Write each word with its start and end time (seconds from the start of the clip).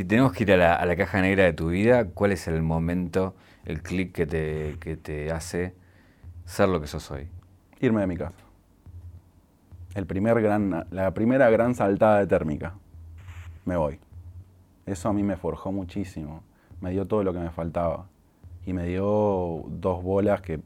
Si 0.00 0.06
tenemos 0.06 0.32
que 0.32 0.44
ir 0.44 0.52
a 0.52 0.86
la, 0.86 0.96
caja 0.96 1.20
negra 1.20 1.44
de 1.44 1.52
tu 1.52 1.68
vida, 1.68 2.06
¿cuál 2.06 2.32
es 2.32 2.48
el 2.48 2.62
momento, 2.62 3.34
el 3.66 3.82
clic 3.82 4.12
que 4.12 4.24
te, 4.24 4.78
que 4.80 4.96
te 4.96 5.30
hace 5.30 5.74
ser 6.46 6.70
lo 6.70 6.80
que 6.80 6.86
sos 6.86 7.10
hoy? 7.10 7.28
Irme 7.80 8.00
de 8.00 8.06
mi 8.06 8.16
casa. 8.16 8.38
El 9.94 10.06
primer 10.06 10.40
gran, 10.40 10.86
la 10.90 11.12
primera 11.12 11.50
gran 11.50 11.74
saltada 11.74 12.18
de 12.18 12.26
térmica. 12.26 12.72
Me 13.66 13.76
voy. 13.76 14.00
Eso 14.86 15.10
a 15.10 15.12
mí 15.12 15.22
me 15.22 15.36
forjó 15.36 15.70
muchísimo. 15.70 16.44
Me 16.80 16.92
dio 16.92 17.06
todo 17.06 17.22
lo 17.22 17.34
que 17.34 17.40
me 17.40 17.50
faltaba. 17.50 18.06
Y 18.64 18.72
me 18.72 18.86
dio 18.86 19.64
dos 19.68 20.02
bolas 20.02 20.40
que 20.40 20.60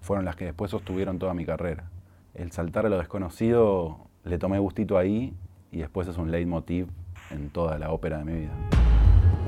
fueron 0.00 0.24
las 0.24 0.36
que 0.36 0.44
después 0.44 0.70
sostuvieron 0.70 1.18
toda 1.18 1.34
mi 1.34 1.44
carrera. 1.44 1.90
El 2.34 2.52
saltar 2.52 2.86
a 2.86 2.88
lo 2.88 2.98
desconocido 2.98 4.06
le 4.22 4.38
tomé 4.38 4.60
gustito 4.60 4.96
ahí 4.96 5.34
y 5.72 5.78
después 5.78 6.06
es 6.06 6.18
un 6.18 6.30
leitmotiv 6.30 6.86
en 7.30 7.50
toda 7.50 7.78
la 7.78 7.90
ópera 7.90 8.18
de 8.18 8.24
mi 8.24 8.40
vida. 8.40 8.75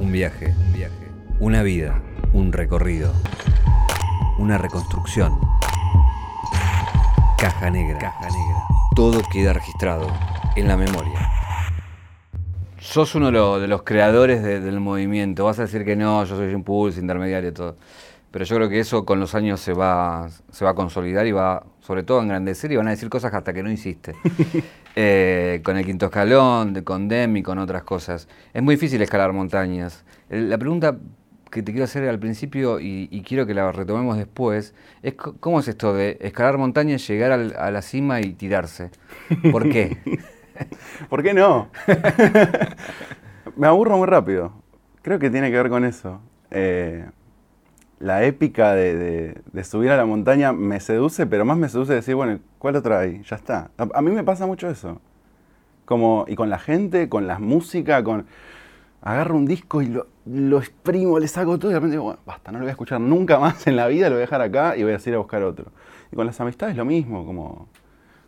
Un 0.00 0.12
viaje, 0.12 0.54
un 0.56 0.72
viaje, 0.72 1.10
una 1.40 1.62
vida, 1.64 2.00
un 2.32 2.52
recorrido, 2.52 3.12
una 4.38 4.56
reconstrucción. 4.56 5.38
Caja 7.36 7.68
negra, 7.70 7.98
caja 7.98 8.28
negra. 8.28 8.62
Todo 8.94 9.20
queda 9.32 9.52
registrado 9.52 10.06
en 10.54 10.68
la 10.68 10.76
memoria. 10.76 11.28
Sos 12.78 13.16
uno 13.16 13.58
de 13.58 13.66
los, 13.66 13.82
creadores 13.82 14.42
del 14.42 14.78
movimiento. 14.78 15.44
Vas 15.44 15.58
a 15.58 15.62
decir 15.62 15.84
que 15.84 15.96
no, 15.96 16.24
yo 16.24 16.36
soy 16.36 16.54
un 16.54 16.62
pulso 16.62 17.00
intermediario, 17.00 17.52
todo. 17.52 17.76
Pero 18.30 18.44
yo 18.44 18.56
creo 18.56 18.68
que 18.68 18.78
eso 18.78 19.04
con 19.04 19.20
los 19.20 19.34
años 19.34 19.60
se 19.60 19.72
va, 19.72 20.28
se 20.50 20.64
va 20.64 20.72
a 20.72 20.74
consolidar 20.74 21.26
y 21.26 21.32
va, 21.32 21.64
sobre 21.80 22.02
todo, 22.02 22.20
a 22.20 22.22
engrandecer 22.22 22.70
y 22.72 22.76
van 22.76 22.88
a 22.88 22.90
decir 22.90 23.08
cosas 23.08 23.32
hasta 23.32 23.52
que 23.52 23.62
no 23.62 23.70
hiciste. 23.70 24.14
Eh, 25.00 25.60
con 25.62 25.76
el 25.76 25.86
quinto 25.86 26.06
escalón, 26.06 26.72
de, 26.72 26.82
con 26.82 27.06
Dem 27.06 27.36
y 27.36 27.42
con 27.44 27.58
otras 27.58 27.84
cosas. 27.84 28.26
Es 28.52 28.60
muy 28.60 28.74
difícil 28.74 29.00
escalar 29.00 29.32
montañas. 29.32 30.04
La 30.28 30.58
pregunta 30.58 30.98
que 31.52 31.62
te 31.62 31.70
quiero 31.70 31.84
hacer 31.84 32.08
al 32.08 32.18
principio 32.18 32.80
y, 32.80 33.22
quiero 33.24 33.46
que 33.46 33.54
la 33.54 33.70
retomemos 33.70 34.16
después 34.16 34.74
es 35.04 35.14
cómo 35.14 35.60
es 35.60 35.68
esto 35.68 35.94
de 35.94 36.18
escalar 36.20 36.58
montañas, 36.58 37.06
llegar 37.06 37.30
a 37.30 37.70
la 37.70 37.82
cima 37.82 38.20
y 38.20 38.32
tirarse. 38.32 38.90
¿Por 39.52 39.68
qué? 39.70 39.98
¿Por 41.08 41.22
qué 41.22 41.32
no? 41.32 41.70
Me 43.56 43.68
aburro 43.68 43.98
muy 43.98 44.06
rápido. 44.06 44.52
Creo 45.02 45.18
que 45.18 45.30
tiene 45.30 45.50
que 45.50 45.56
ver 45.56 45.68
con 45.68 45.84
eso. 45.84 46.20
Eh, 46.50 47.06
la 48.00 48.24
épica 48.24 48.74
de, 48.74 49.40
subir 49.64 49.90
a 49.90 49.96
la 49.96 50.06
montaña 50.06 50.52
me 50.52 50.80
seduce, 50.80 51.26
pero 51.26 51.44
más 51.44 51.58
me 51.58 51.68
seduce 51.68 51.94
decir, 51.94 52.14
bueno, 52.14 52.38
¿cuál 52.58 52.76
otra 52.76 53.00
hay? 53.00 53.22
Ya 53.24 53.36
está. 53.36 53.70
A, 53.76 54.02
mí 54.02 54.10
me 54.10 54.22
pasa 54.24 54.46
mucho 54.46 54.68
eso. 54.68 55.00
Como, 55.84 56.24
y 56.28 56.36
con 56.36 56.50
la 56.50 56.58
gente, 56.58 57.08
con 57.08 57.26
la 57.26 57.38
música, 57.38 58.02
con... 58.04 58.26
Agarro 59.00 59.36
un 59.36 59.46
disco 59.46 59.80
y 59.80 59.96
lo, 60.26 60.58
exprimo, 60.58 61.20
le 61.20 61.28
saco 61.28 61.56
todo 61.56 61.70
y 61.70 61.74
de 61.74 61.78
repente 61.78 61.92
digo, 61.92 62.04
bueno, 62.04 62.20
basta, 62.26 62.50
no 62.50 62.58
lo 62.58 62.64
voy 62.64 62.70
a 62.70 62.72
escuchar 62.72 63.00
nunca 63.00 63.38
más 63.38 63.64
en 63.68 63.76
la 63.76 63.86
vida, 63.86 64.08
lo 64.08 64.16
voy 64.16 64.22
a 64.22 64.26
dejar 64.26 64.42
acá 64.42 64.76
y 64.76 64.82
voy 64.82 64.92
a 64.92 64.98
ir 65.02 65.14
a 65.14 65.18
buscar 65.18 65.42
otro. 65.44 65.66
Y 66.10 66.16
con 66.16 66.26
las 66.26 66.40
amistades 66.40 66.76
lo 66.76 66.84
mismo, 66.84 67.24
como 67.24 67.68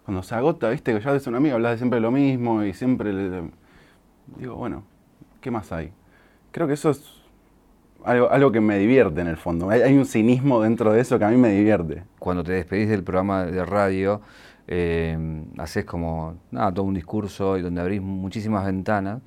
cuando 0.05 0.23
se 0.23 0.35
agota, 0.35 0.71
viste, 0.71 0.95
que 0.95 1.01
ya 1.01 1.11
ves 1.11 1.27
un 1.27 1.35
amigo, 1.35 1.57
hablas 1.57 1.73
de 1.73 1.79
siempre 1.79 1.99
lo 1.99 2.13
mismo 2.13 2.63
y 2.63 2.73
siempre 2.73 3.13
le, 3.13 3.51
digo, 4.37 4.55
bueno, 4.55 4.85
¿qué 5.41 5.51
más 5.51 5.73
hay? 5.73 5.93
Creo 6.53 6.69
que 6.69 6.75
eso 6.75 6.91
es 6.91 7.20
algo, 8.05 8.53
que 8.53 8.61
me 8.61 8.79
divierte 8.79 9.21
en 9.21 9.27
el 9.27 9.37
fondo. 9.37 9.71
Hay, 9.71 9.97
un 9.97 10.07
cinismo 10.07 10.63
dentro 10.63 10.93
de 10.93 11.01
eso 11.01 11.19
que 11.19 11.25
a 11.25 11.29
mí 11.29 11.37
me 11.37 11.51
divierte. 11.51 12.05
Cuando 12.19 12.43
te 12.45 12.53
despedís 12.53 12.89
del 12.89 13.03
programa 13.03 13.45
de 13.45 13.65
radio, 13.65 14.21
eh, 14.67 15.17
haces 15.59 15.85
como 15.85 16.39
nada, 16.51 16.73
todo 16.73 16.85
un 16.85 16.95
discurso 16.95 17.57
y 17.59 17.63
donde 17.63 17.81
abrís 17.81 18.01
muchísimas 18.01 18.65
ventanas. 18.65 19.21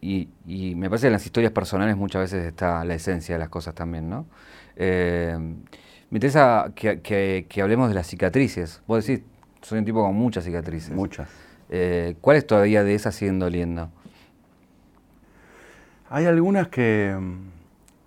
Y, 0.00 0.28
me 0.76 0.88
parece 0.88 1.04
que 1.04 1.06
en 1.08 1.12
las 1.14 1.26
historias 1.26 1.52
personales 1.52 1.96
muchas 1.96 2.22
veces 2.22 2.46
está 2.46 2.84
la 2.84 2.94
esencia 2.94 3.34
de 3.34 3.40
las 3.40 3.48
cosas 3.48 3.74
también, 3.74 4.08
¿no? 4.08 4.26
Eh, 4.76 5.36
me 6.10 6.16
interesa 6.16 6.72
que, 6.74 7.46
hablemos 7.60 7.88
de 7.88 7.94
las 7.94 8.06
cicatrices. 8.06 8.80
Vos 8.86 9.04
decís, 9.04 9.24
soy 9.60 9.80
un 9.80 9.84
tipo 9.84 10.02
con 10.02 10.14
muchas 10.14 10.44
cicatrices. 10.44 10.94
Muchas. 10.94 11.28
Eh, 11.68 12.16
¿Cuáles 12.20 12.46
todavía 12.46 12.84
de 12.84 12.94
esas 12.94 13.14
siguen 13.14 13.38
doliendo? 13.38 13.90
Hay 16.08 16.24
algunas 16.24 16.68
que 16.68 17.14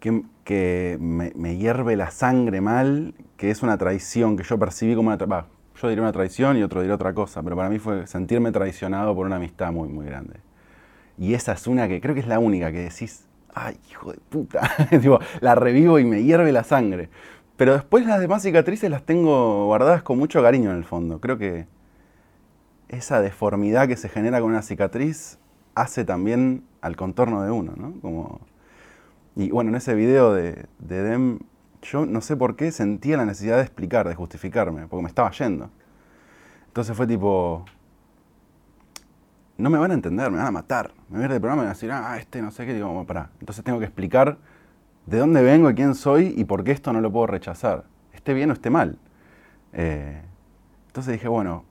que, 0.02 0.98
me, 1.00 1.58
hierve 1.58 1.96
la 1.96 2.12
sangre 2.12 2.60
mal, 2.60 3.14
que 3.38 3.52
es 3.52 3.62
una 3.62 3.78
traición, 3.78 4.36
que 4.36 4.44
yo 4.44 4.58
percibí 4.58 4.96
como 4.96 5.10
una... 5.10 5.18
yo 5.18 5.88
diría 5.88 6.02
una 6.02 6.12
traición 6.12 6.58
y 6.58 6.64
otro 6.64 6.82
diría 6.82 6.96
otra 6.96 7.14
cosa, 7.14 7.44
pero 7.44 7.56
para 7.56 7.70
mí 7.70 7.80
fue 7.80 8.08
sentirme 8.08 8.52
traicionado 8.52 9.16
por 9.16 9.26
una 9.26 9.38
amistad 9.38 9.72
muy, 9.72 9.88
muy 9.88 10.06
grande. 10.06 10.40
Y 11.18 11.36
esa 11.36 11.54
es 11.54 11.68
una 11.68 11.88
que 11.88 12.02
creo 12.02 12.16
que 12.16 12.22
es 12.22 12.28
la 12.28 12.40
única 12.40 12.72
que 12.72 12.80
decís, 12.80 13.28
ay, 13.54 13.78
hijo 13.92 14.12
de 14.12 14.20
puta, 14.30 14.62
la 15.42 15.56
revivo 15.56 16.00
y 16.00 16.06
me 16.06 16.24
hierve 16.24 16.52
la 16.52 16.64
sangre. 16.64 17.10
Pero 17.56 17.74
después 17.74 18.06
las 18.08 18.20
demás 18.20 18.42
cicatrices 18.42 18.90
las 18.90 19.04
tengo 19.04 19.68
guardadas 19.68 20.02
con 20.02 20.18
mucho 20.18 20.42
cariño 20.42 20.72
en 20.72 20.78
el 20.78 20.84
fondo. 20.84 21.22
Creo 21.22 21.38
que 21.38 21.68
esa 22.90 23.22
deformidad 23.22 23.88
que 23.88 23.98
se 23.98 24.10
genera 24.10 24.42
con 24.42 24.50
una 24.50 24.64
cicatriz 24.64 25.38
hace 25.76 26.04
también 26.04 26.64
al 26.82 26.96
contorno 26.96 27.44
de 27.44 27.52
uno, 27.52 27.74
¿no? 27.78 27.94
Como 28.02 28.42
y 29.36 29.50
bueno, 29.50 29.70
en 29.70 29.76
ese 29.76 29.96
video 29.96 30.34
de, 30.34 30.68
Dem, 30.80 31.40
yo 31.82 32.06
no 32.06 32.22
sé 32.22 32.36
por 32.36 32.56
qué 32.56 32.72
sentía 32.72 33.18
la 33.18 33.26
necesidad 33.26 33.58
de 33.58 33.64
explicar, 33.64 34.08
de 34.08 34.16
justificarme, 34.16 34.88
porque 34.88 35.04
me 35.04 35.10
estaba 35.10 35.32
yendo. 35.32 35.70
Entonces 36.68 36.96
fue 36.96 37.08
tipo, 37.08 37.66
no 39.58 39.70
me 39.70 39.78
van 39.78 39.92
a 39.92 39.94
entender, 39.94 40.30
me 40.32 40.38
van 40.38 40.48
a 40.48 40.52
matar. 40.52 40.92
Me 41.10 41.16
van 41.16 41.22
a 41.22 41.26
ir 41.26 41.32
del 41.32 41.42
programa 41.42 41.64
y 41.64 41.66
van 41.66 41.72
a 41.72 41.74
decir, 41.74 41.92
ah, 41.92 42.18
este 42.18 42.42
no 42.42 42.52
sé 42.52 42.66
qué, 42.66 42.74
digo, 42.74 42.88
vamos, 42.88 43.06
pará. 43.06 43.30
Entonces 43.40 43.64
tengo 43.64 43.80
que 43.80 43.86
explicar 43.86 44.38
de 45.06 45.18
dónde 45.18 45.42
vengo 45.42 45.70
y 45.70 45.76
quién 45.76 45.96
soy 45.96 46.34
y 46.38 46.46
por 46.46 46.64
qué 46.64 46.72
esto 46.72 46.94
no 46.94 47.02
lo 47.02 47.12
puedo 47.12 47.28
rechazar. 47.28 47.86
Esté 48.14 48.34
bien 48.34 48.50
o 48.50 48.54
esté 48.54 48.70
mal. 48.70 48.98
Eh, 49.74 50.22
entonces 50.88 51.14
dije, 51.14 51.28
bueno, 51.28 51.64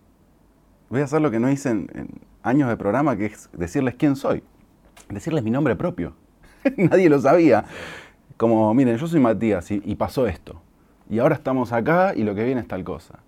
voy 0.88 1.03
a 1.03 1.04
hacer 1.04 1.20
lo 1.20 1.31
que 1.31 1.38
no 1.38 1.50
hice 1.50 1.70
en 1.70 2.20
años 2.43 2.69
de 2.69 2.76
programa, 2.76 3.16
que 3.16 3.26
es 3.26 3.50
decirles 3.53 3.94
quién 3.97 4.16
soy. 4.16 4.43
Decirles 5.09 5.44
mi 5.44 5.50
nombre 5.50 5.76
propio. 5.76 6.15
nadie 6.76 7.09
lo 7.09 7.21
sabía. 7.21 7.65
Como, 8.37 8.72
miren, 8.75 8.97
yo 8.97 9.06
soy 9.06 9.21
Matías 9.21 9.71
y, 9.71 9.94
pasó 9.97 10.26
esto. 10.26 10.60
Y 11.10 11.19
ahora 11.19 11.34
estamos 11.34 11.72
acá 11.72 12.15
y 12.15 12.22
lo 12.22 12.34
que 12.34 12.44
viene 12.44 12.60
es 12.60 12.69
tal 12.69 12.84
cosa. 12.84 13.19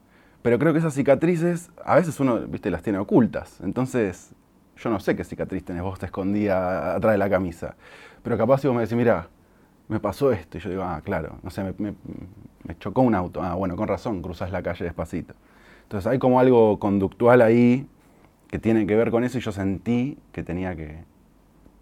Pero 0.41 0.59
creo 0.59 0.73
que 0.73 0.79
esas 0.79 0.95
cicatrices, 0.95 1.71
a 1.85 1.97
veces 1.97 2.19
uno, 2.21 2.41
viste, 2.41 2.71
las 2.71 2.83
tiene 2.83 2.99
ocultas. 2.99 3.61
Entonces, 3.63 4.35
yo 4.77 4.91
no 4.91 5.01
sé 5.01 5.15
qué 5.15 5.25
cicatriz 5.25 5.65
tenés 5.65 5.83
vos 5.83 5.99
te 5.99 6.07
escondía 6.07 6.95
atrás 6.95 7.13
de 7.13 7.19
la 7.19 7.29
camisa. 7.29 7.77
Pero 8.23 8.39
capaz 8.39 8.59
si 8.59 8.69
vos 8.69 8.75
me 8.75 8.83
decís, 8.83 8.97
mira, 8.97 9.29
me 9.89 10.01
pasó 10.01 10.33
esto. 10.33 10.59
Y 10.59 10.61
yo 10.61 10.71
digo, 10.71 10.83
ah, 10.83 11.01
claro, 11.05 11.39
no 11.43 11.51
sé, 11.51 11.63
me, 11.79 11.95
chocó 12.79 13.03
un 13.03 13.15
auto. 13.15 13.43
Ah, 13.43 13.55
bueno, 13.55 13.77
con 13.77 13.89
razón, 13.89 14.23
cruzas 14.23 14.51
la 14.51 14.63
calle 14.63 14.85
despacito. 14.85 15.35
Entonces 15.83 16.11
hay 16.11 16.19
como 16.19 16.41
algo 16.41 16.79
conductual 16.79 17.43
ahí 17.43 17.87
que 18.49 18.59
tiene 18.59 18.87
que 18.87 18.97
ver 18.97 19.11
con 19.11 19.25
eso 19.25 19.39
y 19.39 19.41
yo 19.41 19.53
sentí 19.53 20.19
que 20.33 20.43
tenía 20.43 20.75
que, 20.75 21.05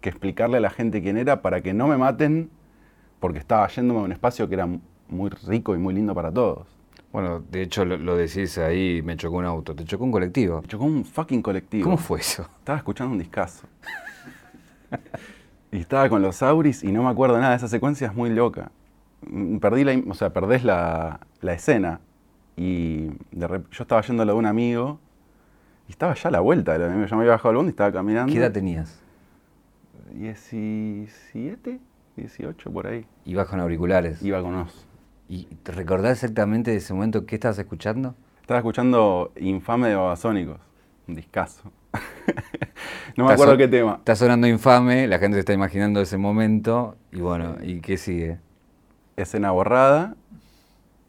que 0.01 0.09
explicarle 0.09 0.57
a 0.57 0.59
la 0.59 0.69
gente 0.69 1.01
quién 1.01 1.17
era 1.17 1.41
para 1.41 1.61
que 1.61 1.73
no 1.73 1.87
me 1.87 1.97
maten 1.97 2.49
porque 3.19 3.39
estaba 3.39 3.67
yéndome 3.67 4.01
a 4.01 4.03
un 4.03 4.11
espacio 4.11 4.49
que 4.49 4.55
era 4.55 4.67
muy 5.07 5.29
rico 5.47 5.75
y 5.75 5.77
muy 5.77 5.93
lindo 5.93 6.13
para 6.13 6.31
todos. 6.31 6.67
Bueno, 7.11 7.43
de 7.51 7.61
hecho 7.61 7.83
lo, 7.85 8.15
decís 8.15 8.57
ahí, 8.57 9.01
me 9.03 9.17
chocó 9.17 9.37
un 9.37 9.45
auto. 9.45 9.75
¿Te 9.75 9.83
chocó 9.83 10.05
un 10.05 10.11
colectivo? 10.11 10.61
Me 10.61 10.67
chocó 10.67 10.85
un 10.85 11.03
fucking 11.03 11.41
colectivo. 11.41 11.83
¿Cómo 11.83 11.97
fue 11.97 12.19
eso? 12.19 12.47
Estaba 12.59 12.77
escuchando 12.77 13.11
un 13.11 13.19
discazo. 13.19 13.67
y 15.71 15.79
estaba 15.79 16.07
con 16.09 16.21
los 16.21 16.41
Auris 16.41 16.83
y 16.83 16.91
no 16.91 17.03
me 17.03 17.09
acuerdo 17.09 17.37
nada. 17.39 17.53
Esa 17.53 17.67
secuencia 17.67 18.07
es 18.07 18.15
muy 18.15 18.29
loca. 18.29 18.71
Mm, 19.27 19.57
perdí 19.57 19.83
la, 19.83 20.01
o 20.09 20.13
sea, 20.13 20.31
perdés 20.31 20.63
la, 20.63 21.19
escena. 21.41 21.99
Y 22.55 23.07
de 23.31 23.61
yo 23.71 23.83
estaba 23.83 24.01
yendo 24.01 24.23
a 24.23 24.25
lo 24.25 24.33
de 24.33 24.39
un 24.39 24.45
amigo 24.45 24.99
y 25.89 25.91
estaba 25.91 26.13
ya 26.13 26.29
a 26.29 26.31
la 26.31 26.39
vuelta. 26.39 26.77
Yo 26.77 26.89
me 26.89 27.23
había 27.23 27.31
bajado 27.31 27.49
al 27.49 27.55
mundo 27.57 27.69
y 27.69 27.71
estaba 27.71 27.91
caminando. 27.91 28.31
¿Qué 28.31 28.39
edad 28.39 28.53
tenías? 28.53 29.01
17, 30.13 31.79
18, 32.17 32.71
por 32.71 32.87
ahí. 32.87 33.05
¿Ibas 33.25 33.47
con 33.47 33.59
auriculares? 33.59 34.21
Iba 34.21 34.41
con 34.41 34.55
os. 34.55 34.85
¿Y 35.29 35.45
te 35.63 35.71
recordás 35.71 36.13
exactamente 36.13 36.71
de 36.71 36.77
ese 36.77 36.93
momento 36.93 37.25
qué 37.25 37.35
estabas 37.35 37.57
escuchando? 37.59 38.15
Estaba 38.41 38.59
escuchando 38.59 39.31
Infame 39.37 39.89
de 39.89 39.95
Babasónicos, 39.95 40.59
un 41.07 41.15
discazo. 41.15 41.71
no 43.15 43.25
me 43.25 43.33
acuerdo 43.33 43.55
qué 43.57 43.67
tema. 43.67 43.95
Está 43.99 44.15
sonando 44.15 44.47
Infame, 44.47 45.07
la 45.07 45.19
gente 45.19 45.35
se 45.35 45.39
está 45.39 45.53
imaginando 45.53 46.01
ese 46.01 46.17
momento, 46.17 46.97
y 47.11 47.21
bueno, 47.21 47.55
¿y 47.61 47.79
qué 47.79 47.97
sigue? 47.97 48.39
Escena 49.15 49.51
borrada, 49.51 50.15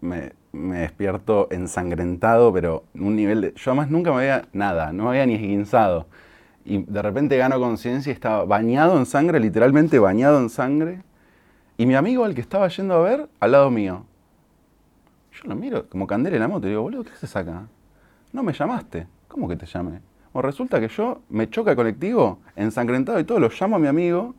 me, 0.01 0.33
me 0.53 0.79
despierto 0.81 1.49
ensangrentado, 1.51 2.53
pero 2.53 2.85
un 2.95 3.17
nivel 3.17 3.41
de... 3.41 3.55
Yo 3.55 3.73
además 3.73 3.91
nunca 3.91 4.11
me 4.13 4.19
había 4.19 4.49
nada, 4.53 4.93
no 4.93 5.05
me 5.05 5.11
había 5.11 5.27
ni 5.27 5.35
esguinzado 5.35 6.07
y 6.65 6.83
de 6.83 7.03
repente 7.03 7.37
gano 7.37 7.59
conciencia 7.59 8.11
y 8.11 8.15
estaba 8.15 8.45
bañado 8.45 8.97
en 8.99 9.07
sangre, 9.07 9.41
literalmente 9.41 9.99
bañado 9.99 10.39
en 10.39 10.49
sangre. 10.49 11.03
Y 11.77 11.87
mi 11.87 11.95
amigo, 11.95 12.25
al 12.25 12.35
que 12.35 12.41
estaba 12.41 12.69
yendo 12.69 12.95
a 12.95 13.03
ver, 13.03 13.29
al 13.41 13.53
lado 13.53 13.71
mío. 13.71 14.05
Yo 15.33 15.49
lo 15.49 15.57
miro 15.57 15.89
como 15.89 16.07
candela 16.07 16.37
en 16.37 16.43
la 16.43 16.49
moto 16.49 16.67
y 16.67 16.71
digo, 16.71 16.83
boludo, 16.83 17.05
¿qué 17.05 17.13
haces 17.13 17.35
acá? 17.35 17.67
No 18.33 18.43
me 18.43 18.53
llamaste. 18.53 19.07
¿Cómo 19.29 19.49
que 19.49 19.57
te 19.57 19.67
llamé? 19.67 20.01
O 20.33 20.43
resulta 20.43 20.81
que 20.81 20.89
yo 20.89 21.23
me 21.29 21.49
choca 21.51 21.71
el 21.71 21.77
colectivo, 21.77 22.39
ensangrentado 22.55 23.19
y 23.19 23.25
todo, 23.25 23.41
lo 23.41 23.49
llamo 23.49 23.77
a 23.77 23.79
mi 23.79 23.87
amigo 23.87 24.35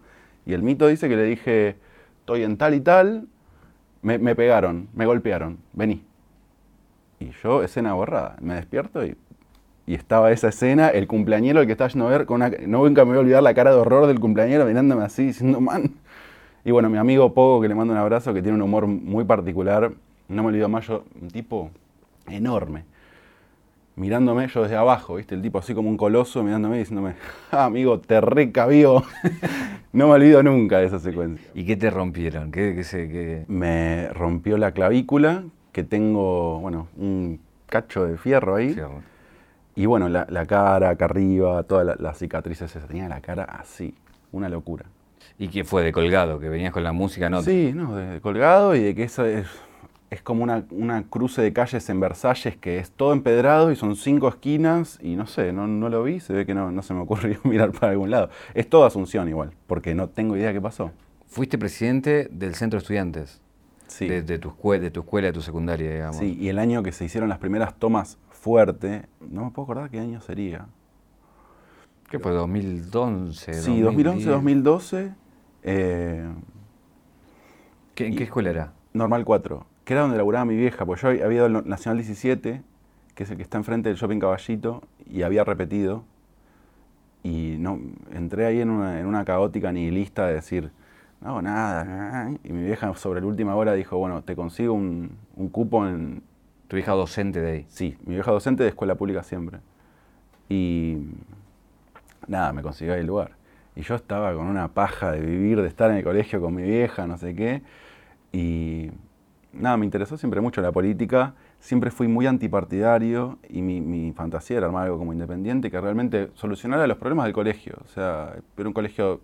Y 0.46 0.54
el 0.54 0.64
mito 0.64 0.88
dice 0.88 1.08
que 1.10 1.16
le 1.16 1.24
dije, 1.24 1.78
estoy 2.19 2.44
en 2.44 2.58
tal 2.58 2.74
y 2.74 2.81
tal, 2.81 3.28
me, 4.02 4.18
me 4.18 4.36
pegaron, 4.36 4.90
me 4.94 5.06
golpearon, 5.06 5.60
vení. 5.74 6.04
Y 7.19 7.31
yo, 7.44 7.64
escena 7.64 7.94
borrada, 7.94 8.38
me 8.42 8.56
despierto 8.56 9.06
y, 9.06 9.16
y 9.85 9.95
estaba 9.95 10.31
esa 10.31 10.50
escena, 10.50 10.89
el 10.89 11.07
cumpleañero, 11.07 11.59
el 11.62 11.65
que 11.68 11.74
estaba 11.74 11.89
yendo 11.89 12.07
a 12.07 12.12
ver, 12.12 12.25
con 12.25 12.38
una, 12.41 12.50
no 12.68 12.83
nunca 12.88 13.03
me 13.06 13.09
voy 13.12 13.18
a 13.18 13.21
olvidar 13.21 13.44
la 13.44 13.53
cara 13.53 13.71
de 13.71 13.77
horror 13.77 14.07
del 14.07 14.19
cumpleañero 14.19 14.65
mirándome 14.65 15.03
así, 15.03 15.25
diciendo, 15.27 15.59
man. 15.62 15.91
Y 16.65 16.71
bueno, 16.71 16.89
mi 16.89 16.97
amigo 16.97 17.33
Pogo, 17.33 17.62
que 17.62 17.68
le 17.68 17.75
mando 17.75 17.94
un 17.94 18.00
abrazo, 18.00 18.33
que 18.33 18.41
tiene 18.41 18.56
un 18.57 18.62
humor 18.63 18.88
muy 18.88 19.25
particular, 19.25 19.91
no 20.30 20.44
me 20.44 20.50
olvido 20.50 20.69
más, 20.69 20.88
yo, 20.88 21.03
un 21.21 21.30
tipo 21.30 21.71
enorme, 22.27 22.85
mirándome 23.95 24.47
yo 24.47 24.63
desde 24.63 24.75
abajo, 24.75 25.15
¿viste? 25.15 25.35
El 25.35 25.41
tipo 25.41 25.59
así 25.59 25.74
como 25.74 25.89
un 25.89 25.97
coloso 25.97 26.44
mirándome 26.44 26.77
y 26.77 26.80
diciéndome, 26.80 27.15
ah, 27.51 27.65
amigo, 27.65 28.00
te 28.00 28.19
recabió. 28.21 29.03
no 29.94 30.07
me 30.07 30.13
olvido 30.13 30.41
nunca 30.41 30.80
de 30.80 30.85
esa 30.88 31.00
secuencia. 31.00 31.47
¿Y 31.53 31.65
qué 31.65 31.75
te 31.77 31.89
rompieron? 31.89 32.51
¿Qué, 32.51 32.74
qué 32.75 32.83
se- 32.83 33.07
qué- 33.09 33.45
Me 33.47 34.09
rompió 34.09 34.57
la 34.57 34.71
clavícula, 34.71 35.44
que 35.71 35.83
tengo, 35.83 36.59
bueno, 36.59 36.88
un 36.97 37.39
cacho 37.68 38.06
de 38.06 38.18
fierro 38.18 38.56
ahí. 38.56 38.74
Fierro. 38.74 39.01
Y 39.75 39.86
bueno, 39.88 40.08
la, 40.10 40.25
la 40.30 40.46
cara 40.46 40.90
acá 40.92 41.06
arriba, 41.06 41.64
todas 41.64 41.86
la- 41.86 41.96
las 42.00 42.18
cicatrices, 42.20 42.75
esas. 42.75 42.88
tenía 42.88 43.08
la 43.10 43.22
cara 43.22 43.44
así, 43.44 43.96
una 44.31 44.50
locura. 44.50 44.86
¿Y 45.40 45.48
qué 45.48 45.64
fue 45.64 45.84
de 45.84 45.92
colgado? 45.92 46.40
¿Que 46.40 46.50
venías 46.50 46.72
con 46.72 46.84
la 46.84 46.92
música? 46.94 47.30
No, 47.30 47.42
Sí, 47.42 47.72
no, 47.74 47.96
de 47.96 48.22
colgado 48.22 48.75
y 48.75 48.81
de 48.84 48.94
que 48.94 49.04
eso 49.04 49.25
es, 49.25 49.48
es 50.12 50.22
como 50.22 50.44
una, 50.44 50.64
una 50.70 51.04
cruce 51.10 51.42
de 51.42 51.52
calles 51.54 51.90
en 51.90 52.00
Versalles 52.00 52.56
que 52.58 52.78
es 52.78 52.92
todo 52.92 53.14
empedrado 53.14 53.72
y 53.72 53.75
son 53.75 53.96
cinco 53.96 54.28
esquinas 54.28 55.00
y 55.02 55.16
no 55.16 55.25
sé, 55.25 55.52
no, 55.54 55.66
no 55.66 55.90
lo 55.90 56.04
vi, 56.04 56.19
se 56.19 56.34
ve 56.34 56.46
que 56.46 56.54
no, 56.54 56.72
no 56.72 56.84
se 56.84 56.94
me 56.94 57.02
ocurrió 57.02 57.40
mirar 57.44 57.72
para 57.72 57.94
algún 57.94 58.12
lado. 58.12 58.30
Es 58.54 58.69
toda 58.69 58.88
Asunción 58.88 59.28
igual, 59.28 59.52
porque 59.66 59.96
no 59.96 60.08
tengo 60.10 60.38
idea 60.38 60.54
qué 60.54 60.62
pasó. 60.62 60.92
Fuiste 61.26 61.58
presidente 61.58 62.28
del 62.30 62.54
centro 62.54 62.78
de 62.78 62.84
estudiantes. 62.84 63.42
Sí, 63.88 64.08
De, 64.08 64.22
de 64.22 64.40
tu 64.40 64.50
escue- 64.50 64.80
de 64.80 64.92
tu 64.92 65.02
escuela, 65.02 65.28
de 65.28 65.34
tu 65.34 65.42
secundaria, 65.42 65.92
digamos. 65.92 66.18
sí, 66.18 66.38
y 66.40 66.50
el 66.50 66.58
año 66.60 66.84
que 66.84 66.92
se 66.92 67.06
hicieron 67.06 67.30
las 67.30 67.38
primeras 67.40 67.74
tomas 67.76 68.18
fuerte, 68.44 69.06
no 69.22 69.45
me 69.45 69.51
puedo 69.51 69.63
acordar 69.63 69.90
qué 69.90 70.00
año 70.00 70.19
sería. 70.19 70.66
¿Qué 72.10 72.19
fue? 72.19 72.34
¿2011? 72.34 73.54
Sí, 73.54 73.80
2011, 73.80 74.30
2012, 74.30 75.13
eh, 75.63 76.28
¿Qué- 77.95 78.07
¿En 78.07 78.16
qué 78.18 78.25
escuela 78.25 78.50
era? 78.50 78.74
Normal 78.94 79.24
4, 79.24 79.66
que 79.86 79.94
era 79.94 80.01
donde 80.01 80.18
laburaba 80.18 80.44
mi 80.45 80.57
vieja, 80.57 80.86
porque 80.86 81.01
yo 81.04 81.07
había 81.25 81.38
ido 81.38 81.45
al 81.45 81.68
Nacional 81.68 81.98
17, 81.98 82.62
que 83.16 83.24
es 83.24 83.31
el 83.31 83.38
que 83.38 83.44
está 83.44 83.57
enfrente 83.57 83.88
del 83.90 83.98
Shopping 83.98 84.19
Caballito, 84.19 84.84
y 85.10 85.22
había 85.24 85.44
repetido. 85.45 86.04
Y 87.24 87.56
no, 87.60 87.80
entré 88.12 88.45
ahí 88.45 88.60
en 88.60 88.69
una, 88.69 89.00
en 89.00 89.06
una 89.06 89.24
caótica 89.24 89.72
nihilista 89.72 90.28
de 90.28 90.34
decir, 90.34 90.72
no 91.22 91.30
hago 91.30 91.42
nada. 91.42 92.30
Y 92.44 92.51
mi 92.51 92.63
vieja 92.63 92.94
sobre 92.95 93.22
la 93.22 93.28
última 93.28 93.56
hora 93.56 93.74
dijo, 93.74 93.98
bueno, 93.98 94.22
te 94.24 94.36
consigo 94.36 94.74
un, 94.74 95.12
un 95.38 95.48
cupo 95.50 95.88
en... 95.88 96.22
Tu 96.74 96.80
hija 96.80 96.94
docente 96.94 97.40
de 97.40 97.52
ahí. 97.52 97.66
Sí, 97.70 97.96
mi 98.04 98.16
vieja 98.16 98.31
docente 98.31 98.64
de 98.64 98.70
escuela 98.70 98.96
pública 98.96 99.22
siempre. 99.22 99.60
Y 100.50 100.98
nada, 102.25 102.52
me 102.52 102.64
consiguió 102.64 102.96
el 102.96 103.06
lugar. 103.06 103.34
Y 103.75 103.84
yo 103.84 103.94
estaba 103.94 104.34
con 104.34 104.48
una 104.48 104.70
paja 104.70 105.12
de 105.12 105.22
vivir, 105.22 105.62
de 105.62 105.68
estar 105.68 105.92
en 105.92 105.98
el 105.98 106.04
colegio 106.04 106.42
con 106.42 106.56
mi 106.56 106.64
vieja, 106.64 107.06
no 107.06 107.20
sé 107.20 107.36
qué. 107.36 107.62
Y 108.31 108.90
nada, 109.52 109.78
me 109.78 109.86
interesó 109.86 110.18
siempre 110.18 110.42
mucho 110.42 110.62
la 110.62 110.72
política. 110.72 111.36
Siempre 111.60 111.92
fui 111.92 112.08
muy 112.08 112.25
antipartidario 112.25 113.38
y 113.48 113.62
mi, 113.62 113.80
mi 113.80 114.12
fantasía 114.12 114.58
era 114.58 114.66
armar 114.66 114.86
algo 114.86 114.98
como 114.98 115.14
independiente 115.14 115.69
que 115.69 115.80
realmente 115.80 116.31
solucionara 116.34 116.88
los 116.88 116.98
problemas 116.98 117.26
del 117.26 117.34
colegio. 117.34 117.76
O 117.86 117.88
sea, 117.88 118.34
era 118.58 118.68
un 118.68 118.74
colegio 118.74 119.22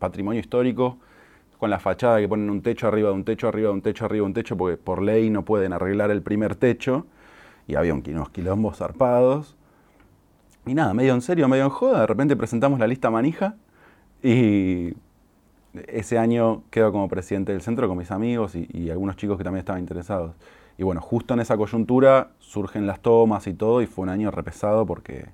patrimonio 0.00 0.40
histórico, 0.40 0.98
con 1.60 1.70
la 1.70 1.78
fachada 1.80 2.20
que 2.20 2.28
ponen 2.28 2.50
un 2.50 2.62
techo 2.62 2.88
arriba 2.88 3.10
de 3.10 3.14
un 3.16 3.24
techo, 3.24 3.48
arriba 3.48 3.68
de 3.68 3.74
un 3.74 3.82
techo, 3.82 4.06
arriba 4.06 4.24
de 4.24 4.26
un 4.28 4.34
techo, 4.34 4.56
porque 4.56 4.78
por 4.78 5.02
ley 5.02 5.30
no 5.30 5.44
pueden 5.44 5.72
arreglar 5.74 6.10
el 6.10 6.22
primer 6.22 6.56
techo. 6.56 7.06
Y 7.68 7.76
había 7.76 7.94
un- 7.94 8.04
unos 8.08 8.30
quilombos 8.30 8.78
zarpados. 8.78 9.56
Y 10.66 10.74
nada, 10.74 10.92
medio 10.94 11.14
en 11.14 11.22
serio, 11.22 11.48
medio 11.48 11.64
en 11.64 11.70
joda, 11.70 12.00
de 12.02 12.06
repente 12.06 12.36
presentamos 12.36 12.78
la 12.78 12.86
lista 12.86 13.10
manija 13.10 13.56
y 14.22 14.94
ese 15.88 16.18
año 16.18 16.64
quedo 16.70 16.92
como 16.92 17.08
presidente 17.08 17.52
del 17.52 17.62
centro 17.62 17.88
con 17.88 17.98
mis 17.98 18.10
amigos 18.10 18.54
y, 18.56 18.68
y 18.72 18.90
algunos 18.90 19.16
chicos 19.16 19.38
que 19.38 19.44
también 19.44 19.60
estaban 19.60 19.80
interesados. 19.80 20.34
Y 20.78 20.82
bueno, 20.84 21.00
justo 21.00 21.34
en 21.34 21.40
esa 21.40 21.56
coyuntura 21.56 22.30
surgen 22.38 22.86
las 22.86 23.00
tomas 23.00 23.46
y 23.46 23.54
todo 23.54 23.82
y 23.82 23.86
fue 23.86 24.04
un 24.04 24.10
año 24.10 24.30
repesado 24.30 24.86
porque 24.86 25.26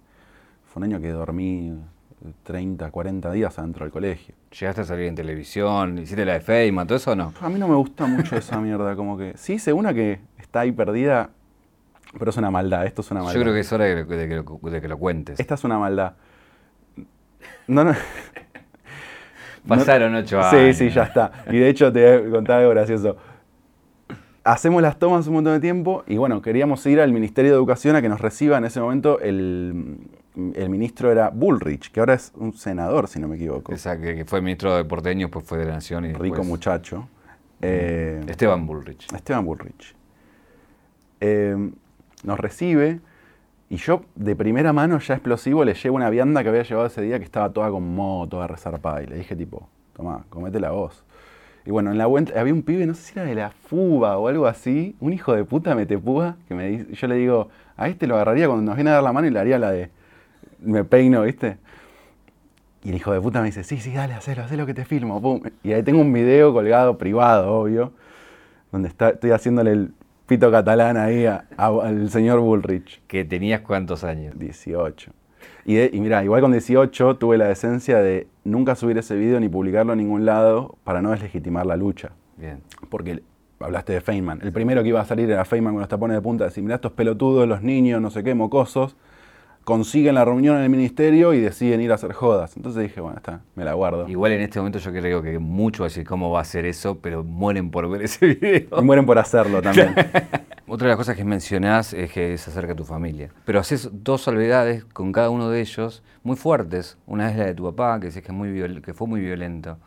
fue 0.67 0.81
un 0.81 0.85
año 0.85 1.01
que 1.01 1.11
dormí 1.11 1.75
30, 2.45 2.91
40 2.91 3.31
días 3.33 3.59
adentro 3.59 3.85
del 3.85 3.93
colegio. 3.93 4.35
¿Llegaste 4.59 4.81
a 4.81 4.85
salir 4.85 5.07
en 5.07 5.15
televisión? 5.15 5.99
¿Hiciste 5.99 6.25
la 6.25 6.35
de 6.35 6.41
Feynman? 6.41 6.87
¿Todo 6.87 6.97
eso 6.97 7.13
o 7.13 7.17
no? 7.17 7.33
A 7.41 7.49
mí 7.49 7.59
no 7.59 7.69
me 7.69 7.75
gusta 7.77 8.07
mucho 8.07 8.37
esa 8.37 8.61
mierda, 8.61 8.97
como 8.97 9.17
que... 9.19 9.33
Sí, 9.37 9.55
hice 9.55 9.73
una 9.73 9.93
que 9.95 10.21
está 10.39 10.61
ahí 10.61 10.73
perdida, 10.73 11.31
pero 12.19 12.31
es 12.31 12.37
una 12.37 12.51
maldad, 12.51 12.87
esto 12.87 13.03
es 13.03 13.11
una 13.11 13.21
maldad. 13.21 13.35
Yo 13.35 13.43
creo 13.43 13.55
que 13.55 13.61
es 13.61 13.73
hora 13.73 13.85
de, 13.85 14.07
que- 14.07 14.15
de 14.17 14.29
que, 14.29 14.35
lo, 14.37 14.71
de 14.71 14.81
que 14.81 14.89
lo 14.89 14.99
cuentes. 14.99 15.39
Esta 15.39 15.55
es 15.55 15.65
una 15.65 15.79
maldad. 15.79 16.15
No, 17.69 17.85
no... 17.85 17.95
Pasaron 19.69 20.15
ocho 20.15 20.41
Sí, 20.51 20.57
años. 20.57 20.77
sí, 20.77 20.91
ya 20.91 21.03
está. 21.05 21.33
Y 21.51 21.59
de 21.59 21.69
hecho 21.69 21.93
te 21.93 22.19
voy 22.21 22.29
a 22.29 22.31
contar 22.31 22.59
algo 22.61 22.71
gracioso. 22.71 23.17
Hacemos 24.45 24.81
las 24.81 24.97
tomas 24.99 25.27
un 25.27 25.35
montón 25.35 25.55
de 25.55 25.61
tiempo 25.61 26.05
y 26.07 26.17
bueno, 26.19 26.41
queríamos 26.41 26.87
ir 26.87 27.01
al 27.01 27.13
Ministerio 27.13 27.51
de 27.51 27.57
Educación 27.57 27.97
a 27.97 28.03
que 28.03 28.09
nos 28.09 28.21
reciba 28.21 28.57
en 28.59 28.65
ese 28.65 28.81
momento 28.81 29.19
el, 29.19 29.99
el 30.37 30.69
ministro 30.69 31.11
era 31.11 31.31
Bullrich, 31.31 31.91
que 31.91 32.01
ahora 32.01 32.15
es 32.15 32.33
un 32.37 32.53
senador, 32.53 33.09
si 33.09 33.19
no 33.19 33.29
me 33.29 33.37
equivoco. 33.37 33.73
Esa 33.73 33.99
que, 33.99 34.25
fue 34.27 34.41
ministro 34.41 34.77
de 34.77 34.85
porteños, 34.85 35.31
pues 35.31 35.45
fue 35.45 35.59
de 35.59 35.65
la 35.65 35.75
Nación 35.75 36.05
y 36.05 36.09
Rico 36.13 36.25
después- 36.25 36.47
muchacho. 36.47 37.09
Eh, 37.63 38.23
Esteban 38.29 38.67
Bullrich. 38.67 39.11
Esteban 39.15 39.45
Bullrich. 39.47 39.95
Eh, 41.21 41.71
nos 42.25 42.39
recibe 42.39 43.01
y 43.71 43.77
yo 43.77 44.03
de 44.15 44.37
primera 44.37 44.73
mano 44.73 44.99
ya 44.99 45.15
explosivo 45.15 45.65
le 45.65 45.75
llevo 45.75 45.97
una 45.97 46.11
vianda 46.11 46.43
que 46.43 46.51
había 46.51 46.63
llevado 46.63 46.87
ese 46.87 47.01
día 47.01 47.19
que 47.19 47.25
estaba 47.25 47.51
toda 47.51 47.71
con 47.71 47.95
moho, 47.95 48.29
toda 48.29 48.47
resarpada 48.47 49.03
y 49.03 49.07
le 49.07 49.17
dije 49.17 49.35
tipo, 49.35 49.69
toma, 49.95 50.25
comete 50.29 50.61
la 50.61 50.71
voz. 50.71 51.03
Y 51.65 51.71
bueno, 51.71 51.91
en 51.91 51.99
la 51.99 52.07
vuelta 52.07 52.39
había 52.39 52.53
un 52.53 52.63
pibe, 52.63 52.87
no 52.87 52.95
sé 52.95 53.03
si 53.03 53.19
era 53.19 53.27
de 53.27 53.35
la 53.35 53.51
FUBA 53.51 54.19
o 54.19 54.29
algo 54.29 54.47
así, 54.47 54.95
un 55.01 55.13
hijo 55.13 55.35
de 55.35 55.45
puta 55.45 55.75
metepúa, 55.75 56.37
que 56.47 56.55
me 56.55 56.69
dice, 56.69 56.93
yo 56.95 57.07
le 57.09 57.17
digo, 57.17 57.49
a 57.77 57.89
este 57.89 58.07
lo 58.07 58.15
agarraría 58.15 58.47
cuando 58.47 58.65
nos 58.65 58.77
viene 58.77 58.91
a 58.91 58.95
dar 58.95 59.03
la 59.03 59.13
mano 59.13 59.27
y 59.27 59.31
le 59.31 59.41
haría 59.41 59.59
la 59.59 59.73
de, 59.73 59.91
me 60.61 60.85
peino, 60.85 61.23
¿viste? 61.23 61.59
Y 62.85 62.91
el 62.91 62.97
hijo 62.97 63.13
de 63.13 63.21
puta 63.21 63.41
me 63.41 63.47
dice, 63.47 63.65
sí, 63.65 63.79
sí, 63.79 63.93
dale, 63.93 64.15
hacelo, 64.15 64.43
hacelo 64.43 64.65
que 64.67 64.75
te 64.75 64.85
filmo, 64.85 65.21
pum. 65.21 65.41
Y 65.65 65.73
ahí 65.73 65.83
tengo 65.83 66.01
un 66.01 66.13
video 66.13 66.53
colgado, 66.53 66.99
privado, 66.99 67.53
obvio, 67.53 67.93
donde 68.71 68.89
está, 68.89 69.11
estoy 69.11 69.33
haciéndole 69.33 69.73
el 69.73 69.93
pito 70.27 70.51
catalán 70.51 70.97
ahí 70.97 71.27
a- 71.27 71.47
a- 71.57 71.67
al 71.83 72.11
señor 72.11 72.41
Bullrich. 72.41 73.01
Que 73.07 73.25
tenías 73.25 73.61
cuántos 73.63 74.05
años. 74.05 74.39
18. 74.39 75.11
Y, 75.65 75.75
de- 75.75 75.91
y 75.93 76.01
mira, 76.01 76.23
igual 76.23 76.43
con 76.43 76.53
18 76.53 77.17
tuve 77.17 77.39
la 77.39 77.47
decencia 77.49 77.99
de 77.99 78.29
nunca 78.45 78.77
subir 78.77 78.99
ese 78.99 79.17
video 79.17 79.41
ni 79.41 79.49
publicarlo 79.49 79.93
a 79.93 79.97
ningún 79.97 80.25
lado 80.25 80.77
para 80.85 81.03
no 81.03 81.11
deslegitimar 81.11 81.67
la 81.67 81.77
lucha. 81.77 82.11
Bien. 82.37 82.61
Porque 82.89 83.23
hablaste 83.59 83.95
de 83.95 84.01
Feynman. 84.01 84.41
El 84.43 84.53
primero 84.53 84.83
que 84.83 84.91
iba 84.91 85.01
a 85.01 85.05
salir 85.05 85.29
era 85.31 85.45
Feynman 85.45 85.75
con 85.75 85.81
los 85.81 85.89
tapones 85.89 86.17
de 86.17 86.21
punta, 86.23 86.45
decir, 86.45 86.63
mirá 86.63 86.77
estos 86.77 86.93
pelotudos, 86.93 87.49
los 87.49 87.63
niños, 87.63 88.01
no 88.01 88.11
sé 88.11 88.23
qué, 88.23 88.35
mocosos, 88.35 88.97
consiguen 89.67 90.15
la 90.15 90.25
reunión 90.25 90.57
en 90.57 90.63
el 90.63 90.71
ministerio 90.71 91.35
y 91.35 91.41
deciden 91.41 91.81
ir 91.81 91.91
a 91.91 91.97
hacer 91.97 92.13
jodas. 92.13 92.57
Entonces 92.57 92.85
dije, 92.85 93.01
bueno, 93.01 93.17
está, 93.17 93.41
me 93.57 93.65
la 93.65 93.75
guardo. 93.75 94.09
Igual 94.09 94.31
en 94.31 94.43
este 94.43 94.61
momento 94.61 94.79
yo 94.79 94.93
creo 94.93 95.21
que 95.23 95.41
mucho 95.41 95.83
va 95.83 95.87
a 95.87 95.89
decir 95.89 96.07
cómo 96.07 96.31
va 96.31 96.41
a 96.43 96.45
ser 96.45 96.65
eso, 96.67 96.99
pero 97.01 97.25
mueren 97.25 97.73
por 97.73 97.91
ver 97.91 98.03
ese 98.03 98.27
video. 98.27 98.81
Y 98.81 98.85
mueren 98.85 99.05
por 99.05 99.19
hacerlo 99.19 99.61
también. 99.61 99.93
Otra 100.69 100.85
de 100.87 100.91
las 100.91 100.97
cosas 100.97 101.17
que 101.17 101.25
mencionás 101.25 101.93
es 101.95 102.13
que 102.13 102.35
es 102.35 102.47
acerca 102.47 102.69
de 102.69 102.75
tu 102.77 102.85
familia. 102.85 103.31
Pero 103.45 103.59
haces 103.59 103.91
dos 103.93 104.23
salvedades 104.23 104.85
con 104.85 105.11
cada 105.11 105.31
uno 105.31 105.51
de 105.51 105.61
ellos 105.61 106.05
muy 106.23 106.37
fuertes. 106.37 106.97
Una 107.05 107.29
es 107.29 107.37
la 107.37 107.47
de 107.47 107.55
tu 107.55 107.65
papá, 107.65 107.99
que 107.99 108.07
dices 108.07 108.23
que, 108.23 108.31
es 108.31 108.39
muy 108.39 108.51
viol- 108.51 108.81
que 108.83 108.95
fue 108.95 109.09
muy 109.09 109.21
violento. 109.21 109.79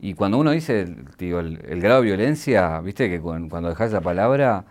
Y 0.00 0.14
cuando 0.14 0.38
uno 0.38 0.50
dice 0.50 0.92
digo, 1.18 1.38
el, 1.38 1.60
el 1.68 1.80
grado 1.80 2.00
de 2.00 2.06
violencia, 2.06 2.80
viste 2.80 3.08
que 3.08 3.20
cu- 3.20 3.48
cuando 3.48 3.68
dejas 3.68 3.92
la 3.92 4.00
palabra, 4.00 4.64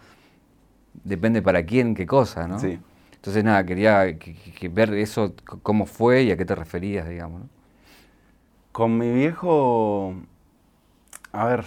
depende 1.06 1.42
para 1.42 1.64
quién, 1.66 1.96
qué 1.96 2.06
cosa, 2.06 2.46
¿no? 2.46 2.60
Sí. 2.60 2.78
Entonces, 3.20 3.44
nada, 3.44 3.66
quería 3.66 4.18
que- 4.18 4.34
que- 4.36 4.52
que 4.54 4.70
ver 4.70 4.94
eso, 4.94 5.34
cómo 5.64 5.86
fue 5.86 6.24
y 6.24 6.32
a 6.32 6.38
qué 6.38 6.46
te 6.46 6.56
referías, 6.56 7.08
digamos. 7.08 7.44
Con 8.72 8.98
mi 8.98 9.12
viejo, 9.12 10.14
a 11.34 11.46
ver, 11.46 11.66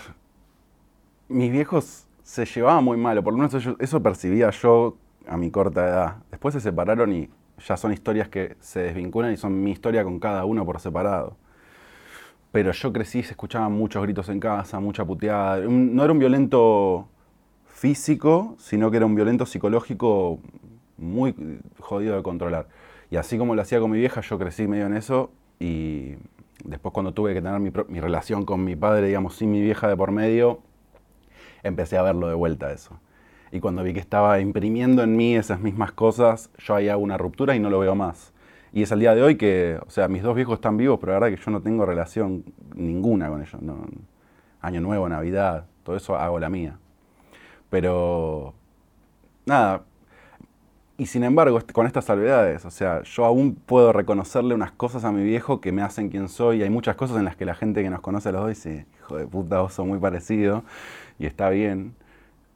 mis 1.28 1.50
viejos 1.52 2.06
se 2.22 2.44
llevaban 2.44 2.84
muy 2.84 2.96
mal, 2.96 3.18
o 3.18 3.24
por 3.24 3.32
lo 3.32 3.38
menos 3.38 3.54
eso, 3.54 3.76
eso 3.78 4.02
percibía 4.02 4.50
yo 4.50 4.96
a 5.26 5.36
mi 5.36 5.50
corta 5.50 5.86
edad. 5.86 6.16
Después 6.30 6.54
se 6.54 6.60
separaron 6.60 7.12
y 7.12 7.30
ya 7.66 7.76
son 7.76 7.92
historias 7.92 8.28
que 8.28 8.56
se 8.60 8.80
desvinculan 8.80 9.32
y 9.32 9.36
son 9.36 9.62
mi 9.62 9.70
historia 9.72 10.04
con 10.04 10.18
cada 10.18 10.44
uno 10.44 10.64
por 10.64 10.80
separado. 10.80 11.36
Pero 12.50 12.72
yo 12.72 12.92
crecí, 12.92 13.22
se 13.22 13.30
escuchaban 13.30 13.72
muchos 13.72 14.02
gritos 14.02 14.28
en 14.28 14.38
casa, 14.40 14.78
mucha 14.80 15.04
puteada. 15.04 15.58
No 15.66 16.04
era 16.04 16.12
un 16.12 16.18
violento 16.18 17.08
físico, 17.66 18.56
sino 18.58 18.90
que 18.90 18.98
era 18.98 19.06
un 19.06 19.14
violento 19.14 19.46
psicológico 19.46 20.38
muy 21.02 21.34
jodido 21.78 22.16
de 22.16 22.22
controlar. 22.22 22.68
Y 23.10 23.16
así 23.16 23.36
como 23.36 23.54
lo 23.54 23.62
hacía 23.62 23.80
con 23.80 23.90
mi 23.90 23.98
vieja, 23.98 24.22
yo 24.22 24.38
crecí 24.38 24.66
medio 24.66 24.86
en 24.86 24.94
eso 24.94 25.30
y 25.60 26.14
después 26.64 26.92
cuando 26.92 27.12
tuve 27.12 27.34
que 27.34 27.42
tener 27.42 27.60
mi, 27.60 28.00
relación 28.00 28.44
con 28.44 28.64
mi 28.64 28.76
padre, 28.76 29.08
digamos, 29.08 29.36
sin 29.36 29.50
mi 29.50 29.60
vieja 29.60 29.88
de 29.88 29.96
por 29.96 30.12
medio, 30.12 30.60
empecé 31.62 31.98
a 31.98 32.02
verlo 32.02 32.28
de 32.28 32.34
vuelta 32.34 32.72
eso. 32.72 32.98
Y 33.50 33.60
cuando 33.60 33.82
vi 33.82 33.92
que 33.92 34.00
estaba 34.00 34.40
imprimiendo 34.40 35.02
en 35.02 35.14
mí 35.14 35.36
esas 35.36 35.60
mismas 35.60 35.92
cosas, 35.92 36.50
yo 36.56 36.74
ahí 36.74 36.88
hago 36.88 37.02
una 37.02 37.18
ruptura 37.18 37.54
y 37.54 37.60
no 37.60 37.68
lo 37.68 37.80
veo 37.80 37.94
más. 37.94 38.32
Y 38.72 38.82
es 38.82 38.90
el 38.92 39.00
día 39.00 39.14
de 39.14 39.22
hoy 39.22 39.36
que, 39.36 39.78
o 39.86 39.90
sea, 39.90 40.08
mis 40.08 40.22
dos 40.22 40.34
viejos 40.34 40.54
están 40.54 40.78
vivos, 40.78 40.98
pero 40.98 41.12
la 41.12 41.20
verdad 41.20 41.36
que 41.36 41.44
yo 41.44 41.50
no 41.50 41.60
tengo 41.60 41.84
relación 41.84 42.44
ninguna 42.74 43.28
con 43.28 43.42
ellos. 43.42 43.60
No, 43.60 43.84
año 44.62 44.80
Nuevo, 44.80 45.06
Navidad, 45.08 45.66
todo 45.82 45.96
eso 45.96 46.16
hago 46.16 46.38
la 46.38 46.48
mía. 46.48 46.78
Pero, 47.68 48.54
nada, 49.44 49.82
y 51.02 51.06
sin 51.06 51.24
embargo, 51.24 51.58
con 51.72 51.88
estas 51.88 52.04
salvedades, 52.04 52.64
o 52.64 52.70
sea, 52.70 53.02
yo 53.02 53.24
aún 53.24 53.56
puedo 53.56 53.92
reconocerle 53.92 54.54
unas 54.54 54.70
cosas 54.70 55.02
a 55.02 55.10
mi 55.10 55.24
viejo 55.24 55.60
que 55.60 55.72
me 55.72 55.82
hacen 55.82 56.10
quien 56.10 56.28
soy. 56.28 56.60
Y 56.60 56.62
hay 56.62 56.70
muchas 56.70 56.94
cosas 56.94 57.16
en 57.16 57.24
las 57.24 57.34
que 57.34 57.44
la 57.44 57.56
gente 57.56 57.82
que 57.82 57.90
nos 57.90 58.00
conoce 58.00 58.28
a 58.28 58.32
los 58.32 58.42
dos 58.42 58.50
dice, 58.50 58.86
hijo 59.00 59.16
de 59.16 59.26
puta, 59.26 59.60
vos 59.62 59.72
sos 59.74 59.84
muy 59.84 59.98
parecido, 59.98 60.62
y 61.18 61.26
está 61.26 61.50
bien. 61.50 61.96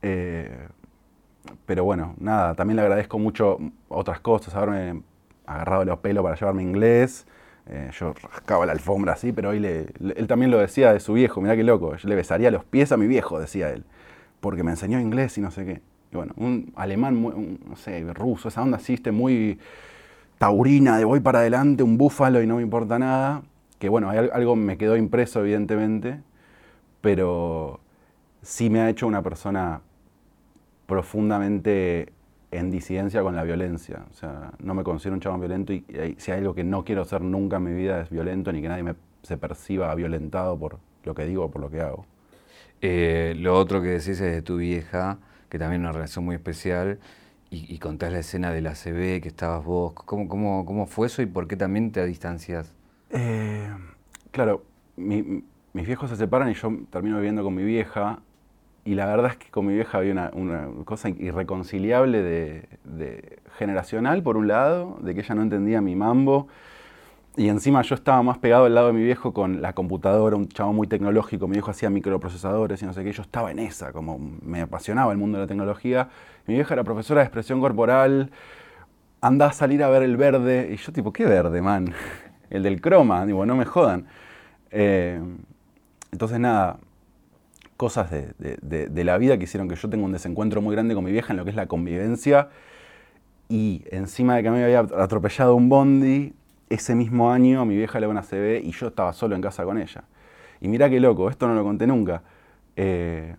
Eh, 0.03 0.69
pero 1.67 1.83
bueno, 1.83 2.15
nada, 2.21 2.55
también 2.55 2.77
le 2.77 2.83
agradezco 2.83 3.19
mucho 3.19 3.59
otras 3.89 4.21
cosas, 4.21 4.55
haberme 4.55 5.03
agarrado 5.45 5.85
los 5.85 5.99
pelos 5.99 6.23
para 6.23 6.37
llevarme 6.37 6.63
inglés. 6.63 7.27
Eh, 7.67 7.91
yo 7.99 8.15
rascaba 8.33 8.65
la 8.65 8.73
alfombra 8.75 9.15
así, 9.15 9.33
pero 9.33 9.49
hoy 9.49 9.59
le, 9.59 9.89
él 10.15 10.29
también 10.29 10.53
lo 10.53 10.59
decía 10.59 10.93
de 10.93 11.01
su 11.01 11.15
viejo, 11.15 11.41
mirá 11.41 11.57
qué 11.57 11.65
loco, 11.65 11.97
yo 11.97 12.09
le 12.09 12.15
besaría 12.15 12.53
los 12.53 12.65
pies 12.65 12.93
a 12.93 12.97
mi 12.97 13.09
viejo, 13.09 13.41
decía 13.41 13.71
él, 13.71 13.85
porque 14.39 14.63
me 14.63 14.71
enseñó 14.71 15.01
inglés 15.01 15.37
y 15.37 15.41
no 15.41 15.51
sé 15.51 15.65
qué. 15.65 15.96
Y 16.13 16.17
bueno, 16.17 16.33
un 16.37 16.73
alemán, 16.77 17.17
muy, 17.17 17.59
no 17.69 17.77
sé, 17.77 18.03
ruso, 18.13 18.49
esa 18.49 18.63
onda 18.63 18.77
así, 18.77 19.01
muy 19.13 19.59
taurina, 20.39 20.99
de 20.99 21.05
voy 21.05 21.21
para 21.21 21.41
adelante, 21.41 21.83
un 21.83 21.99
búfalo 21.99 22.43
y 22.43 22.47
no 22.47 22.57
me 22.57 22.63
importa 22.63 22.99
nada, 22.99 23.43
que 23.79 23.89
bueno, 23.89 24.11
algo 24.11 24.57
me 24.57 24.77
quedó 24.77 24.97
impreso 24.97 25.41
evidentemente, 25.41 26.21
pero 27.01 27.81
sí 28.43 28.71
me 28.71 28.81
ha 28.81 28.89
hecho 28.89 29.07
una 29.07 29.23
persona 29.23 29.81
profundamente 30.87 32.13
en 32.51 32.71
disidencia 32.71 33.23
con 33.23 33.35
la 33.37 33.43
violencia. 33.43 34.05
O 34.11 34.15
sea, 34.15 34.53
no 34.61 34.75
me 34.75 34.85
considero 34.85 35.15
un 35.15 35.21
chabón 35.21 35.41
violento 35.41 35.73
y, 35.73 35.85
si 36.19 36.31
hay 36.31 36.39
algo 36.39 36.55
que 36.55 36.65
no 36.65 36.85
quiero 36.85 37.05
ser 37.05 37.23
nunca 37.23 37.57
en 37.57 37.65
mi 37.65 37.73
vida 37.73 38.01
es 38.01 38.11
violento, 38.11 38.53
ni 38.53 38.63
que 38.63 38.69
nadie 38.69 38.83
me, 38.83 38.95
se 39.23 39.37
perciba 39.37 39.95
violentado 39.95 40.59
por 40.59 40.79
lo 41.05 41.15
que 41.15 41.25
digo 41.27 41.45
o 41.45 41.51
por 41.51 41.61
lo 41.61 41.71
que 41.71 41.81
hago. 41.81 42.07
Eh, 42.81 43.35
lo 43.39 43.59
otro 43.59 43.81
que 43.83 43.89
decís 43.89 44.09
es 44.09 44.21
de 44.21 44.43
tu 44.43 44.59
vieja, 44.59 45.19
que 45.57 45.59
también 45.59 45.81
una 45.81 45.93
relación 45.93 46.25
muy 46.25 46.35
especial, 46.35 46.99
y, 47.49 47.79
contás 47.79 48.13
la 48.13 48.19
escena 48.19 48.53
de 48.53 48.61
la 48.61 48.73
CB, 48.75 49.23
que 49.23 49.29
estabas 49.29 49.65
vos. 49.65 49.95
¿Cómo, 49.95 50.29
cómo, 50.29 50.67
cómo 50.67 50.87
fue 50.87 51.07
eso 51.07 51.23
y 51.23 51.27
por 51.27 51.49
qué 51.49 51.57
también 51.57 51.91
te 51.91 52.05
distancias? 52.05 52.75
Eh, 53.11 53.71
claro, 54.31 54.65
mis 54.97 55.43
viejos 55.73 56.11
se 56.11 56.17
separan 56.17 56.51
y 56.51 56.55
yo 56.55 56.71
termino 56.91 57.17
viviendo 57.17 57.43
con 57.43 57.55
mi 57.55 57.65
vieja 57.65 58.21
y 58.85 58.95
la 58.95 59.07
verdad 59.07 59.33
es 59.33 59.37
que 59.37 59.51
con 59.51 59.67
mi 59.67 59.75
vieja 59.75 59.99
había 59.99 60.31
una, 60.33 60.69
cosa 60.85 61.09
irreconciliable 61.09 62.23
de, 62.23 63.39
generacional, 63.59 64.23
por 64.23 64.37
un 64.37 64.49
lado, 64.49 64.99
de 65.01 65.15
que 65.15 65.21
ella 65.21 65.35
no 65.35 65.43
entendía 65.43 65.81
mi 65.81 65.97
mambo. 65.97 66.49
Y 67.39 67.51
encima 67.51 67.83
yo 67.83 67.95
estaba 67.95 68.23
más 68.23 68.39
pegado 68.39 68.65
al 68.65 68.75
lado 68.75 68.87
de 68.87 68.93
mi 68.95 69.03
viejo 69.03 69.35
con 69.35 69.61
la 69.61 69.75
computadora, 69.75 70.37
un 70.37 70.49
chavo 70.49 70.73
muy 70.73 70.87
tecnológico. 70.87 71.47
Mi 71.47 71.53
viejo 71.53 71.71
hacía 71.71 71.91
microprocesadores 71.91 72.81
y 72.81 72.87
no 72.87 72.95
sé 72.95 73.05
qué. 73.05 73.13
Yo 73.13 73.21
estaba 73.21 73.51
en 73.51 73.59
esa, 73.59 73.93
como 73.93 74.19
me 74.19 74.63
apasionaba 74.63 75.13
el 75.13 75.19
mundo 75.19 75.37
de 75.37 75.45
la 75.45 75.49
tecnología. 75.49 76.09
Mi 76.47 76.55
vieja 76.55 76.73
era 76.73 76.83
profesora 76.83 77.21
de 77.21 77.27
expresión 77.27 77.61
corporal. 77.61 78.31
Andaba 79.21 79.51
a 79.51 79.55
salir 79.55 79.83
a 79.83 79.91
ver 79.91 80.03
el 80.03 80.17
verde. 80.17 80.71
Y 80.73 80.77
yo, 80.77 80.93
tipo, 80.93 81.13
¿qué 81.13 81.27
verde, 81.27 81.61
man? 81.61 81.93
El 82.49 82.63
del 82.63 82.81
croma. 82.81 83.27
Digo, 83.27 83.45
no 83.45 83.55
me 83.55 83.67
jodan. 83.67 84.07
Eh, 84.71 85.21
entonces, 86.13 86.41
nada, 86.41 86.79
cosas 87.77 88.11
de, 88.11 89.05
la 89.05 89.19
vida 89.19 89.37
que 89.37 89.45
hicieron 89.45 89.69
que 89.69 89.77
yo 89.77 89.91
tenga 89.91 90.07
un 90.07 90.13
desencuentro 90.13 90.63
muy 90.63 90.75
grande 90.75 90.95
con 90.95 91.05
mi 91.05 91.13
vieja 91.13 91.33
en 91.33 91.37
lo 91.37 91.45
que 91.45 91.51
es 91.51 91.57
la 91.57 91.67
convivencia. 91.67 92.49
Y 93.49 93.85
encima 93.91 94.37
de 94.37 94.43
que 94.43 94.51
me 94.51 94.65
había 94.65 94.81
atropellado 94.81 95.55
un 95.55 95.69
bondi, 95.69 96.33
ese 96.69 96.95
mismo 96.95 97.31
año 97.33 97.65
mi 97.65 97.77
vieja 97.77 98.01
le 98.01 98.07
da 98.07 98.11
una 98.11 98.23
CB 98.23 98.63
y 98.65 98.73
yo 98.73 98.89
estaba 98.89 99.13
solo 99.13 99.35
en 99.37 99.43
casa 99.43 99.65
con 99.65 99.79
ella. 99.79 100.05
Y 100.61 100.69
mira 100.69 100.89
qué 100.91 101.01
loco, 101.01 101.31
esto 101.31 101.47
no 101.47 101.55
lo 101.55 101.63
conté 101.63 101.87
nunca. 101.87 102.23
Eh, 102.77 103.37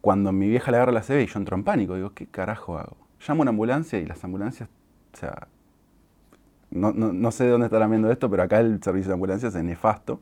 cuando 0.00 0.32
mi 0.32 0.48
vieja 0.48 0.70
le 0.70 0.76
agarra 0.76 0.92
la 0.92 1.02
CB 1.02 1.22
y 1.22 1.26
yo 1.26 1.38
entro 1.38 1.56
en 1.56 1.64
pánico, 1.64 1.96
digo, 1.96 2.12
¿qué 2.14 2.26
carajo 2.26 2.78
hago? 2.78 2.96
Llamo 3.26 3.42
a 3.42 3.44
una 3.44 3.50
ambulancia 3.50 3.98
y 3.98 4.06
las 4.06 4.22
ambulancias, 4.24 4.68
o 5.14 5.16
sea, 5.16 5.48
no, 6.70 6.92
no 6.92 7.30
sé 7.30 7.44
de 7.44 7.50
dónde 7.50 7.66
estarán 7.66 7.90
viendo 7.90 8.10
esto, 8.10 8.30
pero 8.30 8.42
acá 8.42 8.60
el 8.60 8.82
servicio 8.82 9.08
de 9.08 9.14
ambulancias 9.14 9.54
es 9.54 9.64
nefasto. 9.64 10.20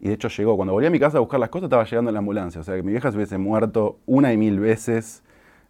Y 0.00 0.08
de 0.08 0.14
hecho 0.14 0.28
llegó, 0.28 0.56
cuando 0.56 0.72
volví 0.72 0.86
a 0.86 0.90
mi 0.90 1.00
casa 1.00 1.18
a 1.18 1.20
buscar 1.20 1.40
las 1.40 1.48
cosas, 1.48 1.64
estaba 1.64 1.84
llegando 1.84 2.12
la 2.12 2.18
ambulancia. 2.18 2.60
O 2.60 2.64
sea 2.64 2.76
que 2.76 2.82
mi 2.82 2.92
vieja 2.92 3.10
se 3.10 3.16
hubiese 3.16 3.38
muerto 3.38 3.98
una 4.06 4.32
y 4.32 4.36
mil 4.36 4.60
veces 4.60 5.22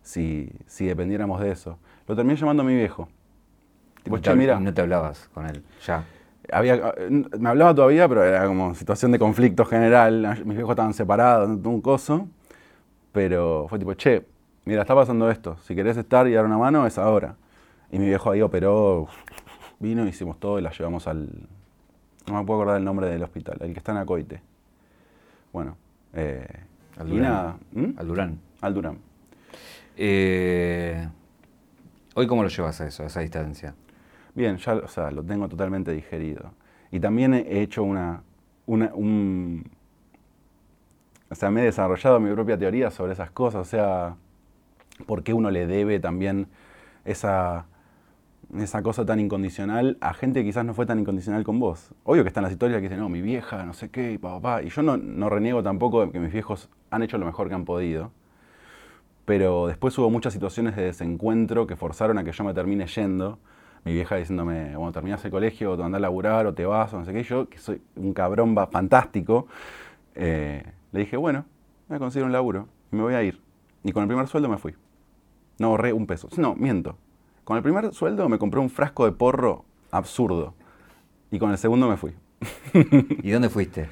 si, 0.02 0.50
si 0.66 0.86
dependiéramos 0.86 1.40
de 1.40 1.52
eso. 1.52 1.78
Lo 2.06 2.16
terminé 2.16 2.36
llamando 2.36 2.62
a 2.62 2.66
mi 2.66 2.74
viejo. 2.74 3.08
Tipo, 4.04 4.20
che, 4.20 4.34
mira. 4.34 4.60
No 4.60 4.72
te 4.72 4.80
hablabas 4.80 5.28
con 5.34 5.46
él, 5.46 5.64
ya. 5.84 6.04
Había, 6.52 6.94
me 7.10 7.48
hablaba 7.48 7.74
todavía, 7.74 8.06
pero 8.06 8.22
era 8.22 8.46
como 8.46 8.74
situación 8.74 9.10
de 9.10 9.18
conflicto 9.18 9.64
general. 9.64 10.42
Mis 10.44 10.56
viejos 10.56 10.70
estaban 10.70 10.94
separados, 10.94 11.48
un 11.48 11.80
coso. 11.80 12.28
Pero 13.12 13.66
fue 13.68 13.78
tipo, 13.78 13.94
che, 13.94 14.26
mira, 14.64 14.82
está 14.82 14.94
pasando 14.94 15.30
esto. 15.30 15.56
Si 15.62 15.74
querés 15.74 15.96
estar 15.96 16.28
y 16.28 16.32
dar 16.32 16.44
una 16.44 16.58
mano, 16.58 16.86
es 16.86 16.98
ahora. 16.98 17.34
Y 17.90 17.98
mi 17.98 18.06
viejo 18.06 18.30
ahí 18.30 18.42
operó, 18.42 19.08
vino, 19.78 20.06
hicimos 20.06 20.38
todo 20.38 20.58
y 20.58 20.62
la 20.62 20.70
llevamos 20.70 21.06
al, 21.06 21.28
no 22.26 22.34
me 22.34 22.44
puedo 22.44 22.60
acordar 22.60 22.78
el 22.78 22.84
nombre 22.84 23.08
del 23.08 23.22
hospital, 23.22 23.58
el 23.60 23.72
que 23.72 23.78
está 23.78 23.92
en 23.92 23.98
Acoite. 23.98 24.40
Bueno, 25.52 25.76
eh, 26.14 26.46
Aldurán. 26.98 27.58
¿Mm? 27.72 27.98
Aldurán. 27.98 28.40
Aldurán. 28.60 28.98
Eh, 29.96 31.08
¿Hoy 32.14 32.26
cómo 32.26 32.42
lo 32.42 32.48
llevas 32.48 32.80
a 32.80 32.86
eso, 32.86 33.02
a 33.02 33.06
esa 33.06 33.20
distancia? 33.20 33.74
Bien, 34.34 34.56
ya 34.56 34.74
o 34.74 34.88
sea, 34.88 35.10
lo 35.10 35.22
tengo 35.22 35.48
totalmente 35.48 35.92
digerido. 35.92 36.52
Y 36.90 37.00
también 37.00 37.34
he 37.34 37.60
hecho 37.62 37.82
una, 37.84 38.22
una 38.66 38.92
un, 38.94 39.70
o 41.30 41.34
sea, 41.34 41.50
me 41.50 41.62
he 41.62 41.64
desarrollado 41.64 42.20
mi 42.20 42.32
propia 42.32 42.58
teoría 42.58 42.90
sobre 42.90 43.12
esas 43.12 43.30
cosas, 43.30 43.62
o 43.62 43.64
sea, 43.64 44.16
por 45.06 45.22
qué 45.22 45.34
uno 45.34 45.50
le 45.50 45.66
debe 45.66 46.00
también 46.00 46.48
esa 47.04 47.66
esa 48.58 48.82
cosa 48.82 49.04
tan 49.04 49.20
incondicional 49.20 49.98
a 50.00 50.14
gente 50.14 50.40
que 50.40 50.46
quizás 50.46 50.64
no 50.64 50.74
fue 50.74 50.86
tan 50.86 50.98
incondicional 51.00 51.44
con 51.44 51.58
vos. 51.58 51.90
Obvio 52.04 52.22
que 52.22 52.28
están 52.28 52.44
las 52.44 52.52
historias 52.52 52.78
que 52.78 52.82
dicen, 52.84 53.00
no, 53.00 53.08
mi 53.08 53.20
vieja, 53.22 53.64
no 53.64 53.72
sé 53.72 53.90
qué, 53.90 54.12
y 54.12 54.18
papá. 54.18 54.62
Y 54.62 54.68
yo 54.68 54.82
no, 54.82 54.96
no 54.96 55.28
reniego 55.28 55.62
tampoco 55.62 56.06
de 56.06 56.12
que 56.12 56.20
mis 56.20 56.32
viejos 56.32 56.68
han 56.90 57.02
hecho 57.02 57.18
lo 57.18 57.26
mejor 57.26 57.48
que 57.48 57.54
han 57.54 57.64
podido. 57.64 58.12
Pero 59.24 59.66
después 59.66 59.96
hubo 59.98 60.10
muchas 60.10 60.32
situaciones 60.32 60.76
de 60.76 60.82
desencuentro 60.82 61.66
que 61.66 61.76
forzaron 61.76 62.18
a 62.18 62.24
que 62.24 62.32
yo 62.32 62.44
me 62.44 62.54
termine 62.54 62.86
yendo. 62.86 63.38
Mi 63.84 63.92
vieja 63.92 64.16
diciéndome, 64.16 64.76
bueno, 64.76 64.92
terminás 64.92 65.24
el 65.24 65.30
colegio, 65.30 65.72
o 65.72 65.76
te 65.76 65.82
andás 65.82 65.98
a 65.98 66.02
laburar, 66.02 66.46
o 66.46 66.54
te 66.54 66.64
vas, 66.64 66.92
o 66.94 66.98
no 66.98 67.04
sé 67.04 67.12
qué. 67.12 67.22
Yo, 67.22 67.48
que 67.48 67.58
soy 67.58 67.82
un 67.96 68.14
cabrón 68.14 68.56
fantástico, 68.70 69.46
eh, 70.14 70.64
le 70.92 71.00
dije, 71.00 71.16
bueno, 71.16 71.44
voy 71.88 71.96
a 71.96 71.98
conseguir 71.98 72.24
un 72.24 72.32
laburo 72.32 72.68
y 72.90 72.96
me 72.96 73.02
voy 73.02 73.14
a 73.14 73.22
ir. 73.22 73.40
Y 73.82 73.92
con 73.92 74.02
el 74.02 74.08
primer 74.08 74.26
sueldo 74.26 74.48
me 74.48 74.56
fui. 74.56 74.74
No 75.58 75.68
ahorré 75.68 75.92
un 75.92 76.06
peso. 76.06 76.28
No, 76.38 76.54
miento. 76.54 76.96
Con 77.44 77.58
el 77.58 77.62
primer 77.62 77.92
sueldo 77.92 78.28
me 78.28 78.38
compré 78.38 78.60
un 78.60 78.70
frasco 78.70 79.04
de 79.04 79.12
porro 79.12 79.64
absurdo. 79.90 80.54
Y 81.30 81.38
con 81.38 81.50
el 81.50 81.58
segundo 81.58 81.88
me 81.88 81.96
fui. 81.96 82.14
¿Y 83.22 83.30
dónde 83.30 83.50
fuiste? 83.50 83.88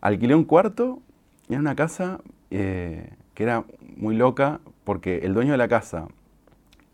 Alquilé 0.00 0.34
un 0.34 0.44
cuarto 0.44 1.00
en 1.48 1.60
una 1.60 1.74
casa 1.74 2.20
eh, 2.50 3.10
que 3.34 3.42
era 3.42 3.64
muy 3.96 4.16
loca 4.16 4.60
porque 4.84 5.18
el 5.18 5.34
dueño 5.34 5.52
de 5.52 5.58
la 5.58 5.68
casa 5.68 6.08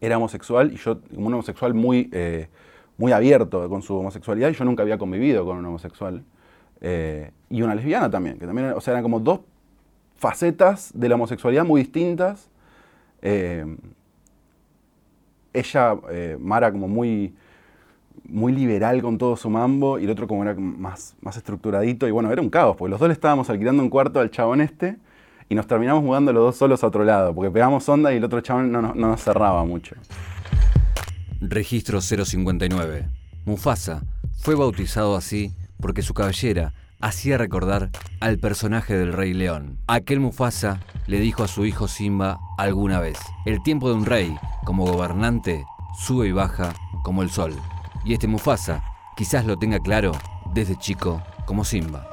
era 0.02 0.18
homosexual 0.18 0.70
y 0.70 0.76
yo, 0.76 1.00
un 1.16 1.32
homosexual 1.32 1.72
muy, 1.72 2.10
eh, 2.12 2.48
muy 2.98 3.12
abierto 3.12 3.66
con 3.70 3.80
su 3.80 3.96
homosexualidad 3.96 4.50
y 4.50 4.52
yo 4.52 4.66
nunca 4.66 4.82
había 4.82 4.98
convivido 4.98 5.46
con 5.46 5.56
un 5.56 5.64
homosexual. 5.64 6.22
Eh, 6.82 7.30
y 7.48 7.62
una 7.62 7.74
lesbiana 7.74 8.10
también, 8.10 8.38
que 8.38 8.46
también, 8.46 8.72
o 8.72 8.80
sea, 8.80 8.92
eran 8.92 9.02
como 9.02 9.20
dos 9.20 9.40
facetas 10.16 10.90
de 10.94 11.08
la 11.08 11.14
homosexualidad 11.14 11.64
muy 11.64 11.80
distintas 11.82 12.50
ella, 15.52 15.96
eh, 16.10 16.36
Mara, 16.40 16.72
como 16.72 16.88
muy, 16.88 17.34
muy 18.24 18.52
liberal 18.52 19.02
con 19.02 19.18
todo 19.18 19.36
su 19.36 19.50
mambo 19.50 19.98
y 19.98 20.04
el 20.04 20.10
otro 20.10 20.26
como 20.26 20.42
era 20.42 20.54
más, 20.54 21.14
más 21.20 21.36
estructuradito. 21.36 22.06
Y 22.08 22.10
bueno, 22.10 22.30
era 22.32 22.40
un 22.40 22.50
caos, 22.50 22.76
porque 22.76 22.90
los 22.90 23.00
dos 23.00 23.08
le 23.08 23.14
estábamos 23.14 23.50
alquilando 23.50 23.82
un 23.82 23.90
cuarto 23.90 24.20
al 24.20 24.30
chabón 24.30 24.60
este 24.60 24.96
y 25.52 25.54
nos 25.54 25.66
terminamos 25.66 26.02
mudando 26.02 26.32
los 26.32 26.44
dos 26.44 26.56
solos 26.56 26.82
a 26.82 26.86
otro 26.86 27.04
lado, 27.04 27.34
porque 27.34 27.50
pegamos 27.50 27.86
onda 27.86 28.10
y 28.10 28.16
el 28.16 28.24
otro 28.24 28.40
chabón 28.40 28.72
no, 28.72 28.80
no 28.80 28.94
nos 28.94 29.22
cerraba 29.22 29.62
mucho. 29.66 29.94
Registro 31.42 32.00
059. 32.00 33.06
Mufasa 33.44 34.02
fue 34.38 34.54
bautizado 34.54 35.14
así 35.14 35.52
porque 35.78 36.00
su 36.00 36.14
cabellera 36.14 36.72
hacía 37.02 37.36
recordar 37.36 37.90
al 38.20 38.38
personaje 38.38 38.96
del 38.96 39.12
Rey 39.12 39.34
León. 39.34 39.76
Aquel 39.88 40.20
Mufasa 40.20 40.80
le 41.06 41.20
dijo 41.20 41.42
a 41.42 41.48
su 41.48 41.66
hijo 41.66 41.86
Simba 41.86 42.40
alguna 42.56 42.98
vez, 42.98 43.18
el 43.44 43.62
tiempo 43.62 43.90
de 43.90 43.96
un 43.96 44.06
rey 44.06 44.34
como 44.64 44.86
gobernante 44.86 45.66
sube 45.98 46.28
y 46.28 46.32
baja 46.32 46.72
como 47.02 47.22
el 47.22 47.28
sol. 47.28 47.54
Y 48.06 48.14
este 48.14 48.26
Mufasa 48.26 48.82
quizás 49.18 49.44
lo 49.44 49.58
tenga 49.58 49.80
claro 49.80 50.12
desde 50.54 50.78
chico 50.78 51.22
como 51.44 51.62
Simba. 51.62 52.08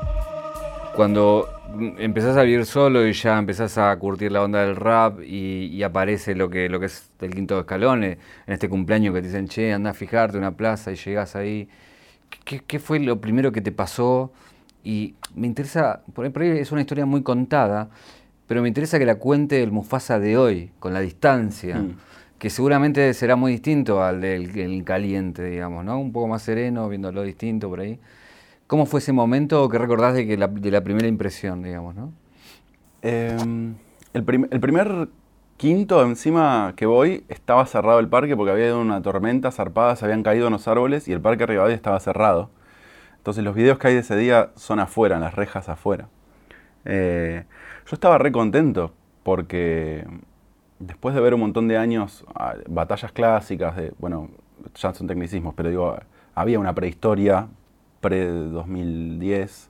Cuando 0.93 1.58
empezás 1.97 2.38
a 2.38 2.43
vivir 2.43 2.65
solo 2.65 3.05
y 3.07 3.13
ya 3.13 3.38
empezás 3.38 3.77
a 3.77 3.95
curtir 3.97 4.31
la 4.31 4.43
onda 4.43 4.61
del 4.61 4.75
rap 4.75 5.21
y, 5.21 5.81
aparece 5.83 6.35
lo 6.35 6.49
que, 6.49 6.69
lo 6.69 6.79
que 6.79 6.88
es 6.88 7.11
el 7.21 7.33
quinto 7.33 7.59
escalón, 7.59 8.03
en 8.03 8.17
este 8.47 8.69
cumpleaños 8.69 9.13
que 9.13 9.21
te 9.21 9.27
dicen, 9.27 9.47
che, 9.47 9.73
anda 9.73 9.91
a 9.91 9.93
fijarte 9.93 10.38
una 10.38 10.51
plaza 10.51 10.91
y 10.91 10.95
llegás 10.95 11.35
ahí. 11.35 11.69
¿Qué, 12.45 12.79
fue 12.79 12.99
lo 12.99 13.19
primero 13.21 13.51
que 13.51 13.61
te 13.61 13.71
pasó? 13.71 14.31
Y 14.83 15.15
me 15.35 15.47
interesa, 15.47 16.01
por 16.13 16.25
ahí, 16.25 16.49
es 16.59 16.71
una 16.71 16.81
historia 16.81 17.05
muy 17.05 17.23
contada, 17.23 17.89
pero 18.47 18.61
me 18.61 18.67
interesa 18.67 18.97
que 18.99 19.05
la 19.05 19.15
cuente 19.15 19.61
el 19.61 19.71
Mufasa 19.71 20.19
de 20.19 20.38
hoy, 20.38 20.71
con 20.79 20.93
la 20.93 20.99
distancia, 20.99 21.77
mm. 21.77 21.97
que 22.39 22.49
seguramente 22.49 23.13
será 23.13 23.35
muy 23.35 23.51
distinto 23.51 24.03
al 24.03 24.21
del 24.21 24.83
caliente, 24.83 25.43
digamos, 25.43 25.85
¿no? 25.85 25.99
Un 25.99 26.11
poco 26.11 26.27
más 26.27 26.41
sereno, 26.41 26.89
viéndolo 26.89 27.21
distinto 27.23 27.69
por 27.69 27.81
ahí. 27.81 27.99
¿Cómo 28.69 28.85
fue 28.85 28.99
ese 28.99 29.13
momento 29.13 29.67
que 29.67 29.79
recordás 29.79 30.13
de, 30.13 30.27
que 30.27 30.38
la, 30.38 30.47
de 30.47 30.69
la 30.69 30.83
primera 30.83 31.07
impresión, 31.07 31.63
digamos, 31.63 31.95
no? 31.95 32.13
Em, 33.01 33.73
el, 34.13 34.23
primer 34.23 35.09
quinto 35.57 36.05
encima 36.05 36.73
que 36.75 36.85
voy 36.85 37.23
estaba 37.29 37.65
cerrado 37.65 37.97
el 37.97 38.07
parque 38.09 38.38
porque 38.38 38.51
había 38.51 38.75
una 38.75 39.01
tormenta 39.01 39.49
zarpada, 39.49 39.95
se 39.95 40.05
habían 40.05 40.21
caído 40.21 40.49
unos 40.49 40.67
árboles 40.67 41.07
y 41.07 41.13
el 41.13 41.19
parque 41.19 41.47
Rivadavia 41.47 41.75
estaba 41.75 41.99
cerrado. 41.99 42.51
Entonces 43.17 43.43
los 43.43 43.55
videos 43.55 43.79
que 43.79 43.88
hay 43.88 43.95
de 43.95 44.01
ese 44.01 44.15
día 44.15 44.51
son 44.55 44.79
afuera, 44.79 45.15
en 45.15 45.21
las 45.21 45.33
rejas 45.33 45.67
afuera. 45.67 46.07
Eh, 46.85 47.45
yo 47.88 47.95
estaba 47.95 48.19
re 48.19 48.31
contento 48.31 48.93
porque 49.23 50.05
después 50.77 51.15
de 51.15 51.21
ver 51.21 51.33
un 51.33 51.39
montón 51.39 51.67
de 51.67 51.75
años, 51.75 52.23
ah, 52.35 52.53
batallas 52.67 53.11
clásicas, 53.13 53.75
de, 53.75 53.93
bueno, 53.97 54.29
ya 54.75 54.93
son 54.93 55.07
tecnicismos, 55.07 55.55
pero 55.55 55.69
digo, 55.69 55.97
había 56.35 56.59
una 56.59 56.75
prehistoria 56.75 57.47
pre-2010, 58.01 59.67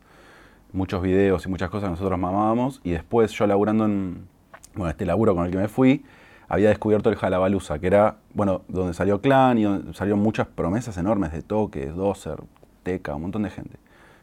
muchos 0.71 1.01
videos 1.01 1.45
y 1.45 1.49
muchas 1.49 1.69
cosas 1.69 1.87
que 1.87 1.91
nosotros 1.91 2.19
mamábamos, 2.19 2.81
y 2.83 2.91
después 2.91 3.31
yo 3.31 3.47
laburando 3.47 3.85
en, 3.85 4.27
bueno, 4.75 4.89
este 4.89 5.05
laburo 5.05 5.35
con 5.35 5.45
el 5.45 5.51
que 5.51 5.57
me 5.57 5.67
fui, 5.67 6.03
había 6.47 6.69
descubierto 6.69 7.09
el 7.09 7.15
Jalabalusa, 7.15 7.79
que 7.79 7.87
era, 7.87 8.17
bueno, 8.33 8.63
donde 8.67 8.93
salió 8.93 9.21
Clan 9.21 9.57
y 9.59 9.63
donde 9.63 9.93
salieron 9.93 10.19
muchas 10.19 10.47
promesas 10.47 10.97
enormes 10.97 11.31
de 11.31 11.43
Toque, 11.43 11.85
Dozer, 11.87 12.41
Teca, 12.83 13.15
un 13.15 13.21
montón 13.21 13.43
de 13.43 13.51
gente. 13.51 13.77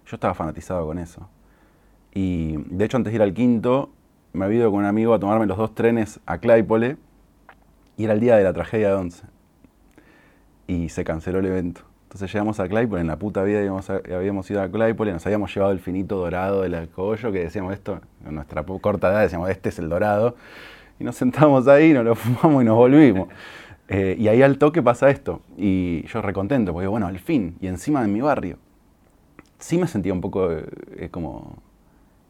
Yo 0.06 0.16
estaba 0.16 0.34
fanatizado 0.34 0.86
con 0.86 0.98
eso. 0.98 1.28
Y 2.12 2.56
de 2.56 2.84
hecho, 2.84 2.96
antes 2.96 3.12
de 3.12 3.16
ir 3.16 3.22
al 3.22 3.32
quinto, 3.32 3.90
me 4.32 4.44
había 4.44 4.58
ido 4.58 4.70
con 4.70 4.80
un 4.80 4.86
amigo 4.86 5.14
a 5.14 5.20
tomarme 5.20 5.46
los 5.46 5.56
dos 5.56 5.74
trenes 5.74 6.18
a 6.26 6.38
Claypole, 6.38 6.96
y 7.96 8.04
era 8.04 8.12
el 8.12 8.20
día 8.20 8.36
de 8.36 8.44
la 8.44 8.52
tragedia 8.52 8.88
de 8.88 8.94
Once. 8.94 9.24
Y 10.66 10.88
se 10.88 11.04
canceló 11.04 11.38
el 11.38 11.46
evento. 11.46 11.82
Entonces 12.16 12.32
llegamos 12.32 12.58
a 12.60 12.66
Claypole, 12.66 13.02
en 13.02 13.08
la 13.08 13.18
puta 13.18 13.42
vida 13.42 13.58
habíamos, 13.58 14.50
ido 14.50 14.62
a 14.62 14.70
Claypole, 14.70 15.12
nos 15.12 15.26
habíamos 15.26 15.54
llevado 15.54 15.70
el 15.70 15.80
finito 15.80 16.16
dorado 16.16 16.62
del 16.62 16.74
alcohollo, 16.74 17.30
que 17.30 17.40
decíamos 17.40 17.74
esto, 17.74 18.00
en 18.26 18.36
nuestra 18.36 18.62
corta 18.62 19.10
edad 19.10 19.20
decíamos, 19.20 19.50
este 19.50 19.68
es 19.68 19.78
el 19.78 19.90
dorado. 19.90 20.34
Y 20.98 21.04
nos 21.04 21.14
sentamos 21.14 21.68
ahí, 21.68 21.92
nos 21.92 22.06
lo 22.06 22.14
fumamos 22.14 22.62
y 22.62 22.64
nos 22.64 22.74
volvimos. 22.74 23.28
Eh, 23.88 24.16
y 24.18 24.28
ahí 24.28 24.40
al 24.40 24.56
toque 24.56 24.82
pasa 24.82 25.10
esto. 25.10 25.42
Y 25.58 26.06
yo 26.06 26.22
recontento, 26.22 26.72
porque 26.72 26.86
bueno, 26.86 27.06
al 27.06 27.18
fin, 27.18 27.58
y 27.60 27.66
encima 27.66 28.00
de 28.00 28.08
mi 28.08 28.22
barrio. 28.22 28.56
Sí 29.58 29.76
me 29.76 29.86
sentía 29.86 30.14
un 30.14 30.22
poco 30.22 30.50
eh, 30.52 31.10
como 31.10 31.58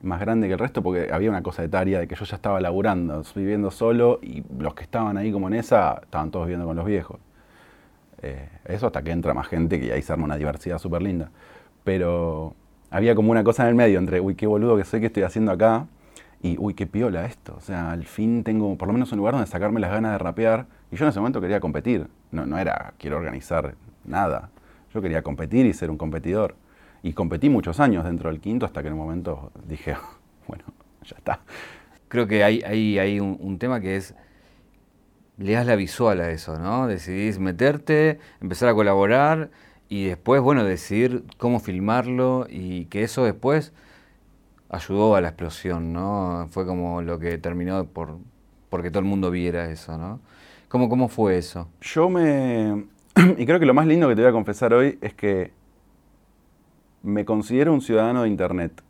más 0.03 0.19
grande 0.19 0.49
que 0.49 0.55
el 0.55 0.59
resto, 0.59 0.83
porque 0.83 1.11
había 1.13 1.31
una 1.31 1.45
cosa 1.45 1.63
etaria 1.63 2.01
de 2.01 2.09
que 2.09 2.17
yo 2.17 2.25
ya 2.25 2.35
estaba 2.35 2.61
laburando, 2.61 3.23
viviendo 3.37 3.71
solo, 3.71 4.19
y 4.21 4.43
los 4.59 4.75
que 4.75 4.83
estaban 4.83 5.17
ahí 5.17 5.31
como 5.31 5.47
en 5.47 5.55
esa, 5.55 6.01
estaban 6.03 6.33
todos 6.33 6.47
viviendo 6.47 6.67
con 6.67 6.75
los 6.75 6.87
viejos. 6.87 7.21
Eh, 8.23 8.49
eso 8.65 8.87
hasta 8.87 9.03
que 9.03 9.11
entra 9.11 9.35
más 9.35 9.49
gente, 9.49 9.81
que 9.81 9.93
ahí 9.93 10.03
se 10.03 10.13
arma 10.13 10.25
una 10.25 10.37
diversidad 10.37 10.79
súper 10.79 11.03
linda. 11.03 11.31
Pero 11.85 12.55
había 12.91 13.15
como 13.15 13.31
una 13.31 13.45
cosa 13.45 13.65
en 13.65 13.71
el 13.71 13.75
medio 13.75 13.99
entre, 13.99 14.21
uy, 14.21 14.35
qué 14.35 14.47
boludo 14.47 14.77
que 14.77 14.85
sé 14.85 15.01
que 15.01 15.07
estoy 15.07 15.23
haciendo 15.23 15.53
acá, 15.53 15.87
y 16.43 16.57
uy, 16.59 16.75
qué 16.75 16.87
piola 16.87 17.25
esto. 17.27 17.55
O 17.57 17.61
sea, 17.61 17.93
al 17.93 18.05
fin 18.05 18.45
tengo 18.45 18.77
por 18.77 18.89
lo 18.89 18.93
menos 18.93 19.11
un 19.13 19.19
lugar 19.19 19.35
donde 19.35 19.49
sacarme 19.49 19.81
las 19.81 19.91
ganas 19.91 20.13
de 20.13 20.19
rapear. 20.19 20.67
Y 20.91 20.97
yo 20.97 21.05
en 21.05 21.11
ese 21.11 21.19
momento 21.19 21.41
quería 21.41 21.61
competir. 21.61 22.09
No, 22.31 22.47
no 22.47 22.59
era, 22.59 22.95
quiero 22.99 23.17
organizar 23.17 23.75
nada. 24.05 24.51
Yo 24.93 25.01
quería 25.03 25.23
competir 25.23 25.67
y 25.67 25.73
ser 25.73 25.91
un 25.91 25.97
competidor. 25.97 26.55
Y 27.03 27.13
competí 27.13 27.49
muchos 27.49 27.81
años 27.81 28.05
dentro 28.05 28.31
del 28.31 28.41
quinto 28.41 28.67
hasta 28.67 28.83
que 28.83 28.89
en 28.89 28.95
un 28.95 29.01
momento 29.01 29.51
dije, 29.67 29.97
bueno, 30.47 30.65
ya 31.03 31.17
está. 31.17 31.41
Creo 32.09 32.27
que 32.27 32.45
hay, 32.45 32.63
hay, 32.63 32.99
hay 32.99 33.21
un 33.21 33.59
tema 33.59 33.81
que 33.81 33.97
es 33.97 34.15
le 35.39 35.53
das 35.53 35.67
la 35.67 35.77
visual 35.77 36.21
a 36.21 36.31
eso, 36.31 36.59
¿no? 36.59 36.87
Decidís 36.87 37.39
meterte, 37.39 38.19
empezar 38.41 38.69
a 38.69 38.75
colaborar 38.75 39.51
y 39.89 40.07
después, 40.07 40.41
bueno, 40.41 40.65
decidir 40.65 41.25
cómo 41.39 41.61
filmarlo 41.61 42.47
y 42.49 42.87
que 42.87 43.03
eso 43.03 43.25
después 43.25 43.73
ayudó 44.69 45.15
a 45.15 45.21
la 45.21 45.29
explosión, 45.29 45.93
¿no? 45.93 46.49
Fue 46.51 46.67
como 46.67 47.03
lo 47.03 47.19
que 47.19 47.39
terminó 47.39 47.85
por 47.87 48.19
porque 48.69 48.91
todo 48.91 49.01
el 49.01 49.07
mundo 49.07 49.31
viera 49.31 49.71
eso, 49.71 49.97
¿no? 49.97 50.21
¿Cómo, 50.69 50.89
cómo 50.89 51.09
fue 51.09 51.39
eso? 51.39 51.69
Yo 51.81 52.09
me... 52.09 52.85
Y 53.39 53.47
creo 53.47 53.59
que 53.59 53.67
lo 53.67 53.75
más 53.75 53.87
lindo 53.87 54.09
que 54.09 54.15
te 54.15 54.23
voy 54.23 54.29
a 54.29 54.33
confesar 54.33 54.75
hoy 54.75 54.99
es 55.01 55.15
que 55.15 55.53
me 57.03 57.25
considero 57.25 57.73
un 57.73 57.81
ciudadano 57.81 58.23
de 58.23 58.29
Internet. 58.29 58.83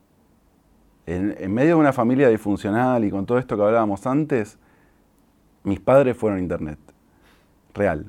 En, 1.07 1.37
en 1.39 1.55
medio 1.55 1.71
de 1.71 1.81
una 1.81 1.93
familia 1.93 2.29
disfuncional 2.29 3.05
y 3.05 3.11
con 3.11 3.27
todo 3.27 3.39
esto 3.39 3.57
que 3.57 3.63
hablábamos 3.63 4.07
antes, 4.07 4.59
mis 5.67 5.81
padres 5.81 6.17
fueron 6.17 6.39
internet. 6.39 6.79
Real. 7.75 8.07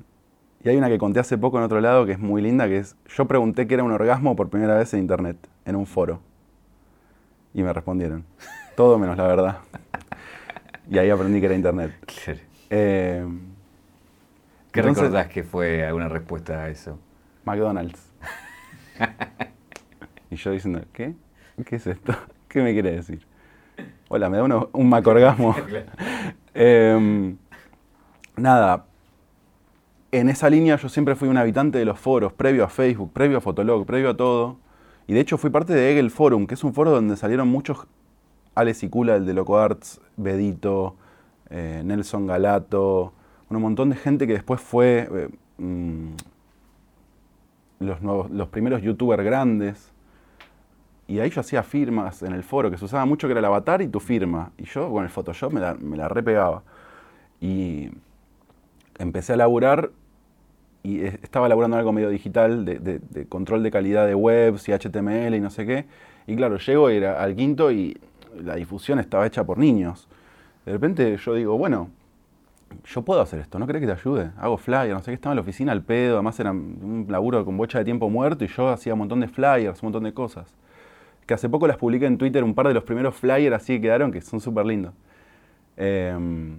Y 0.64 0.70
hay 0.70 0.78
una 0.78 0.90
que 0.90 1.00
conté 1.00 1.20
hace 1.20 1.38
poco 1.40 1.58
en 1.58 1.64
otro 1.64 1.82
lado 1.82 2.06
que 2.06 2.12
es 2.12 2.20
muy 2.20 2.42
linda, 2.42 2.68
que 2.68 2.78
es, 2.78 2.96
yo 3.08 3.26
pregunté 3.26 3.68
qué 3.68 3.74
era 3.74 3.84
un 3.84 3.92
orgasmo 3.92 4.36
por 4.36 4.50
primera 4.50 4.76
vez 4.76 4.94
en 4.94 5.00
internet, 5.00 5.38
en 5.66 5.76
un 5.76 5.88
foro. 5.88 6.20
Y 7.56 7.64
me 7.64 7.74
respondieron. 7.74 8.24
Todo 8.76 9.00
menos 9.00 9.18
la 9.18 9.26
verdad. 9.28 9.58
Y 10.90 11.00
ahí 11.00 11.10
aprendí 11.10 11.40
que 11.40 11.48
era 11.48 11.56
internet. 11.56 11.92
Eh, 12.70 13.26
¿Qué 14.74 14.82
recordás 14.82 15.28
que 15.30 15.42
fue 15.42 15.86
alguna 15.86 16.10
respuesta 16.10 16.64
a 16.64 16.70
eso? 16.70 17.00
McDonald's. 17.46 18.12
y 20.30 20.36
yo 20.36 20.52
diciendo, 20.52 20.82
¿qué? 20.92 21.16
¿Qué 21.66 21.78
es 21.78 21.88
esto? 21.88 22.14
¿Qué 22.50 22.62
me 22.62 22.74
quiere 22.74 22.92
decir? 22.92 23.26
Hola, 24.10 24.30
me 24.30 24.36
da 24.36 24.68
un 24.74 24.90
macorgasmo. 24.90 25.56
eh, 26.54 27.38
nada, 28.38 28.86
en 30.12 30.30
esa 30.30 30.50
línea 30.50 30.78
yo 30.78 30.90
siempre 30.90 31.16
fui 31.16 31.28
un 31.28 31.38
habitante 31.38 31.78
de 31.78 31.86
los 31.86 32.00
foros, 32.00 32.34
previo 32.34 32.64
a 32.64 32.70
Facebook, 32.70 33.12
previo 33.12 33.40
a 33.40 33.42
Fotolog, 33.42 33.86
previo 33.86 34.12
a 34.12 34.18
todo. 34.18 34.58
Y 35.08 35.14
de 35.14 35.20
hecho 35.20 35.38
fui 35.38 35.50
parte 35.50 35.74
de 35.74 35.92
Egel 35.92 36.12
Forum, 36.12 36.48
que 36.48 36.54
es 36.54 36.64
un 36.64 36.74
foro 36.74 36.92
donde 36.92 37.16
salieron 37.16 37.48
muchos 37.48 37.88
Alex 38.56 38.84
y 38.84 38.90
Kula, 38.90 39.16
el 39.16 39.26
de 39.26 39.34
Loco 39.34 39.58
Arts, 39.58 40.02
Bedito, 40.18 40.96
eh, 41.50 41.82
Nelson 41.86 42.28
Galato, 42.28 43.14
un 43.50 43.62
montón 43.62 43.90
de 43.90 43.96
gente 43.96 44.28
que 44.28 44.34
después 44.34 44.60
fue 44.60 45.08
eh, 45.12 45.30
mm, 45.58 46.12
los, 47.80 48.02
nuevos, 48.02 48.30
los 48.32 48.50
primeros 48.50 48.82
youtubers 48.82 49.24
grandes. 49.24 49.92
Y 51.08 51.20
ahí 51.20 51.30
yo 51.30 51.40
hacía 51.40 51.64
firmas 51.64 52.22
en 52.22 52.34
el 52.34 52.44
foro, 52.44 52.70
que 52.70 52.78
se 52.78 52.84
usaba 52.84 53.06
mucho, 53.06 53.28
que 53.28 53.32
era 53.32 53.40
el 53.40 53.46
avatar 53.46 53.82
y 53.82 53.88
tu 53.88 54.02
firma. 54.02 54.52
Y 54.58 54.66
yo 54.66 54.92
con 54.92 55.04
el 55.04 55.10
Photoshop 55.10 55.54
me 55.54 55.62
la, 55.62 55.74
me 55.76 55.96
la 55.96 56.10
repegaba. 56.10 56.64
Y 57.40 57.92
empecé 59.00 59.34
a 59.34 59.38
laburar 59.38 59.92
y 60.84 61.04
estaba 61.04 61.50
laburando 61.50 61.78
algo 61.78 61.92
medio 61.92 62.10
digital 62.10 62.64
de, 62.64 63.28
control 63.28 63.64
de 63.64 63.72
calidad 63.72 64.08
de 64.08 64.16
webs 64.16 64.70
y 64.70 64.72
HTML 64.72 65.36
y 65.36 65.42
no 65.42 65.50
sé 65.50 65.66
qué. 65.66 65.86
Y 66.28 66.36
claro, 66.36 66.58
llego 66.58 66.90
era 66.90 67.22
al 67.22 67.36
quinto 67.36 67.72
y 67.72 67.98
la 68.42 68.56
difusión 68.56 69.00
estaba 69.00 69.26
hecha 69.26 69.44
por 69.44 69.58
niños. 69.58 70.08
De 70.66 70.72
repente 70.72 71.18
yo 71.18 71.34
digo, 71.34 71.58
bueno, 71.58 71.90
yo 72.86 73.02
puedo 73.02 73.22
hacer 73.22 73.40
esto, 73.40 73.60
¿no 73.60 73.68
crees 73.68 73.82
que 73.82 73.88
te 73.88 73.94
ayude? 73.94 74.32
Hago 74.38 74.58
flyers, 74.58 74.94
no 74.94 75.00
sé 75.00 75.12
qué, 75.12 75.16
estaba 75.16 75.34
en 75.34 75.38
la 75.38 75.42
oficina 75.42 75.72
al 75.72 75.82
pedo, 75.82 76.16
además 76.16 76.40
era 76.40 76.52
un 76.52 77.06
laburo 77.10 77.44
con 77.46 77.58
bocha 77.58 77.80
de 77.80 77.86
tiempo 77.86 78.10
muerto 78.10 78.44
y 78.46 78.48
yo 78.48 78.70
hacía 78.70 78.94
un 78.94 79.00
montón 79.00 79.22
de 79.22 79.28
flyers, 79.28 79.82
un 79.82 79.88
montón 79.88 80.04
de 80.04 80.14
cosas. 80.14 80.54
Que 81.26 81.34
hace 81.34 81.50
poco 81.50 81.68
las 81.68 81.78
publiqué 81.78 82.06
en 82.06 82.18
Twitter, 82.18 82.44
un 82.44 82.54
par 82.54 82.68
de 82.68 82.74
los 82.74 82.84
primeros 82.84 83.16
flyers 83.16 83.56
así 83.56 83.74
que 83.76 83.82
quedaron, 83.82 84.12
que 84.12 84.22
son 84.22 84.40
súper 84.40 84.66
lindos. 84.66 84.94
Em, 85.76 86.58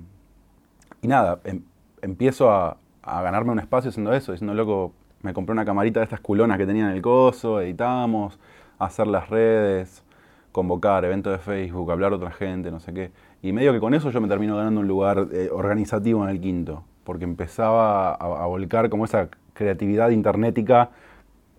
y 1.03 1.09
nada, 1.09 1.41
em, 1.45 1.63
empiezo 2.03 2.51
a, 2.51 2.77
ganarme 3.03 3.53
un 3.53 3.59
espacio 3.59 3.89
haciendo 3.89 4.13
eso, 4.13 4.33
diciendo, 4.33 4.53
loco, 4.55 4.93
me 5.23 5.33
compré 5.33 5.53
una 5.53 5.65
camarita 5.65 6.01
de 6.01 6.05
estas 6.05 6.21
culonas 6.21 6.59
que 6.59 6.67
tenía 6.67 6.85
en 6.85 6.95
el 6.95 7.01
coso, 7.01 7.61
editamos, 7.61 8.39
hacer 8.79 9.07
las 9.07 9.31
redes, 9.31 10.05
convocar, 10.53 11.05
eventos 11.05 11.33
de 11.33 11.39
Facebook, 11.39 11.91
hablar 11.91 12.13
a 12.13 12.17
otra 12.17 12.31
gente, 12.31 12.71
no 12.71 12.81
sé 12.81 12.93
qué. 12.93 13.11
Y 13.43 13.53
medio 13.53 13.73
que 13.73 13.81
con 13.81 13.95
eso 13.95 14.11
yo 14.11 14.21
me 14.21 14.29
termino 14.29 14.57
ganando 14.57 14.81
un 14.81 14.89
lugar 14.89 15.29
eh, 15.33 15.49
organizativo 15.53 16.23
en 16.25 16.31
el 16.31 16.41
quinto, 16.41 16.85
porque 17.05 17.25
empezaba 17.25 18.13
a, 18.15 18.47
volcar 18.47 18.91
como 18.91 19.05
esa 19.05 19.29
creatividad 19.55 20.11
internetica 20.11 20.91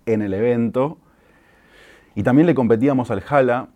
en 0.05 0.21
el 0.21 0.33
evento. 0.33 0.97
Y 2.15 2.23
también 2.23 2.45
le 2.45 2.55
competíamos 2.55 3.11
al 3.11 3.21
Jala, 3.21 3.69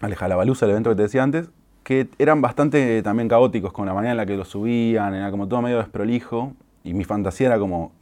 al 0.00 0.14
Jalabalusa, 0.14 0.66
el 0.66 0.72
evento 0.72 0.90
que 0.90 0.96
te 0.96 1.02
decía 1.02 1.22
antes, 1.22 1.50
que 1.82 2.08
eran 2.18 2.40
bastante 2.40 3.02
también 3.02 3.28
caóticos 3.28 3.72
con 3.72 3.86
la 3.86 3.94
manera 3.94 4.12
en 4.12 4.16
la 4.16 4.26
que 4.26 4.36
lo 4.36 4.44
subían, 4.44 5.14
era 5.14 5.30
como 5.30 5.48
todo 5.48 5.62
medio 5.62 5.78
desprolijo, 5.78 6.52
y 6.84 6.94
mi 6.94 7.04
fantasía 7.04 7.48
era 7.48 7.58
como 7.58 7.92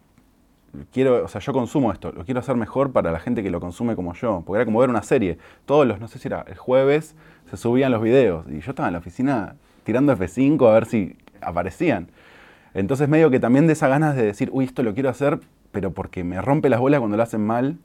quiero, 0.92 1.24
o 1.24 1.28
sea, 1.28 1.40
yo 1.40 1.52
consumo 1.52 1.92
esto, 1.92 2.12
lo 2.12 2.24
quiero 2.24 2.40
hacer 2.40 2.56
mejor 2.56 2.92
para 2.92 3.10
la 3.10 3.18
gente 3.18 3.42
que 3.42 3.50
lo 3.50 3.60
consume 3.60 3.96
como 3.96 4.14
yo, 4.14 4.42
porque 4.46 4.58
era 4.58 4.64
como 4.64 4.80
ver 4.80 4.90
una 4.90 5.02
serie. 5.02 5.38
Todos 5.66 5.86
los, 5.86 6.00
no 6.00 6.08
sé 6.08 6.18
si 6.18 6.28
era 6.28 6.44
el 6.46 6.56
jueves, 6.56 7.14
se 7.50 7.56
subían 7.56 7.92
los 7.92 8.02
videos 8.02 8.46
y 8.48 8.60
yo 8.60 8.70
estaba 8.70 8.88
en 8.88 8.92
la 8.92 8.98
oficina 9.00 9.56
tirando 9.84 10.16
F5 10.16 10.68
a 10.68 10.72
ver 10.74 10.86
si 10.86 11.16
aparecían. 11.40 12.08
Entonces 12.74 13.08
medio 13.08 13.30
que 13.30 13.40
también 13.40 13.66
de 13.66 13.72
esa 13.72 13.88
ganas 13.88 14.14
de 14.14 14.22
decir, 14.22 14.50
uy, 14.52 14.64
esto 14.64 14.82
lo 14.82 14.94
quiero 14.94 15.08
hacer, 15.08 15.40
pero 15.72 15.92
porque 15.92 16.22
me 16.22 16.40
rompe 16.40 16.68
las 16.68 16.80
bolas 16.80 17.00
cuando 17.00 17.16
lo 17.16 17.22
hacen 17.22 17.44
mal, 17.44 17.78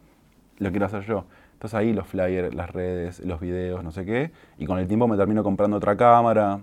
lo 0.60 0.70
quiero 0.70 0.86
hacer 0.86 1.04
yo. 1.06 1.26
Entonces 1.66 1.80
ahí 1.80 1.94
los 1.94 2.06
flyers, 2.06 2.54
las 2.54 2.70
redes, 2.70 3.26
los 3.26 3.40
videos, 3.40 3.84
no 3.84 3.92
sé 3.92 4.06
qué, 4.06 4.30
y 4.60 4.68
con 4.68 4.78
el 4.78 4.88
tiempo 4.88 5.08
me 5.08 5.18
termino 5.18 5.44
comprando 5.44 5.78
otra 5.78 5.98
cámara, 5.98 6.60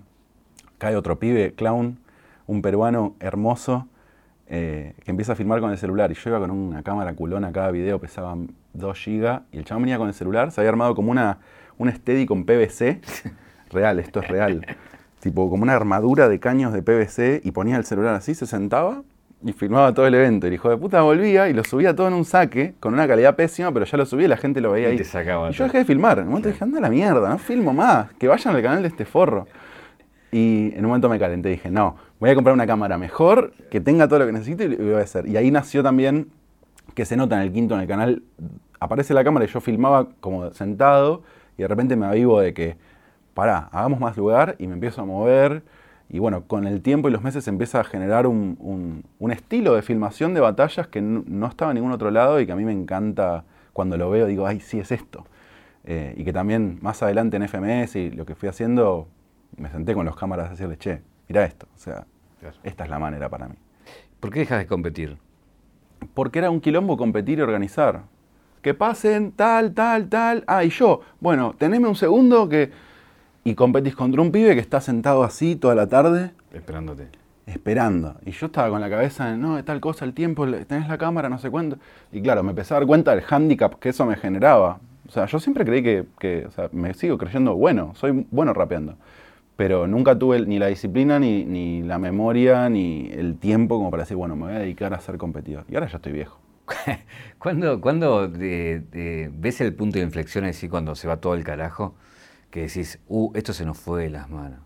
cae 0.77 0.95
otro 0.95 1.19
pibe, 1.19 1.53
clown, 1.55 1.99
un 2.47 2.61
peruano 2.61 3.13
hermoso, 3.19 3.89
eh, 4.47 4.93
que 5.03 5.11
empieza 5.11 5.33
a 5.33 5.35
filmar 5.35 5.59
con 5.59 5.71
el 5.71 5.77
celular. 5.77 6.09
Y 6.09 6.13
yo 6.13 6.29
iba 6.29 6.39
con 6.39 6.51
una 6.51 6.83
cámara 6.83 7.13
culona, 7.15 7.51
cada 7.51 7.69
video 7.71 7.99
pesaba 7.99 8.37
2 8.71 9.05
GB. 9.05 9.41
Y 9.51 9.57
el 9.57 9.65
chabón 9.65 9.83
venía 9.83 9.97
con 9.97 10.07
el 10.07 10.13
celular, 10.13 10.53
se 10.53 10.61
había 10.61 10.69
armado 10.69 10.95
como 10.95 11.11
una, 11.11 11.39
un 11.77 11.91
steady 11.91 12.25
con 12.25 12.45
PVC. 12.45 13.01
real, 13.71 13.99
esto 13.99 14.21
es 14.21 14.29
real. 14.29 14.65
tipo 15.19 15.49
como 15.49 15.63
una 15.63 15.73
armadura 15.73 16.29
de 16.29 16.39
caños 16.39 16.71
de 16.71 16.81
PVC 16.81 17.41
y 17.43 17.51
ponía 17.51 17.75
el 17.75 17.83
celular 17.83 18.15
así, 18.15 18.35
se 18.35 18.45
sentaba 18.45 19.03
y 19.43 19.53
filmaba 19.53 19.93
todo 19.93 20.07
el 20.07 20.15
evento. 20.15 20.47
El 20.47 20.53
hijo 20.53 20.69
de 20.69 20.77
puta 20.77 21.01
volvía 21.01 21.49
y 21.49 21.53
lo 21.53 21.63
subía 21.63 21.95
todo 21.95 22.07
en 22.07 22.13
un 22.13 22.25
saque, 22.25 22.75
con 22.79 22.93
una 22.93 23.07
calidad 23.07 23.35
pésima, 23.35 23.71
pero 23.71 23.85
ya 23.85 23.97
lo 23.97 24.05
subía 24.05 24.25
y 24.25 24.29
la 24.29 24.37
gente 24.37 24.61
lo 24.61 24.71
veía 24.71 24.87
ahí. 24.87 24.95
Y, 24.95 24.97
te 24.97 25.03
sacaba 25.03 25.49
y 25.49 25.53
yo 25.53 25.65
dejé 25.65 25.79
de 25.79 25.85
filmar. 25.85 26.19
En 26.19 26.25
un 26.25 26.29
momento 26.29 26.49
dije, 26.49 26.63
anda 26.63 26.79
la 26.79 26.89
mierda, 26.89 27.29
no 27.29 27.37
filmo 27.37 27.73
más, 27.73 28.13
que 28.13 28.27
vayan 28.27 28.55
al 28.55 28.61
canal 28.61 28.81
de 28.81 28.87
este 28.87 29.05
forro. 29.05 29.47
Y 30.31 30.73
en 30.73 30.79
un 30.79 30.87
momento 30.87 31.09
me 31.09 31.19
calenté 31.19 31.49
y 31.49 31.51
dije, 31.53 31.69
no, 31.69 31.95
voy 32.19 32.29
a 32.29 32.35
comprar 32.35 32.53
una 32.53 32.65
cámara 32.65 32.97
mejor, 32.97 33.53
que 33.69 33.81
tenga 33.81 34.07
todo 34.07 34.19
lo 34.19 34.25
que 34.25 34.31
necesito 34.31 34.63
y 34.63 34.69
lo 34.69 34.83
voy 34.83 34.93
a 34.95 34.99
hacer. 34.99 35.27
Y 35.27 35.37
ahí 35.37 35.51
nació 35.51 35.83
también, 35.83 36.29
que 36.95 37.05
se 37.05 37.15
nota 37.17 37.35
en 37.35 37.43
el 37.43 37.51
quinto, 37.51 37.75
en 37.75 37.81
el 37.81 37.87
canal, 37.87 38.23
aparece 38.79 39.13
la 39.13 39.23
cámara 39.23 39.45
y 39.45 39.47
yo 39.47 39.61
filmaba 39.61 40.09
como 40.19 40.51
sentado 40.53 41.23
y 41.57 41.61
de 41.61 41.67
repente 41.67 41.95
me 41.95 42.05
avivo 42.05 42.39
de 42.39 42.53
que, 42.53 42.77
pará, 43.33 43.69
hagamos 43.71 43.99
más 43.99 44.17
lugar 44.17 44.55
y 44.57 44.67
me 44.67 44.73
empiezo 44.73 45.01
a 45.01 45.05
mover. 45.05 45.63
Y 46.09 46.19
bueno, 46.19 46.43
con 46.45 46.67
el 46.67 46.81
tiempo 46.81 47.09
y 47.09 47.11
los 47.11 47.23
meses 47.23 47.47
empieza 47.47 47.79
a 47.79 47.83
generar 47.83 48.27
un, 48.27 49.03
estilo 49.31 49.73
de 49.73 49.81
filmación 49.81 50.33
de 50.33 50.41
batallas 50.41 50.87
que 50.87 51.01
no, 51.01 51.47
estaba 51.47 51.71
en 51.71 51.75
ningún 51.75 51.91
otro 51.91 52.11
lado 52.11 52.39
y 52.39 52.45
que 52.45 52.51
a 52.51 52.55
mí 52.55 52.65
me 52.65 52.71
encanta 52.71 53.45
cuando 53.73 53.97
lo 53.97 54.09
veo, 54.09 54.27
digo, 54.27 54.45
ay, 54.45 54.59
sí 54.59 54.79
es 54.79 54.91
esto. 54.91 55.25
Eh, 55.85 56.13
y 56.15 56.23
que 56.23 56.31
también 56.31 56.77
más 56.81 57.01
adelante 57.03 57.37
en 57.37 57.47
FMS 57.47 57.95
y 57.95 58.11
lo 58.11 58.25
que 58.25 58.35
fui 58.35 58.47
haciendo, 58.47 59.07
me 59.57 59.69
senté 59.69 59.93
con 59.93 60.05
los 60.05 60.15
cámaras 60.15 60.47
a 60.47 60.49
decirle, 60.51 60.77
che, 60.77 61.01
mira 61.27 61.43
esto. 61.45 61.67
O 61.75 61.79
sea, 61.79 62.05
esta 62.63 62.83
es 62.83 62.89
la 62.89 62.99
manera 62.99 63.29
para 63.29 63.47
mí. 63.47 63.55
¿Por 64.19 64.31
qué 64.31 64.39
dejas 64.39 64.59
de 64.59 64.67
competir? 64.67 65.17
Porque 66.13 66.39
era 66.39 66.49
un 66.49 66.61
quilombo 66.61 66.95
competir 66.95 67.39
y 67.39 67.41
organizar. 67.41 68.03
Que 68.61 68.73
pasen 68.73 69.31
tal, 69.31 69.73
tal, 69.73 70.07
tal. 70.09 70.43
Ah, 70.47 70.63
y 70.63 70.69
yo, 70.69 71.01
bueno, 71.19 71.55
teneme 71.57 71.87
un 71.87 71.95
segundo 71.95 72.47
que... 72.47 72.92
Y 73.43 73.55
competís 73.55 73.95
contra 73.95 74.21
un 74.21 74.31
pibe 74.31 74.55
que 74.55 74.61
está 74.61 74.81
sentado 74.81 75.23
así 75.23 75.55
toda 75.55 75.75
la 75.75 75.87
tarde. 75.87 76.31
Esperándote. 76.53 77.09
Esperando. 77.45 78.15
Y 78.25 78.31
yo 78.31 78.45
estaba 78.45 78.69
con 78.69 78.79
la 78.79 78.89
cabeza 78.89 79.33
en, 79.33 79.41
no, 79.41 79.61
tal 79.63 79.81
cosa, 79.81 80.05
el 80.05 80.13
tiempo, 80.13 80.49
tenés 80.65 80.87
la 80.87 80.97
cámara, 80.97 81.27
no 81.29 81.37
sé 81.39 81.49
cuánto. 81.49 81.77
Y 82.11 82.21
claro, 82.21 82.43
me 82.43 82.51
empecé 82.51 82.73
a 82.73 82.77
dar 82.77 82.87
cuenta 82.87 83.11
del 83.11 83.21
hándicap 83.21 83.79
que 83.79 83.89
eso 83.89 84.05
me 84.05 84.15
generaba. 84.15 84.79
O 85.07 85.11
sea, 85.11 85.25
yo 85.25 85.39
siempre 85.39 85.65
creí 85.65 85.83
que, 85.83 86.05
que 86.19 86.45
o 86.45 86.51
sea, 86.51 86.69
me 86.71 86.93
sigo 86.93 87.17
creyendo 87.17 87.55
bueno, 87.55 87.93
soy 87.95 88.25
bueno 88.31 88.53
rapeando 88.53 88.95
pero 89.55 89.87
nunca 89.87 90.17
tuve 90.17 90.45
ni 90.45 90.59
la 90.59 90.67
disciplina, 90.67 91.19
ni, 91.19 91.83
la 91.83 91.99
memoria, 91.99 92.69
ni 92.69 93.09
el 93.11 93.37
tiempo 93.37 93.77
como 93.77 93.91
para 93.91 94.03
decir, 94.03 94.17
bueno, 94.17 94.35
me 94.35 94.45
voy 94.45 94.53
a 94.55 94.59
dedicar 94.59 94.93
a 94.93 94.99
ser 94.99 95.17
competidor. 95.17 95.65
Y 95.69 95.75
ahora 95.75 95.87
ya 95.87 95.97
estoy 95.97 96.11
viejo. 96.11 96.39
¿Cuándo, 97.39 97.79
cuando 97.81 98.29
ves 98.29 99.61
el 99.61 99.73
punto 99.75 99.99
de 99.99 100.05
inflexión 100.05 100.45
así 100.45 100.67
cuando 100.69 100.95
se 100.95 101.07
va 101.07 101.17
todo 101.17 101.35
el 101.35 101.43
carajo? 101.43 101.93
Que 102.53 102.61
decís, 102.61 102.99
uh, 103.07 103.31
esto 103.33 103.51
se 103.51 103.65
nos 103.65 103.79
fue 103.79 104.03
de 104.03 104.09
las 104.11 104.29
manos. 104.29 104.59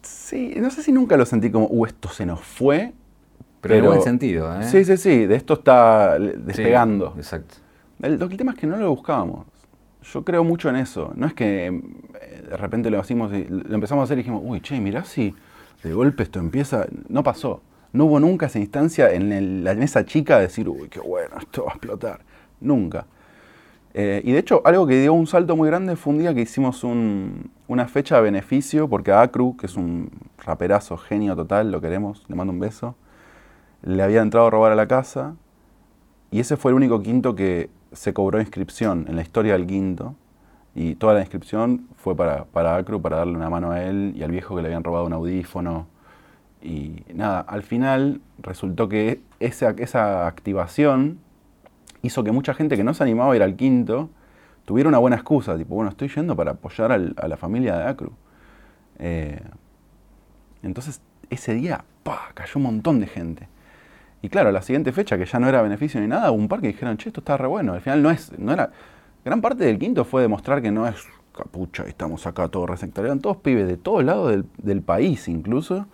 Sí, 0.00 0.54
no 0.58 0.70
sé 0.70 0.84
si 0.84 0.92
nunca 0.92 1.16
lo 1.16 1.26
sentí 1.26 1.50
como, 1.50 1.66
uh, 1.66 1.86
esto 1.86 2.08
se 2.08 2.24
nos 2.24 2.40
fue. 2.40 2.92
Pero, 3.60 3.74
en 3.74 3.84
buen 3.84 4.02
sentido, 4.02 4.60
¿eh? 4.60 4.62
Sí, 4.62 4.84
sí, 4.84 4.96
sí, 4.96 5.26
de 5.26 5.34
esto 5.34 5.54
está 5.54 6.20
despegando. 6.20 7.14
exacto. 7.16 7.56
El, 8.00 8.22
el 8.22 8.36
tema 8.36 8.52
es 8.52 8.58
que 8.58 8.68
no 8.68 8.76
lo 8.76 8.88
buscábamos. 8.90 9.44
Yo 10.04 10.24
creo 10.24 10.44
mucho 10.44 10.68
en 10.68 10.76
eso. 10.76 11.12
No 11.16 11.26
es 11.26 11.34
que 11.34 11.66
eh, 11.66 12.42
de 12.48 12.56
repente 12.56 12.90
lo 12.90 13.00
hicimos 13.00 13.32
y 13.32 13.44
lo 13.44 13.74
empezamos 13.74 14.02
a 14.02 14.04
hacer 14.04 14.16
y 14.18 14.20
dijimos, 14.20 14.42
uy, 14.44 14.60
che, 14.60 14.78
mirá 14.78 15.02
si 15.02 15.34
de 15.82 15.92
golpe 15.92 16.22
esto 16.22 16.38
empieza. 16.38 16.86
No 17.08 17.24
pasó. 17.24 17.60
No 17.92 18.04
hubo 18.04 18.20
nunca 18.20 18.46
esa 18.46 18.60
instancia 18.60 19.12
en 19.12 19.64
la 19.64 19.74
mesa 19.74 20.04
chica 20.04 20.36
de 20.36 20.42
decir, 20.42 20.68
uy, 20.68 20.88
qué 20.88 21.00
bueno, 21.00 21.38
esto 21.40 21.64
va 21.64 21.72
a 21.72 21.74
explotar. 21.74 22.20
Nunca. 22.60 23.04
Eh, 23.92 24.22
y 24.24 24.32
de 24.32 24.38
hecho, 24.38 24.62
algo 24.64 24.86
que 24.86 25.00
dio 25.00 25.12
un 25.12 25.26
salto 25.26 25.56
muy 25.56 25.68
grande 25.68 25.96
fue 25.96 26.12
un 26.12 26.20
día 26.20 26.32
que 26.34 26.42
hicimos 26.42 26.84
una 26.84 27.88
fecha 27.88 28.16
de 28.16 28.22
beneficio, 28.22 28.88
porque 28.88 29.12
a 29.12 29.22
Acru, 29.22 29.56
que 29.56 29.66
es 29.66 29.76
un 29.76 30.10
raperazo 30.38 30.96
genio 30.96 31.34
total, 31.34 31.72
lo 31.72 31.80
queremos, 31.80 32.24
le 32.28 32.36
mando 32.36 32.52
un 32.52 32.60
beso, 32.60 32.94
le 33.82 34.02
había 34.02 34.22
entrado 34.22 34.46
a 34.46 34.50
robar 34.50 34.72
a 34.72 34.76
la 34.76 34.86
casa. 34.86 35.34
Y 36.30 36.40
ese 36.40 36.56
fue 36.56 36.70
el 36.70 36.76
único 36.76 37.02
quinto 37.02 37.34
que 37.34 37.70
se 37.92 38.14
cobró 38.14 38.40
inscripción 38.40 39.06
en 39.08 39.16
la 39.16 39.22
historia 39.22 39.54
del 39.54 39.66
quinto 39.66 40.14
y 40.74 40.94
toda 40.94 41.14
la 41.14 41.20
inscripción 41.20 41.88
fue 41.96 42.14
para, 42.16 42.44
para 42.44 42.76
Acru, 42.76 43.02
para 43.02 43.18
darle 43.18 43.36
una 43.36 43.50
mano 43.50 43.72
a 43.72 43.82
él 43.82 44.12
y 44.16 44.22
al 44.22 44.30
viejo 44.30 44.54
que 44.54 44.62
le 44.62 44.68
habían 44.68 44.84
robado 44.84 45.06
un 45.06 45.12
audífono. 45.12 45.88
Y 46.62 47.02
nada, 47.14 47.40
al 47.40 47.62
final 47.62 48.20
resultó 48.38 48.88
que 48.88 49.20
esa, 49.40 49.70
esa 49.70 50.26
activación 50.26 51.18
hizo 52.02 52.24
que 52.24 52.32
mucha 52.32 52.54
gente 52.54 52.76
que 52.76 52.84
no 52.84 52.94
se 52.94 53.02
animaba 53.02 53.32
a 53.32 53.36
ir 53.36 53.42
al 53.42 53.56
quinto 53.56 54.10
tuviera 54.64 54.88
una 54.88 54.98
buena 54.98 55.16
excusa, 55.16 55.56
tipo, 55.56 55.74
bueno, 55.74 55.90
estoy 55.90 56.08
yendo 56.08 56.36
para 56.36 56.52
apoyar 56.52 56.92
a 56.92 57.28
la 57.28 57.36
familia 57.36 57.76
de 57.76 57.84
Acru. 57.84 58.12
Eh, 58.98 59.40
entonces, 60.62 61.00
ese 61.30 61.54
día, 61.54 61.84
¡pah! 62.02 62.30
cayó 62.34 62.52
un 62.56 62.62
montón 62.64 63.00
de 63.00 63.06
gente. 63.06 63.48
Y 64.22 64.28
claro, 64.28 64.52
la 64.52 64.62
siguiente 64.62 64.92
fecha, 64.92 65.16
que 65.16 65.24
ya 65.24 65.38
no 65.38 65.48
era 65.48 65.62
beneficio 65.62 66.00
ni 66.00 66.06
nada, 66.06 66.30
hubo 66.30 66.38
un 66.38 66.48
par 66.48 66.60
que 66.60 66.68
dijeron, 66.68 66.96
che, 66.98 67.08
esto 67.08 67.20
está 67.20 67.36
re 67.36 67.46
bueno. 67.46 67.72
Al 67.72 67.80
final 67.80 68.02
no 68.02 68.10
es, 68.10 68.38
no 68.38 68.52
era. 68.52 68.70
Gran 69.24 69.40
parte 69.40 69.64
del 69.64 69.78
quinto 69.78 70.04
fue 70.04 70.22
demostrar 70.22 70.60
que 70.60 70.70
no 70.70 70.86
es 70.86 70.96
capucha, 71.34 71.84
estamos 71.84 72.26
acá 72.26 72.48
todos 72.48 72.68
resectarios. 72.68 73.10
Eran 73.10 73.20
todos 73.20 73.38
pibes 73.38 73.66
de 73.66 73.76
todos 73.76 74.04
lados 74.04 74.30
del, 74.30 74.44
del, 74.58 74.82
país 74.82 75.26
incluso, 75.28 75.86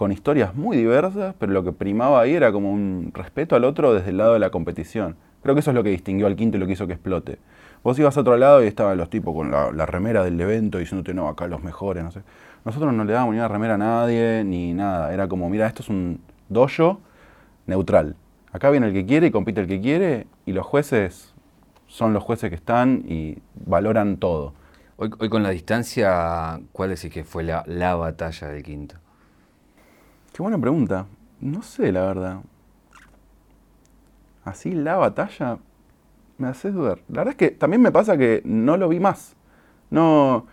con 0.00 0.12
historias 0.12 0.54
muy 0.54 0.78
diversas, 0.78 1.34
pero 1.38 1.52
lo 1.52 1.62
que 1.62 1.72
primaba 1.72 2.22
ahí 2.22 2.32
era 2.32 2.52
como 2.52 2.72
un 2.72 3.10
respeto 3.12 3.54
al 3.54 3.64
otro 3.64 3.92
desde 3.92 4.08
el 4.08 4.16
lado 4.16 4.32
de 4.32 4.38
la 4.38 4.48
competición. 4.48 5.16
Creo 5.42 5.54
que 5.54 5.58
eso 5.58 5.72
es 5.72 5.74
lo 5.74 5.82
que 5.82 5.90
distinguió 5.90 6.26
al 6.26 6.36
quinto 6.36 6.56
y 6.56 6.60
lo 6.60 6.66
que 6.66 6.72
hizo 6.72 6.86
que 6.86 6.94
explote. 6.94 7.38
Vos 7.84 7.98
ibas 7.98 8.16
a 8.16 8.20
otro 8.22 8.38
lado 8.38 8.64
y 8.64 8.66
estaban 8.66 8.96
los 8.96 9.10
tipos 9.10 9.34
con 9.34 9.50
la, 9.50 9.72
la 9.72 9.84
remera 9.84 10.24
del 10.24 10.40
evento 10.40 10.78
diciéndote, 10.78 11.12
no, 11.12 11.28
acá 11.28 11.48
los 11.48 11.62
mejores, 11.62 12.02
no 12.02 12.10
sé. 12.12 12.22
Nosotros 12.64 12.94
no 12.94 13.04
le 13.04 13.12
dábamos 13.12 13.34
ni 13.34 13.40
una 13.40 13.48
remera 13.48 13.74
a 13.74 13.76
nadie, 13.76 14.42
ni 14.42 14.72
nada. 14.72 15.12
Era 15.12 15.28
como, 15.28 15.50
mira, 15.50 15.66
esto 15.66 15.82
es 15.82 15.90
un 15.90 16.22
dojo 16.48 16.98
neutral. 17.66 18.16
Acá 18.52 18.70
viene 18.70 18.86
el 18.86 18.94
que 18.94 19.04
quiere 19.04 19.26
y 19.26 19.30
compite 19.30 19.60
el 19.60 19.66
que 19.66 19.82
quiere 19.82 20.26
y 20.46 20.52
los 20.54 20.64
jueces 20.64 21.34
son 21.88 22.14
los 22.14 22.22
jueces 22.22 22.48
que 22.48 22.56
están 22.56 23.04
y 23.06 23.36
valoran 23.66 24.16
todo. 24.16 24.54
Hoy, 24.96 25.10
con 25.10 25.42
la 25.42 25.50
distancia, 25.50 26.58
¿cuál 26.72 26.92
es 26.92 27.06
que 27.10 27.22
fue 27.22 27.42
la, 27.42 27.64
la 27.66 27.96
batalla 27.96 28.48
del 28.48 28.62
quinto? 28.62 28.96
Qué 30.40 30.42
buena 30.42 30.58
pregunta. 30.58 31.04
No 31.42 31.60
sé, 31.60 31.92
la 31.92 32.00
verdad. 32.00 32.38
Así 34.42 34.72
la 34.72 34.96
batalla 34.96 35.58
me 36.38 36.48
hace 36.48 36.70
dudar. 36.70 37.00
La 37.08 37.18
verdad 37.18 37.32
es 37.32 37.36
que 37.36 37.50
también 37.50 37.82
me 37.82 37.92
pasa 37.92 38.16
que 38.16 38.40
no 38.46 38.78
lo 38.78 38.88
vi 38.88 39.00
más. 39.00 39.36
No, 39.90 40.46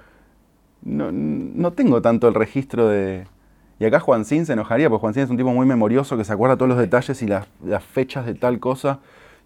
no, 0.82 1.14
no 1.14 1.72
tengo 1.72 2.02
tanto 2.02 2.28
el 2.28 2.34
registro 2.34 2.90
de, 2.90 3.28
y 3.80 3.86
acá 3.86 4.02
Juancín 4.02 4.46
se 4.46 4.52
enojaría, 4.52 4.90
porque 4.90 5.00
Juancín 5.00 5.24
es 5.24 5.30
un 5.30 5.38
tipo 5.38 5.54
muy 5.54 5.66
memorioso 5.66 6.18
que 6.18 6.26
se 6.26 6.34
acuerda 6.34 6.58
todos 6.58 6.68
los 6.68 6.80
detalles 6.80 7.22
y 7.22 7.28
las, 7.28 7.48
fechas 7.86 8.26
de 8.26 8.36
tal 8.36 8.60
cosa. 8.60 9.00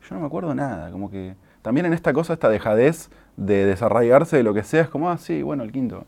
Yo 0.09 0.15
no 0.15 0.21
me 0.21 0.25
acuerdo 0.25 0.55
nada, 0.55 0.89
como 0.89 1.11
que 1.11 1.35
también 1.61 1.85
en 1.85 1.93
esta 1.93 2.13
cosa, 2.13 2.33
esta 2.33 2.49
dejadez 2.49 3.11
de 3.37 3.67
desarraigarse 3.67 4.37
de 4.37 4.43
lo 4.43 4.55
que 4.55 4.63
sea, 4.63 4.81
es 4.81 4.89
como, 4.89 5.11
ah, 5.11 5.19
sí, 5.19 5.43
bueno, 5.43 5.61
el 5.61 5.71
quinto. 5.71 6.07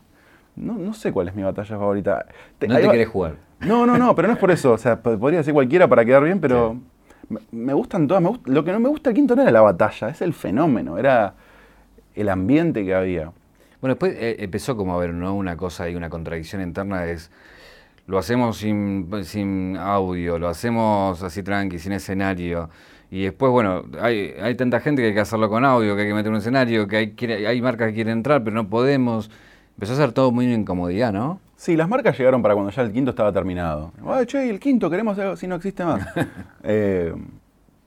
No, 0.56 0.74
no 0.74 0.94
sé 0.94 1.12
cuál 1.12 1.28
es 1.28 1.34
mi 1.34 1.42
batalla 1.42 1.76
favorita. 1.76 2.26
no 2.66 2.76
te 2.76 2.90
querés 2.90 3.08
jugar. 3.08 3.36
No, 3.60 3.86
no, 3.86 3.98
no, 3.98 4.14
pero 4.14 4.28
no 4.28 4.34
es 4.34 4.40
por 4.40 4.50
eso. 4.50 4.72
O 4.72 4.78
sea, 4.78 5.00
podría 5.02 5.38
decir 5.38 5.54
cualquiera 5.54 5.88
para 5.88 6.04
quedar 6.04 6.22
bien, 6.22 6.40
pero 6.40 6.78
me, 7.50 7.72
gustan 7.72 8.06
todas. 8.06 8.22
lo 8.44 8.64
que 8.64 8.72
no 8.72 8.80
me 8.80 8.88
gusta 8.88 9.10
el 9.10 9.16
quinto 9.16 9.34
no 9.34 9.42
era 9.42 9.50
la 9.50 9.60
batalla, 9.60 10.08
es 10.08 10.22
el 10.22 10.32
fenómeno, 10.32 10.98
era 10.98 11.34
el 12.14 12.28
ambiente 12.28 12.84
que 12.84 12.94
había. 12.94 13.32
Bueno, 13.80 13.94
después 13.94 14.14
eh, 14.16 14.36
empezó 14.38 14.76
como 14.76 14.92
a 14.92 14.96
haber 14.96 15.12
¿no? 15.12 15.34
una 15.34 15.56
cosa 15.56 15.88
y 15.88 15.94
una 15.94 16.08
contradicción 16.08 16.62
interna, 16.62 17.06
es 17.06 17.30
lo 18.06 18.18
hacemos 18.18 18.58
sin, 18.58 19.08
sin 19.24 19.76
audio, 19.78 20.38
lo 20.38 20.48
hacemos 20.48 21.22
así 21.22 21.42
tranqui, 21.42 21.78
sin 21.78 21.92
escenario. 21.92 22.68
Y 23.10 23.24
después, 23.24 23.50
bueno, 23.52 23.84
hay, 24.00 24.34
hay 24.42 24.54
tanta 24.56 24.80
gente 24.80 25.02
que 25.02 25.08
hay 25.08 25.14
que 25.14 25.20
hacerlo 25.20 25.48
con 25.48 25.64
audio, 25.64 25.94
que 25.94 26.02
hay 26.02 26.08
que 26.08 26.14
meter 26.14 26.30
un 26.30 26.38
escenario, 26.38 26.86
que 26.86 26.96
hay, 26.96 27.44
hay 27.44 27.62
marcas 27.62 27.88
que 27.88 27.94
quieren 27.94 28.14
entrar, 28.14 28.42
pero 28.44 28.54
no 28.54 28.68
podemos. 28.68 29.30
Empezó 29.76 29.94
a 29.94 29.96
ser 29.96 30.12
todo 30.12 30.30
muy 30.30 30.52
incomodidad, 30.52 31.12
¿no? 31.12 31.40
Sí, 31.56 31.76
las 31.76 31.88
marcas 31.88 32.16
llegaron 32.18 32.42
para 32.42 32.54
cuando 32.54 32.70
ya 32.70 32.82
el 32.82 32.92
quinto 32.92 33.10
estaba 33.10 33.32
terminado. 33.32 33.92
Ay, 34.06 34.26
che, 34.26 34.50
el 34.50 34.60
quinto 34.60 34.90
queremos 34.90 35.18
algo 35.18 35.36
si 35.36 35.46
no 35.46 35.56
existe 35.56 35.84
más. 35.84 36.06
Eh, 36.62 37.14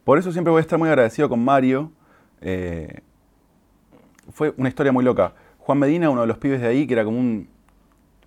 por 0.04 0.17
eso 0.17 0.32
siempre 0.32 0.52
voy 0.52 0.60
a 0.60 0.62
estar 0.62 0.78
muy 0.78 0.88
agradecido 0.88 1.28
con 1.30 1.43
Mario. 1.43 1.91
Eh, 2.41 3.02
fue 4.32 4.54
una 4.58 4.69
historia 4.69 4.91
muy 4.91 5.04
loca. 5.04 5.34
Juan 5.58 5.80
Medina, 5.80 6.10
uno 6.10 6.21
de 6.21 6.28
los 6.28 6.38
pibes 6.38 6.62
de 6.62 6.67
ahí, 6.67 6.88
que 6.88 6.93
era 6.93 7.04
como 7.04 7.19
un 7.19 7.50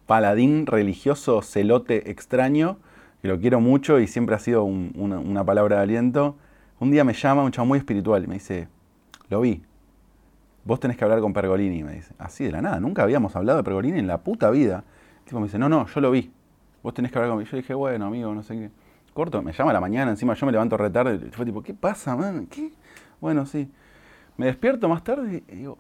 paladín 0.06 0.66
religioso, 0.66 1.40
celote 1.40 2.10
extraño, 2.10 2.78
que 3.22 3.28
lo 3.28 3.38
quiero 3.38 3.60
mucho 3.60 4.00
y 4.00 4.08
siempre 4.08 4.34
ha 4.34 4.38
sido 4.38 4.64
una, 4.64 5.44
palabra 5.44 5.76
de 5.76 5.82
aliento. 5.82 6.36
Un 6.80 6.90
día 6.90 7.04
me 7.04 7.12
llama 7.12 7.44
un 7.44 7.52
chavo 7.52 7.66
muy 7.66 7.78
espiritual 7.78 8.24
y 8.24 8.26
me 8.26 8.34
dice, 8.34 8.68
lo 9.28 9.40
vi, 9.40 9.62
vos 10.64 10.80
tenés 10.80 10.96
que 10.96 11.04
hablar 11.04 11.20
con 11.20 11.32
Pergolini, 11.32 11.82
me 11.82 11.92
dice. 11.94 12.14
Así 12.18 12.44
de 12.44 12.52
la 12.52 12.62
nada, 12.62 12.80
nunca 12.80 13.02
habíamos 13.02 13.34
hablado 13.36 13.58
de 13.58 13.64
Pergolini 13.64 13.98
en 13.98 14.06
la 14.06 14.18
puta 14.18 14.50
vida. 14.50 14.84
El 15.20 15.24
tipo 15.24 15.40
me 15.40 15.46
dice, 15.46 15.58
no, 15.58 15.68
no, 15.68 15.86
yo 15.86 16.00
lo 16.00 16.10
vi, 16.10 16.30
vos 16.82 16.94
tenés 16.94 17.10
que 17.12 17.18
hablar 17.18 17.30
conmigo. 17.30 17.50
Yo 17.50 17.56
dije, 17.56 17.74
bueno, 17.74 18.06
amigo, 18.06 18.34
no 18.34 18.42
sé 18.42 18.54
qué. 18.54 18.70
Corto, 19.12 19.42
me 19.42 19.52
llama 19.52 19.70
a 19.70 19.74
la 19.74 19.80
mañana, 19.80 20.10
encima 20.10 20.34
yo 20.34 20.46
me 20.46 20.52
levanto 20.52 20.76
retarde. 20.76 21.26
Y 21.26 21.30
fue 21.30 21.44
tipo, 21.44 21.62
¿qué 21.62 21.74
pasa, 21.74 22.16
man? 22.16 22.46
¿Qué? 22.46 22.72
Bueno, 23.20 23.44
sí. 23.46 23.70
Me 24.36 24.46
despierto 24.46 24.88
más 24.88 25.02
tarde 25.04 25.42
y 25.48 25.54
digo, 25.56 25.78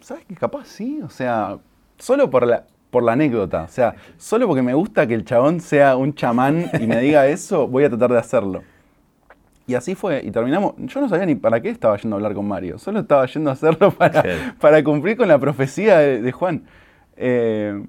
¿sabes 0.00 0.24
qué? 0.26 0.34
Capaz 0.34 0.66
sí, 0.66 1.00
o 1.02 1.08
sea, 1.08 1.58
solo 1.98 2.28
por 2.28 2.46
la, 2.46 2.66
por 2.90 3.02
la 3.02 3.12
anécdota, 3.12 3.62
o 3.62 3.68
sea, 3.68 3.94
solo 4.16 4.46
porque 4.46 4.62
me 4.62 4.74
gusta 4.74 5.06
que 5.06 5.14
el 5.14 5.24
chabón 5.24 5.60
sea 5.60 5.96
un 5.96 6.14
chamán 6.14 6.66
y 6.80 6.86
me 6.86 7.00
diga 7.00 7.26
eso, 7.26 7.66
voy 7.66 7.84
a 7.84 7.88
tratar 7.88 8.12
de 8.12 8.18
hacerlo. 8.18 8.62
Y 9.66 9.74
así 9.74 9.94
fue, 9.94 10.22
y 10.24 10.30
terminamos. 10.30 10.74
Yo 10.78 11.00
no 11.00 11.08
sabía 11.08 11.26
ni 11.26 11.34
para 11.34 11.60
qué 11.60 11.70
estaba 11.70 11.96
yendo 11.96 12.16
a 12.16 12.18
hablar 12.18 12.34
con 12.34 12.46
Mario, 12.46 12.78
solo 12.78 13.00
estaba 13.00 13.26
yendo 13.26 13.50
a 13.50 13.54
hacerlo 13.54 13.90
para, 13.98 14.22
para 14.60 14.84
cumplir 14.84 15.16
con 15.16 15.28
la 15.28 15.38
profecía 15.38 15.98
de, 15.98 16.32
Juan. 16.32 16.64
Eh, 17.16 17.84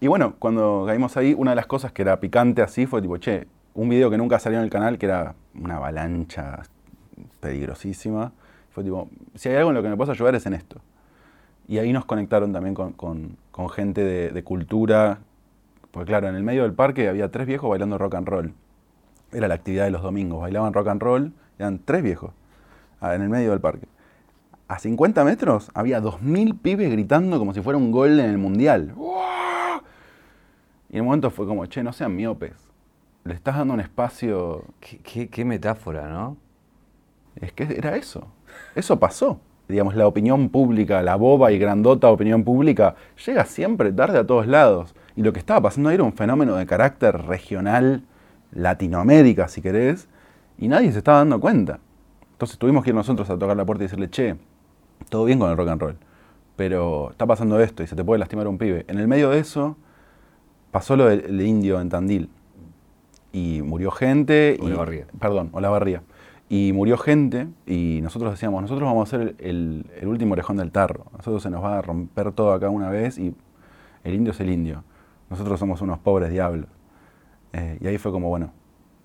y 0.00 0.06
bueno, 0.08 0.34
cuando 0.38 0.84
caímos 0.86 1.16
ahí, 1.16 1.34
una 1.36 1.52
de 1.52 1.56
las 1.56 1.66
cosas 1.66 1.92
que 1.92 2.02
era 2.02 2.18
picante 2.18 2.60
así 2.60 2.86
fue 2.86 3.00
tipo, 3.00 3.16
che, 3.18 3.46
un 3.74 3.88
video 3.88 4.10
que 4.10 4.18
nunca 4.18 4.38
salió 4.38 4.58
en 4.58 4.64
el 4.64 4.70
canal, 4.70 4.98
que 4.98 5.06
era 5.06 5.34
una 5.54 5.76
avalancha 5.76 6.62
peligrosísima. 7.40 8.32
Fue 8.70 8.82
tipo, 8.82 9.08
si 9.34 9.48
hay 9.48 9.56
algo 9.56 9.70
en 9.70 9.76
lo 9.76 9.82
que 9.82 9.88
me 9.88 9.96
puedo 9.96 10.10
ayudar 10.10 10.34
es 10.34 10.46
en 10.46 10.54
esto. 10.54 10.80
Y 11.66 11.78
ahí 11.78 11.92
nos 11.92 12.04
conectaron 12.04 12.52
también 12.52 12.74
con, 12.74 13.36
gente 13.70 14.02
de, 14.02 14.44
cultura. 14.44 15.20
Porque 15.90 16.08
claro, 16.08 16.28
en 16.28 16.34
el 16.34 16.42
medio 16.42 16.62
del 16.62 16.74
parque 16.74 17.08
había 17.08 17.30
tres 17.30 17.46
viejos 17.46 17.70
bailando 17.70 17.98
rock 17.98 18.16
and 18.16 18.28
roll. 18.28 18.54
Era 19.32 19.48
la 19.48 19.54
actividad 19.54 19.84
de 19.84 19.90
los 19.90 20.02
domingos. 20.02 20.40
Bailaban 20.40 20.72
rock 20.72 20.88
and 20.88 21.02
roll, 21.02 21.32
eran 21.58 21.80
tres 21.84 22.02
viejos 22.02 22.32
ah, 23.00 23.14
en 23.14 23.22
el 23.22 23.28
medio 23.28 23.50
del 23.50 23.60
parque. 23.60 23.86
A 24.68 24.78
50 24.78 25.24
metros 25.24 25.70
había 25.74 26.00
2.000 26.00 26.58
pibes 26.60 26.90
gritando 26.90 27.38
como 27.38 27.52
si 27.52 27.60
fuera 27.60 27.76
un 27.76 27.90
gol 27.90 28.18
en 28.18 28.30
el 28.30 28.38
mundial. 28.38 28.94
Y 30.90 30.96
en 30.96 31.00
un 31.02 31.06
momento 31.06 31.30
fue 31.30 31.46
como, 31.46 31.66
che, 31.66 31.82
no 31.82 31.92
sean 31.92 32.14
miopes. 32.14 32.54
Le 33.24 33.34
estás 33.34 33.56
dando 33.56 33.74
un 33.74 33.80
espacio. 33.80 34.64
qué 34.80 35.44
metáfora, 35.44 36.08
¿no? 36.08 36.36
Es 37.36 37.52
que 37.52 37.64
era 37.64 37.96
eso. 37.96 38.28
Eso 38.74 38.98
pasó. 38.98 39.40
Digamos, 39.68 39.94
la 39.94 40.06
opinión 40.06 40.50
pública, 40.50 41.02
la 41.02 41.16
boba 41.16 41.50
y 41.50 41.58
grandota 41.58 42.10
opinión 42.10 42.44
pública, 42.44 42.96
llega 43.24 43.44
siempre 43.46 43.92
tarde 43.92 44.18
a 44.18 44.26
todos 44.26 44.46
lados. 44.46 44.94
Y 45.16 45.22
lo 45.22 45.32
que 45.32 45.38
estaba 45.38 45.62
pasando 45.62 45.88
ahí 45.88 45.94
era 45.94 46.04
un 46.04 46.12
fenómeno 46.12 46.56
de 46.56 46.66
carácter 46.66 47.22
regional, 47.22 48.02
Latinoamérica, 48.54 49.48
si 49.48 49.60
querés, 49.60 50.08
y 50.58 50.68
nadie 50.68 50.92
se 50.92 50.98
estaba 50.98 51.18
dando 51.18 51.40
cuenta. 51.40 51.80
Entonces 52.32 52.58
tuvimos 52.58 52.84
que 52.84 52.90
ir 52.90 52.96
nosotros 52.96 53.28
a 53.30 53.38
tocar 53.38 53.56
la 53.56 53.64
puerta 53.64 53.84
y 53.84 53.86
decirle, 53.86 54.08
che, 54.10 54.36
todo 55.08 55.24
bien 55.24 55.38
con 55.38 55.50
el 55.50 55.56
rock 55.56 55.68
and 55.68 55.80
roll, 55.80 55.96
pero 56.56 57.10
está 57.10 57.26
pasando 57.26 57.60
esto 57.60 57.82
y 57.82 57.86
se 57.86 57.96
te 57.96 58.04
puede 58.04 58.18
lastimar 58.18 58.48
un 58.48 58.58
pibe. 58.58 58.84
En 58.88 58.98
el 58.98 59.08
medio 59.08 59.30
de 59.30 59.38
eso 59.38 59.76
pasó 60.70 60.96
lo 60.96 61.06
del 61.06 61.40
indio 61.40 61.80
en 61.80 61.88
Tandil. 61.88 62.30
Y 63.32 63.62
murió 63.62 63.90
gente. 63.90 64.56
O 64.60 64.68
y, 64.68 65.04
Perdón, 65.18 65.50
o 65.52 65.60
la 65.60 65.68
barría 65.68 66.02
y 66.48 66.72
murió 66.72 66.98
gente 66.98 67.48
y 67.66 68.00
nosotros 68.02 68.32
decíamos, 68.32 68.62
nosotros 68.62 68.86
vamos 68.86 69.12
a 69.12 69.18
ser 69.18 69.34
el, 69.38 69.84
último 70.02 70.32
orejón 70.32 70.56
del 70.56 70.70
tarro, 70.70 71.06
nosotros 71.16 71.42
se 71.42 71.50
nos 71.50 71.62
va 71.62 71.78
a 71.78 71.82
romper 71.82 72.32
todo 72.32 72.52
acá 72.52 72.68
una 72.70 72.90
vez 72.90 73.18
y 73.18 73.34
el 74.04 74.14
indio 74.14 74.32
es 74.32 74.40
el 74.40 74.50
indio, 74.50 74.84
nosotros 75.30 75.58
somos 75.58 75.80
unos 75.80 75.98
pobres 75.98 76.30
diablos. 76.30 76.68
Eh, 77.54 77.78
y 77.80 77.86
ahí 77.86 77.98
fue 77.98 78.10
como, 78.10 78.28
bueno, 78.28 78.52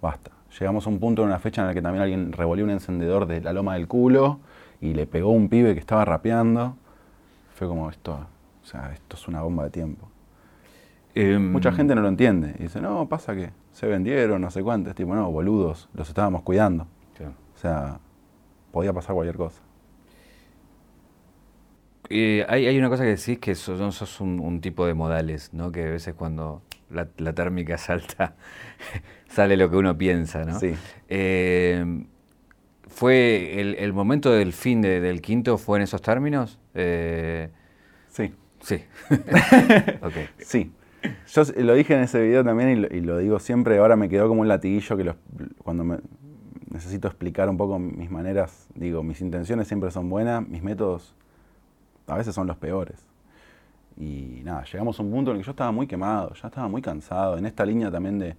basta. 0.01 0.31
Llegamos 0.59 0.87
a 0.87 0.89
un 0.89 0.99
punto 0.99 1.21
en 1.21 1.27
una 1.27 1.39
fecha 1.39 1.61
en 1.61 1.67
la 1.67 1.73
que 1.73 1.81
también 1.81 2.01
alguien 2.01 2.31
revolvió 2.31 2.65
un 2.65 2.71
encendedor 2.71 3.27
de 3.27 3.41
la 3.41 3.53
loma 3.53 3.75
del 3.75 3.87
culo 3.87 4.39
y 4.81 4.93
le 4.93 5.05
pegó 5.05 5.29
un 5.29 5.49
pibe 5.49 5.75
que 5.75 5.79
estaba 5.79 6.03
rapeando. 6.03 6.75
Fue 7.53 7.67
como 7.67 7.89
esto, 7.89 8.27
o 8.63 8.65
sea, 8.65 8.91
esto 8.91 9.15
es 9.15 9.27
una 9.27 9.43
bomba 9.43 9.65
de 9.65 9.69
tiempo. 9.69 10.09
Em, 11.13 11.51
Mucha 11.51 11.71
gente 11.71 11.93
no 11.93 12.01
lo 12.01 12.07
entiende 12.07 12.55
y 12.57 12.63
dice, 12.63 12.81
no, 12.81 13.07
pasa 13.07 13.35
que 13.35 13.51
se 13.71 13.85
vendieron, 13.85 14.41
no 14.41 14.49
sé 14.49 14.63
cuántos. 14.63 14.95
Tipo, 14.95 15.13
no, 15.13 15.31
boludos, 15.31 15.87
los 15.93 16.09
estábamos 16.09 16.41
cuidando. 16.41 16.87
O 17.55 17.61
sea, 17.61 17.99
podía 18.71 18.93
pasar 18.93 19.13
cualquier 19.13 19.35
cosa. 19.35 19.61
Eh, 22.09 22.45
hay, 22.47 22.77
una 22.79 22.89
cosa 22.89 23.03
que 23.03 23.09
decís 23.09 23.37
que 23.37 23.53
sos, 23.53 23.93
sos 23.93 24.21
un, 24.21 24.61
tipo 24.61 24.85
de 24.87 24.93
modales, 24.93 25.53
¿no? 25.53 25.71
Que 25.71 25.83
a 25.83 25.91
veces 25.91 26.15
cuando 26.15 26.61
la, 26.91 27.33
térmica 27.33 27.77
salta, 27.77 28.35
sale 29.29 29.57
lo 29.57 29.69
que 29.69 29.77
uno 29.77 29.97
piensa, 29.97 30.43
¿no? 30.45 30.59
Sí. 30.59 30.73
Eh, 31.07 32.05
¿Fue 32.87 33.59
el, 33.59 33.93
momento 33.93 34.31
del 34.31 34.51
fin 34.51 34.81
del 34.81 35.21
quinto 35.21 35.57
fue 35.57 35.77
en 35.77 35.83
esos 35.83 36.01
términos? 36.01 36.59
Eh, 36.73 37.49
sí. 38.09 38.33
Sí. 38.61 38.83
okay. 40.01 40.27
Sí. 40.39 40.71
Yo 41.27 41.43
lo 41.63 41.75
dije 41.75 41.93
en 41.93 42.01
ese 42.01 42.21
video 42.21 42.43
también 42.43 42.89
y 42.91 42.99
lo, 42.99 43.19
digo 43.19 43.39
siempre, 43.39 43.77
ahora 43.77 43.95
me 43.95 44.09
quedó 44.09 44.27
como 44.27 44.41
un 44.41 44.49
latiguillo 44.49 44.97
que 44.97 45.13
cuando 45.59 45.85
me, 45.85 45.99
necesito 46.69 47.07
explicar 47.07 47.49
un 47.49 47.57
poco 47.57 47.79
mis 47.79 48.11
maneras, 48.11 48.67
digo, 48.75 49.01
mis 49.01 49.21
intenciones 49.21 49.67
siempre 49.67 49.91
son 49.91 50.09
buenas, 50.09 50.45
mis 50.47 50.61
métodos 50.61 51.15
a 52.07 52.17
veces 52.17 52.35
son 52.35 52.47
los 52.47 52.57
peores. 52.57 53.08
Y 53.99 54.41
nada, 54.45 54.63
llegamos 54.63 54.97
a 54.97 55.03
un 55.03 55.11
punto 55.11 55.31
en 55.31 55.37
el 55.37 55.43
que 55.43 55.45
yo 55.45 55.51
estaba 55.51 55.71
muy 55.71 55.85
quemado, 55.85 56.33
ya 56.33 56.47
estaba 56.47 56.69
muy 56.69 56.81
cansado, 56.81 57.37
en 57.37 57.45
esta 57.45 57.65
línea 57.65 57.91
también 57.91 58.17
de, 58.17 58.35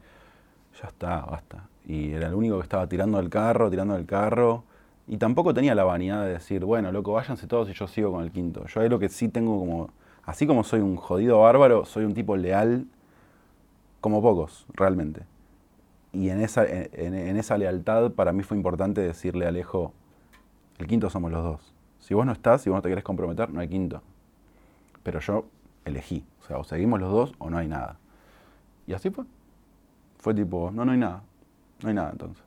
ya 0.80 0.88
está, 0.88 1.20
basta. 1.20 1.68
Y 1.86 2.12
era 2.12 2.28
el 2.28 2.34
único 2.34 2.56
que 2.56 2.62
estaba 2.62 2.86
tirando 2.86 3.20
el 3.20 3.28
carro, 3.28 3.70
tirando 3.70 3.94
el 3.94 4.06
carro, 4.06 4.64
y 5.06 5.18
tampoco 5.18 5.52
tenía 5.52 5.74
la 5.74 5.84
vanidad 5.84 6.24
de 6.24 6.32
decir, 6.34 6.64
bueno, 6.64 6.92
loco, 6.92 7.12
váyanse 7.12 7.46
todos 7.46 7.68
y 7.68 7.74
yo 7.74 7.86
sigo 7.88 8.12
con 8.12 8.24
el 8.24 8.30
quinto. 8.30 8.64
Yo 8.66 8.80
ahí 8.80 8.88
lo 8.88 8.98
que 8.98 9.08
sí 9.08 9.28
tengo 9.28 9.58
como, 9.58 9.90
así 10.24 10.46
como 10.46 10.64
soy 10.64 10.80
un 10.80 10.96
jodido 10.96 11.40
bárbaro, 11.40 11.84
soy 11.84 12.04
un 12.04 12.14
tipo 12.14 12.36
leal 12.36 12.86
como 14.00 14.22
pocos, 14.22 14.66
realmente. 14.72 15.22
Y 16.12 16.30
en 16.30 16.40
esa, 16.40 16.64
en, 16.66 17.36
esa 17.36 17.58
lealtad 17.58 18.12
para 18.12 18.32
mí 18.32 18.42
fue 18.42 18.56
importante 18.56 19.00
decirle 19.00 19.46
a 19.46 19.48
Alejo, 19.48 19.92
el 20.78 20.86
quinto 20.86 21.10
somos 21.10 21.30
los 21.30 21.42
dos. 21.42 21.74
Si 21.98 22.14
vos 22.14 22.24
no 22.24 22.32
estás, 22.32 22.62
si 22.62 22.70
vos 22.70 22.78
no 22.78 22.82
te 22.82 22.88
querés 22.88 23.04
comprometer, 23.04 23.50
no 23.50 23.60
hay 23.60 23.68
quinto. 23.68 24.02
Pero 25.02 25.20
yo 25.20 25.46
elegí. 25.84 26.24
O 26.42 26.46
sea, 26.46 26.58
o 26.58 26.64
seguimos 26.64 27.00
los 27.00 27.10
dos 27.10 27.34
o 27.38 27.50
no 27.50 27.58
hay 27.58 27.68
nada. 27.68 27.98
Y 28.86 28.92
así 28.92 29.10
fue. 29.10 29.24
Fue 30.18 30.34
tipo, 30.34 30.70
no, 30.70 30.84
no 30.84 30.92
hay 30.92 30.98
nada. 30.98 31.22
No 31.82 31.88
hay 31.88 31.94
nada 31.94 32.10
entonces. 32.10 32.44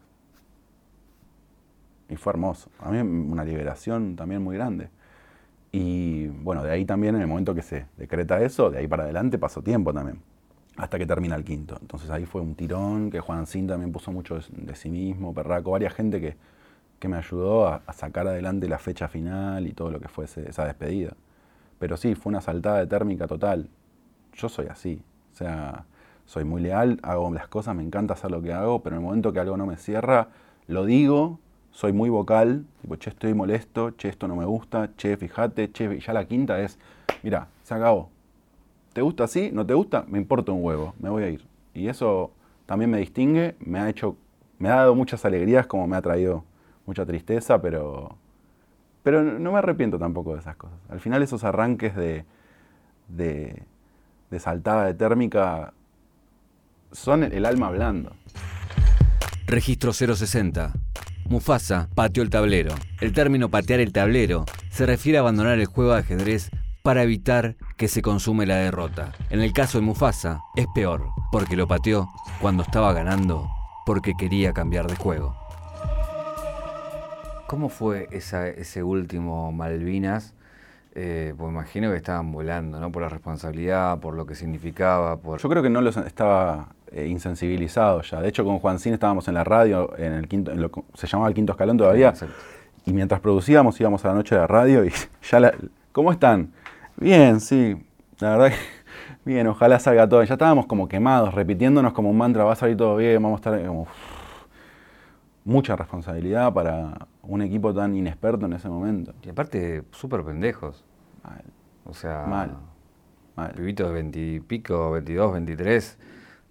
Y 2.10 2.16
fue 2.16 2.32
hermoso. 2.32 2.70
A 2.80 2.92
mí 2.92 3.00
una 3.00 3.44
liberación 3.44 4.16
también 4.16 4.44
muy 4.44 4.56
grande. 4.56 4.89
Y 5.72 6.28
bueno, 6.28 6.63
de 6.63 6.72
ahí 6.72 6.86
también 6.86 7.16
en 7.16 7.22
el 7.22 7.28
momento 7.28 7.56
que 7.56 7.63
se 7.63 7.88
decreta 7.98 8.42
eso, 8.42 8.70
de 8.70 8.80
ahí 8.80 8.88
para 8.88 9.04
adelante 9.04 9.39
pasó 9.39 9.63
tiempo 9.63 9.92
también 9.94 10.22
hasta 10.78 10.98
que 10.98 11.06
termina 11.06 11.36
el 11.36 11.44
quinto. 11.44 11.78
Entonces 11.82 12.10
ahí 12.10 12.26
fue 12.26 12.42
un 12.42 12.56
tirón, 12.56 13.12
que 13.12 13.20
Juan 13.20 13.46
Sin 13.48 13.68
también 13.68 13.92
puso 13.92 14.12
mucho 14.12 14.39
de, 14.50 14.76
sí 14.76 14.89
mismo, 14.89 15.34
Perraco, 15.34 15.72
varias 15.72 15.94
gente 15.94 16.20
que, 16.20 16.36
que 17.00 17.08
me 17.08 17.18
ayudó 17.18 17.68
a, 17.68 17.82
sacar 17.94 18.28
adelante 18.28 18.68
la 18.68 18.80
fecha 18.80 19.08
final 19.08 19.68
y 19.68 19.74
todo 19.74 19.92
lo 19.92 20.00
que 20.00 20.08
fuese 20.08 20.50
esa 20.50 20.66
despedida. 20.66 21.13
Pero 21.84 21.98
sí, 21.98 22.15
fue 22.15 22.30
una 22.30 22.39
saltada 22.39 22.80
de 22.80 22.88
térmica 22.88 23.28
total. 23.28 23.67
Yo 24.36 24.48
soy 24.48 24.67
así, 24.67 25.02
o 25.34 25.36
sea, 25.36 25.84
soy 26.26 26.46
muy 26.46 26.62
leal, 26.62 26.98
hago 27.04 27.30
las 27.34 27.50
cosas, 27.50 27.76
me 27.76 27.84
encanta 27.84 28.13
hacer 28.13 28.32
lo 28.32 28.41
que 28.41 28.54
hago, 28.54 28.82
pero 28.82 28.96
en 28.96 29.02
el 29.02 29.06
momento 29.06 29.34
que 29.34 29.41
algo 29.41 29.58
no 29.58 29.65
me 29.65 29.76
cierra, 29.76 30.30
lo 30.67 30.86
digo, 30.86 31.39
soy 31.72 31.91
muy 31.91 32.10
vocal, 32.10 32.63
tipo, 32.82 32.96
che, 32.96 33.10
estoy 33.10 33.34
molesto, 33.34 33.98
che, 33.98 34.08
esto 34.08 34.30
no 34.30 34.38
me 34.38 34.46
gusta, 34.46 34.91
che, 34.96 35.17
fíjate, 35.17 35.74
che, 35.74 36.00
ya 36.00 36.13
la 36.13 36.24
quinta 36.24 36.62
es, 36.62 36.80
mira, 37.22 37.50
se 37.63 37.74
acabó, 37.74 38.08
¿Te 38.93 39.02
gusta 39.02 39.26
así? 39.26 39.50
¿No 39.52 39.65
te 39.65 39.74
gusta? 39.74 40.06
Me 40.08 40.19
importa 40.19 40.54
un 40.54 40.63
huevo, 40.63 40.93
me 41.00 41.10
voy 41.10 41.24
a 41.24 41.30
ir. 41.30 41.43
Y 41.74 41.89
eso 41.89 42.32
también 42.65 42.91
me 42.91 43.00
distingue, 43.00 43.58
me 43.60 43.80
ha 43.80 43.89
hecho, 43.89 44.15
me 44.58 44.69
ha 44.69 44.76
dado 44.76 44.96
muchas 44.96 45.26
alegrías 45.26 45.67
como 45.67 45.86
me 45.86 45.98
ha 45.98 46.02
traído 46.02 46.46
mucha 46.86 47.06
tristeza, 47.06 47.62
pero, 47.62 48.15
pero 49.04 49.22
no 49.22 49.52
me 49.52 49.60
arrepiento 49.60 50.00
tampoco 50.00 50.34
de 50.34 50.39
esas 50.39 50.56
cosas. 50.56 50.80
Al 50.89 51.00
final 51.00 51.22
esos 51.22 51.44
arranques 51.44 51.96
de, 51.96 52.26
de, 53.10 53.63
de 54.32 54.39
saltada 54.39 54.86
de 54.86 54.94
térmica 54.94 55.74
son 56.92 57.24
el 57.24 57.46
alma 57.46 57.68
hablando. 57.68 58.16
Registro 59.46 59.94
060. 59.94 60.74
Mufasa 61.26 61.89
pateó 61.96 62.24
el 62.24 62.30
tablero. 62.30 62.74
El 63.02 63.13
término 63.13 63.50
patear 63.50 63.80
el 63.80 63.94
tablero 63.94 64.46
se 64.70 64.86
refiere 64.86 65.18
a 65.18 65.22
abandonar 65.22 65.60
el 65.60 65.66
juego 65.66 65.94
de 65.94 66.00
ajedrez 66.00 66.50
para 66.82 67.04
evitar 67.04 67.56
que 67.78 67.88
se 67.88 68.02
consume 68.02 68.46
la 68.46 68.56
derrota. 68.56 69.13
En 69.30 69.42
el 69.42 69.54
caso 69.54 69.80
de 69.80 69.86
Mufasa 69.86 70.42
es 70.56 70.68
peor, 70.76 71.06
porque 71.32 71.56
lo 71.56 71.68
pateó 71.68 72.10
cuando 72.42 72.63
estaba 72.63 72.92
ganando, 72.94 73.50
porque 73.86 74.13
quería 74.18 74.54
cambiar 74.54 74.88
de 74.88 74.96
juego. 74.96 75.42
¿Cómo 77.47 77.69
fue 77.69 78.08
ese 78.12 78.84
último 78.84 79.51
Malvinas? 79.51 80.34
Eh, 80.95 81.34
pues 81.38 81.51
imagino 81.51 81.89
que 81.89 81.97
estaban 81.97 82.32
volando, 82.32 82.79
¿no? 82.79 82.91
Por 82.91 83.01
la 83.01 83.10
responsabilidad, 83.10 83.99
por 83.99 84.15
lo 84.15 84.25
que 84.27 84.36
significaba. 84.36 85.17
Por... 85.17 85.39
Yo 85.39 85.49
creo 85.49 85.63
que 85.63 85.69
no 85.69 85.82
los 85.82 85.97
estaba 85.97 86.69
eh, 86.91 87.08
insensibilizado 87.08 88.01
ya. 88.03 88.21
De 88.21 88.29
hecho, 88.29 88.45
con 88.45 88.60
Juan 88.60 88.77
Cine 88.77 88.93
estábamos 88.93 89.27
en 89.27 89.34
la 89.34 89.43
radio, 89.43 89.97
en 89.97 90.13
el 90.13 90.27
quinto, 90.27 90.51
se 90.93 91.08
llamaba 91.08 91.29
el 91.29 91.34
quinto 91.34 91.53
escalón 91.53 91.77
todavía. 91.77 92.13
y 92.86 92.93
mientras 92.93 93.19
producíamos 93.21 93.79
íbamos 93.79 94.06
a 94.06 94.10
la 94.10 94.13
noche 94.13 94.36
de 94.36 94.41
la 94.41 94.47
radio 94.47 94.86
y 94.86 94.91
ya 95.32 95.39
la, 95.39 95.53
¿Cómo 95.91 96.12
están? 96.12 96.51
Bien, 96.95 97.39
sí. 97.39 97.75
La 98.19 98.38
verdad 98.38 98.49
que 98.49 98.56
bien, 99.32 99.47
ojalá 99.47 99.79
salga 99.79 100.08
todo. 100.08 100.23
Ya 100.23 100.34
estábamos 100.34 100.67
como 100.67 100.88
quemados, 100.88 101.34
repitiéndonos 101.34 101.93
como 101.93 102.12
un 102.12 102.17
mantra, 102.17 102.43
va 102.43 102.53
a 102.53 102.56
salir 102.56 102.77
todo 102.77 102.97
bien, 102.97 103.21
vamos 103.21 103.38
a 103.38 103.49
estar 103.49 103.67
como... 103.67 103.88
mucha 105.43 105.75
responsabilidad 105.75 106.53
para 106.53 107.08
un 107.24 107.42
equipo 107.42 107.74
tan 107.74 107.96
inexperto 107.96 108.46
en 108.46 108.54
ese 108.54 108.70
momento. 108.70 109.14
Y 109.24 109.30
aparte, 109.30 109.84
súper 109.92 110.24
pendejos. 110.24 110.84
Mal. 111.24 111.44
O 111.86 111.94
sea, 111.94 112.26
mal. 112.28 112.58
mal. 113.36 113.52
Pibitos 113.54 113.88
de 113.88 113.94
20 113.94 114.20
y 114.20 114.40
pico, 114.40 114.92
22, 114.92 115.34
23, 115.34 115.98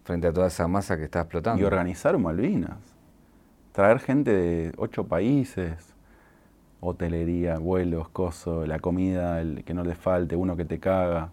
frente 0.04 0.26
a 0.26 0.32
toda 0.32 0.48
esa 0.48 0.66
masa 0.68 0.96
que 0.96 1.04
está 1.04 1.20
explotando. 1.20 1.60
Y 1.60 1.64
organizar 1.64 2.16
Malvinas. 2.18 2.78
Traer 3.72 4.00
gente 4.00 4.32
de 4.32 4.72
ocho 4.76 5.04
países, 5.04 5.94
hotelería, 6.80 7.58
vuelos, 7.58 8.08
coso, 8.08 8.66
la 8.66 8.78
comida, 8.78 9.40
el 9.40 9.64
que 9.64 9.72
no 9.72 9.84
le 9.84 9.94
falte, 9.94 10.36
uno 10.36 10.56
que 10.56 10.64
te 10.64 10.78
caga. 10.78 11.30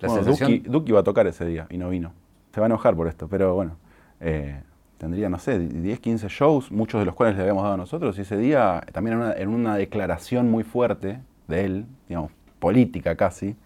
La 0.00 0.08
sensación... 0.08 0.62
Duki, 0.64 0.90
iba 0.90 1.00
a 1.00 1.04
tocar 1.04 1.26
ese 1.26 1.44
día 1.44 1.66
y 1.70 1.78
no 1.78 1.88
vino. 1.90 2.12
Se 2.52 2.60
va 2.60 2.66
a 2.66 2.68
enojar 2.68 2.96
por 2.96 3.06
esto, 3.06 3.28
pero 3.28 3.54
bueno. 3.54 3.76
Eh, 4.20 4.60
tendría, 5.02 5.28
no 5.28 5.40
sé, 5.40 5.58
10, 5.58 5.98
15 5.98 6.28
shows, 6.28 6.70
muchos 6.70 7.00
de 7.00 7.04
los 7.04 7.16
cuales 7.16 7.34
le 7.34 7.42
habíamos 7.42 7.64
dado 7.64 7.74
a 7.74 7.76
nosotros, 7.76 8.16
y 8.18 8.20
ese 8.20 8.36
día 8.36 8.80
también 8.92 9.20
en 9.36 9.48
una, 9.48 9.74
declaración 9.74 10.48
muy 10.48 10.62
fuerte 10.62 11.20
de 11.48 11.64
él, 11.64 11.86
digamos, 12.08 12.30
política 12.60 13.16
casi, 13.16 13.56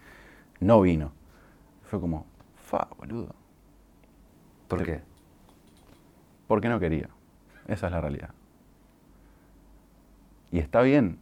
no 0.59 0.81
vino. 0.81 1.11
Fue 1.83 2.01
como, 2.01 2.25
fa, 2.55 2.87
boludo. 2.97 3.35
¿Por 4.67 4.83
qué? 4.83 5.01
Porque 6.47 6.69
no 6.69 6.79
quería. 6.79 7.07
Esa 7.67 7.85
es 7.85 7.91
la 7.91 8.01
realidad. 8.01 8.31
Y 10.51 10.57
está 10.57 10.81
bien. 10.81 11.19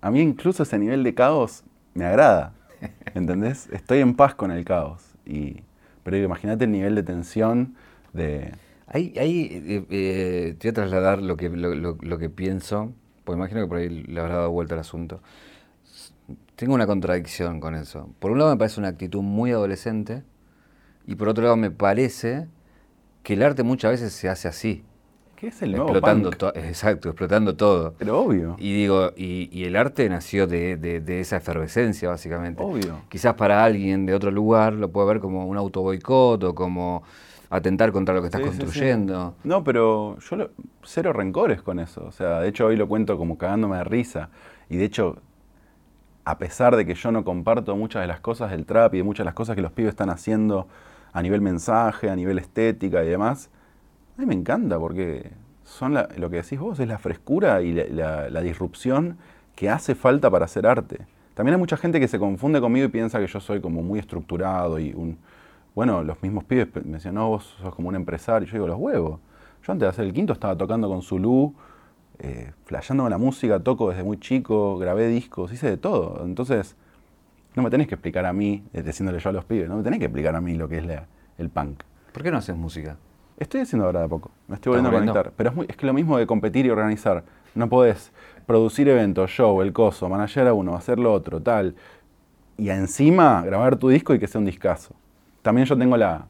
A 0.00 0.12
mí 0.12 0.20
incluso 0.20 0.62
ese 0.62 0.78
nivel 0.78 1.02
de 1.02 1.12
caos 1.12 1.64
me 1.92 2.04
agrada. 2.04 2.52
¿Entendés? 3.16 3.68
Estoy 3.72 3.98
en 3.98 4.14
paz 4.14 4.36
con 4.36 4.52
el 4.52 4.64
caos. 4.64 5.16
Y, 5.24 5.64
pero 6.04 6.16
imagínate 6.18 6.66
el 6.66 6.70
nivel 6.70 6.94
de 6.94 7.02
tensión, 7.02 7.74
de, 8.12 8.52
Ahí, 8.88 9.12
ahí 9.18 9.62
eh, 9.66 9.86
eh, 9.90 10.56
te 10.58 10.68
voy 10.68 10.70
a 10.70 10.74
trasladar 10.74 11.20
lo 11.20 11.36
que, 11.36 11.48
lo, 11.48 12.18
que 12.18 12.30
pienso, 12.30 12.92
porque 13.24 13.38
imagino 13.38 13.60
que 13.62 13.66
por 13.66 13.78
ahí 13.78 13.88
le 13.88 14.20
habrá 14.20 14.36
dado 14.36 14.50
vuelta 14.50 14.74
al 14.74 14.80
asunto. 14.80 15.20
Tengo 16.54 16.74
una 16.74 16.86
contradicción 16.86 17.60
con 17.60 17.74
eso. 17.74 18.08
Por 18.20 18.30
un 18.30 18.38
lado 18.38 18.50
me 18.50 18.56
parece 18.56 18.80
una 18.80 18.88
actitud 18.88 19.22
muy 19.22 19.50
adolescente 19.50 20.22
y 21.06 21.16
por 21.16 21.28
otro 21.28 21.44
lado 21.44 21.56
me 21.56 21.70
parece 21.70 22.46
que 23.22 23.34
el 23.34 23.42
arte 23.42 23.64
muchas 23.64 23.92
veces 23.92 24.12
se 24.12 24.28
hace 24.28 24.46
así. 24.48 24.84
¿Qué 25.34 25.48
es 25.48 25.60
el 25.60 25.72
nuevo 25.72 25.88
explotando 25.88 26.30
Exacto, 26.54 27.10
explotando 27.10 27.56
todo. 27.56 27.94
Pero 27.98 28.20
obvio. 28.20 28.56
Y 28.58 28.72
digo, 28.72 29.12
y, 29.16 29.64
el 29.64 29.76
arte 29.76 30.08
nació 30.08 30.46
de, 30.46 30.76
de, 30.76 31.20
esa 31.20 31.36
efervescencia, 31.36 32.08
básicamente. 32.08 32.62
Obvio. 32.62 33.02
Quizás 33.10 33.34
para 33.34 33.62
alguien 33.62 34.06
de 34.06 34.14
otro 34.14 34.30
lugar 34.30 34.72
lo 34.72 34.90
puede 34.90 35.08
ver 35.08 35.20
como 35.20 35.44
un 35.44 35.58
auto 35.58 35.82
boicot 35.82 36.42
o 36.42 36.54
como 36.54 37.02
atentar 37.50 37.92
contra 37.92 38.14
lo 38.14 38.20
que 38.20 38.26
estás 38.26 38.40
construyendo. 38.40 39.34
No, 39.44 39.64
pero 39.64 40.18
yo 40.18 40.50
cero 40.82 41.12
rencores 41.12 41.62
con 41.62 41.78
eso. 41.78 42.04
O 42.06 42.12
sea, 42.12 42.40
de 42.40 42.48
hecho 42.48 42.66
hoy 42.66 42.76
lo 42.76 42.88
cuento 42.88 43.16
como 43.16 43.38
cagándome 43.38 43.76
de 43.76 43.84
risa. 43.84 44.30
Y 44.68 44.76
de 44.76 44.84
hecho, 44.84 45.18
a 46.24 46.38
pesar 46.38 46.76
de 46.76 46.84
que 46.84 46.94
yo 46.94 47.12
no 47.12 47.24
comparto 47.24 47.76
muchas 47.76 48.02
de 48.02 48.08
las 48.08 48.20
cosas 48.20 48.50
del 48.50 48.66
trap 48.66 48.94
y 48.94 48.98
de 48.98 49.02
muchas 49.04 49.24
de 49.24 49.26
las 49.26 49.34
cosas 49.34 49.54
que 49.54 49.62
los 49.62 49.72
pibes 49.72 49.90
están 49.90 50.10
haciendo 50.10 50.66
a 51.12 51.22
nivel 51.22 51.40
mensaje, 51.40 52.10
a 52.10 52.16
nivel 52.16 52.38
estética 52.38 53.04
y 53.04 53.08
demás, 53.08 53.48
a 54.16 54.20
mí 54.20 54.26
me 54.26 54.34
encanta 54.34 54.78
porque 54.78 55.30
son 55.64 55.94
lo 55.94 56.30
que 56.30 56.36
decís 56.36 56.58
vos, 56.58 56.78
es 56.78 56.88
la 56.88 56.98
frescura 56.98 57.62
y 57.62 57.72
la, 57.72 58.28
la 58.28 58.40
disrupción 58.40 59.18
que 59.54 59.70
hace 59.70 59.94
falta 59.94 60.30
para 60.30 60.44
hacer 60.44 60.66
arte. 60.66 61.06
También 61.34 61.54
hay 61.54 61.58
mucha 61.58 61.76
gente 61.76 62.00
que 62.00 62.08
se 62.08 62.18
confunde 62.18 62.60
conmigo 62.60 62.86
y 62.86 62.88
piensa 62.88 63.18
que 63.18 63.26
yo 63.26 63.40
soy 63.40 63.60
como 63.60 63.82
muy 63.82 63.98
estructurado 63.98 64.78
y 64.78 64.92
un, 64.94 65.18
bueno, 65.76 66.02
los 66.02 66.22
mismos 66.22 66.42
pibes 66.44 66.68
me 66.86 66.94
decían, 66.94 67.14
no, 67.14 67.28
vos 67.28 67.54
sos 67.60 67.74
como 67.74 67.90
un 67.90 67.96
empresario. 67.96 68.48
Yo 68.48 68.54
digo, 68.54 68.66
los 68.66 68.78
huevos. 68.78 69.20
Yo 69.62 69.72
antes 69.72 69.84
de 69.84 69.90
hacer 69.90 70.06
el 70.06 70.14
quinto 70.14 70.32
estaba 70.32 70.56
tocando 70.56 70.88
con 70.88 71.02
Zulu, 71.02 71.54
eh, 72.18 72.52
flasheando 72.64 73.04
con 73.04 73.10
la 73.10 73.18
música, 73.18 73.60
toco 73.60 73.90
desde 73.90 74.02
muy 74.02 74.18
chico, 74.18 74.78
grabé 74.78 75.06
discos, 75.08 75.52
hice 75.52 75.68
de 75.68 75.76
todo. 75.76 76.22
Entonces, 76.24 76.76
no 77.54 77.62
me 77.62 77.68
tenés 77.68 77.88
que 77.88 77.94
explicar 77.94 78.24
a 78.24 78.32
mí, 78.32 78.64
eh, 78.72 78.82
diciéndole 78.82 79.18
yo 79.18 79.28
a 79.28 79.32
los 79.34 79.44
pibes, 79.44 79.68
no 79.68 79.76
me 79.76 79.82
tenés 79.82 79.98
que 79.98 80.06
explicar 80.06 80.34
a 80.34 80.40
mí 80.40 80.54
lo 80.54 80.66
que 80.66 80.78
es 80.78 80.84
el 81.36 81.50
punk. 81.50 81.82
¿Por 82.10 82.22
qué 82.22 82.30
no 82.30 82.38
haces 82.38 82.56
música? 82.56 82.96
Estoy 83.38 83.60
haciendo 83.60 83.84
ahora 83.84 84.00
de 84.00 84.08
poco, 84.08 84.30
me 84.48 84.54
estoy 84.54 84.70
volviendo 84.70 84.88
a 84.88 85.00
conectar. 85.00 85.32
Pero 85.36 85.50
es, 85.50 85.56
muy, 85.56 85.66
es 85.68 85.76
que 85.76 85.84
lo 85.84 85.92
mismo 85.92 86.16
de 86.16 86.26
competir 86.26 86.64
y 86.64 86.70
organizar. 86.70 87.22
No 87.54 87.68
podés 87.68 88.12
producir 88.46 88.88
eventos, 88.88 89.28
show, 89.30 89.60
el 89.60 89.74
coso, 89.74 90.08
manager 90.08 90.46
a 90.46 90.54
uno, 90.54 90.74
hacer 90.74 90.98
lo 90.98 91.12
otro, 91.12 91.42
tal. 91.42 91.74
Y 92.56 92.70
encima 92.70 93.42
grabar 93.42 93.76
tu 93.76 93.90
disco 93.90 94.14
y 94.14 94.18
que 94.18 94.26
sea 94.26 94.38
un 94.38 94.46
discazo. 94.46 94.94
También 95.46 95.64
yo 95.68 95.78
tengo 95.78 95.96
la, 95.96 96.26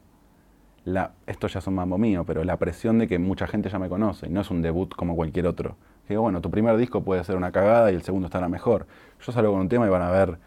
la, 0.85 1.13
esto 1.25 1.47
ya 1.47 1.57
es 1.57 1.65
un 1.65 1.73
mambo 1.73 1.97
mío, 1.97 2.23
pero 2.23 2.43
la 2.43 2.57
presión 2.57 2.99
de 2.99 3.07
que 3.07 3.17
mucha 3.17 3.47
gente 3.47 3.67
ya 3.67 3.79
me 3.79 3.89
conoce 3.89 4.27
y 4.27 4.29
no 4.29 4.41
es 4.41 4.51
un 4.51 4.61
debut 4.61 4.93
como 4.93 5.15
cualquier 5.15 5.47
otro. 5.47 5.75
Digo, 6.07 6.21
bueno, 6.21 6.39
tu 6.39 6.51
primer 6.51 6.77
disco 6.77 7.01
puede 7.01 7.23
ser 7.23 7.35
una 7.35 7.51
cagada 7.51 7.91
y 7.91 7.95
el 7.95 8.03
segundo 8.03 8.27
estará 8.27 8.47
mejor. 8.47 8.85
Yo 9.25 9.31
salgo 9.31 9.53
con 9.53 9.61
un 9.61 9.69
tema 9.69 9.87
y 9.87 9.89
van 9.89 10.03
a 10.03 10.11
ver 10.11 10.37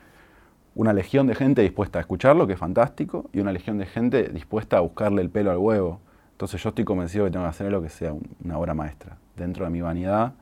una 0.76 0.92
legión 0.92 1.26
de 1.26 1.34
gente 1.34 1.62
dispuesta 1.62 1.98
a 1.98 2.02
escucharlo, 2.02 2.46
que 2.46 2.52
es 2.52 2.60
fantástico, 2.60 3.28
y 3.32 3.40
una 3.40 3.50
legión 3.50 3.76
de 3.76 3.86
gente 3.86 4.28
dispuesta 4.28 4.76
a 4.76 4.80
buscarle 4.82 5.20
el 5.22 5.30
pelo 5.30 5.50
al 5.50 5.58
huevo. 5.58 5.98
Entonces 6.30 6.62
yo 6.62 6.68
estoy 6.68 6.84
convencido 6.84 7.24
que 7.24 7.32
tengo 7.32 7.46
que 7.46 7.50
hacer 7.50 7.72
lo 7.72 7.82
que 7.82 7.88
sea 7.88 8.14
una 8.44 8.56
obra 8.56 8.72
maestra. 8.72 9.16
Dentro 9.34 9.64
de 9.64 9.72
mi 9.72 9.80
vanidad 9.80 10.34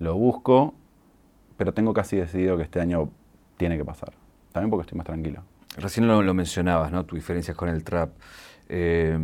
lo 0.00 0.16
busco, 0.16 0.74
pero 1.56 1.72
tengo 1.72 1.94
casi 1.94 2.16
decidido 2.16 2.56
que 2.56 2.64
este 2.64 2.80
año 2.80 3.08
tiene 3.56 3.78
que 3.78 3.84
pasar. 3.84 4.14
También 4.50 4.68
porque 4.68 4.80
estoy 4.80 4.96
más 4.96 5.06
tranquilo. 5.06 5.44
Recién 5.76 6.08
lo, 6.08 6.22
lo, 6.22 6.34
mencionabas, 6.34 6.90
¿no? 6.90 7.04
Tus 7.04 7.18
diferencias 7.18 7.56
con 7.56 7.68
el 7.68 7.84
trap. 7.84 8.10
Eh, 8.68 9.16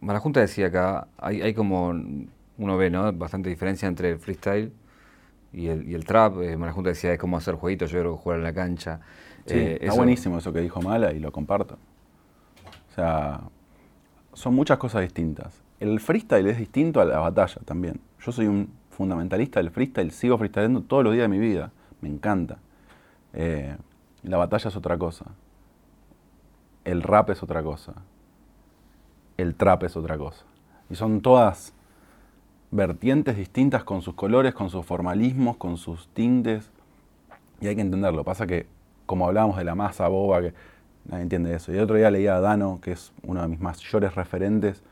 Malajunta 0.00 0.40
decía 0.40 0.66
acá, 0.66 1.08
hay, 1.18 1.42
hay, 1.42 1.54
como, 1.54 1.88
uno 2.58 2.76
ve, 2.76 2.90
¿no? 2.90 3.12
Bastante 3.12 3.48
diferencia 3.48 3.88
entre 3.88 4.10
el 4.10 4.18
freestyle 4.18 4.72
y 5.52 5.66
el, 5.68 5.88
y 5.88 5.94
el 5.94 6.04
trap. 6.04 6.40
Eh, 6.42 6.56
Malajunta 6.56 6.90
decía, 6.90 7.12
es 7.12 7.18
como 7.18 7.36
hacer 7.36 7.54
jueguitos, 7.54 7.90
yo 7.90 8.00
creo 8.00 8.16
que 8.16 8.22
jugar 8.22 8.38
en 8.38 8.44
la 8.44 8.52
cancha. 8.52 9.00
Sí, 9.46 9.54
eh, 9.54 9.78
está 9.80 9.94
buenísimo 9.94 10.38
eso 10.38 10.52
que 10.52 10.60
dijo 10.60 10.80
Mala 10.82 11.12
y 11.12 11.18
lo 11.18 11.32
comparto. 11.32 11.78
O 12.90 12.94
sea, 12.94 13.40
son 14.32 14.54
muchas 14.54 14.78
cosas 14.78 15.02
distintas. 15.02 15.62
El 15.80 16.00
freestyle 16.00 16.46
es 16.46 16.58
distinto 16.58 17.00
a 17.00 17.04
la 17.04 17.18
batalla 17.18 17.60
también. 17.64 18.00
Yo 18.24 18.32
soy 18.32 18.46
un 18.46 18.70
fundamentalista 18.90 19.60
del 19.60 19.70
freestyle, 19.70 20.10
sigo 20.10 20.38
freestyleando 20.38 20.82
todos 20.82 21.04
los 21.04 21.12
días 21.12 21.24
de 21.24 21.28
mi 21.28 21.38
vida. 21.38 21.70
Me 22.00 22.08
encanta. 22.08 22.58
Eh, 23.34 23.76
la 24.26 24.36
batalla 24.36 24.68
es 24.68 24.76
otra 24.76 24.98
cosa. 24.98 25.26
El 26.84 27.02
rap 27.02 27.30
es 27.30 27.42
otra 27.42 27.62
cosa. 27.62 27.94
El 29.36 29.54
trap 29.54 29.84
es 29.84 29.96
otra 29.96 30.18
cosa. 30.18 30.44
Y 30.90 30.94
son 30.94 31.20
todas 31.20 31.74
vertientes 32.70 33.36
distintas 33.36 33.84
con 33.84 34.02
sus 34.02 34.14
colores, 34.14 34.54
con 34.54 34.70
sus 34.70 34.84
formalismos, 34.84 35.56
con 35.56 35.76
sus 35.76 36.08
tintes. 36.08 36.70
Y 37.60 37.68
hay 37.68 37.76
que 37.76 37.82
entenderlo. 37.82 38.24
Pasa 38.24 38.46
que, 38.46 38.66
como 39.06 39.26
hablábamos 39.26 39.56
de 39.58 39.64
la 39.64 39.74
masa 39.74 40.08
boba, 40.08 40.42
que 40.42 40.54
nadie 41.04 41.22
entiende 41.22 41.54
eso. 41.54 41.72
Y 41.72 41.76
el 41.76 41.84
otro 41.84 41.96
día 41.96 42.10
leía 42.10 42.36
a 42.36 42.40
Dano, 42.40 42.80
que 42.82 42.92
es 42.92 43.12
uno 43.22 43.42
de 43.42 43.48
mis 43.48 43.60
mayores 43.60 44.14
referentes, 44.14 44.82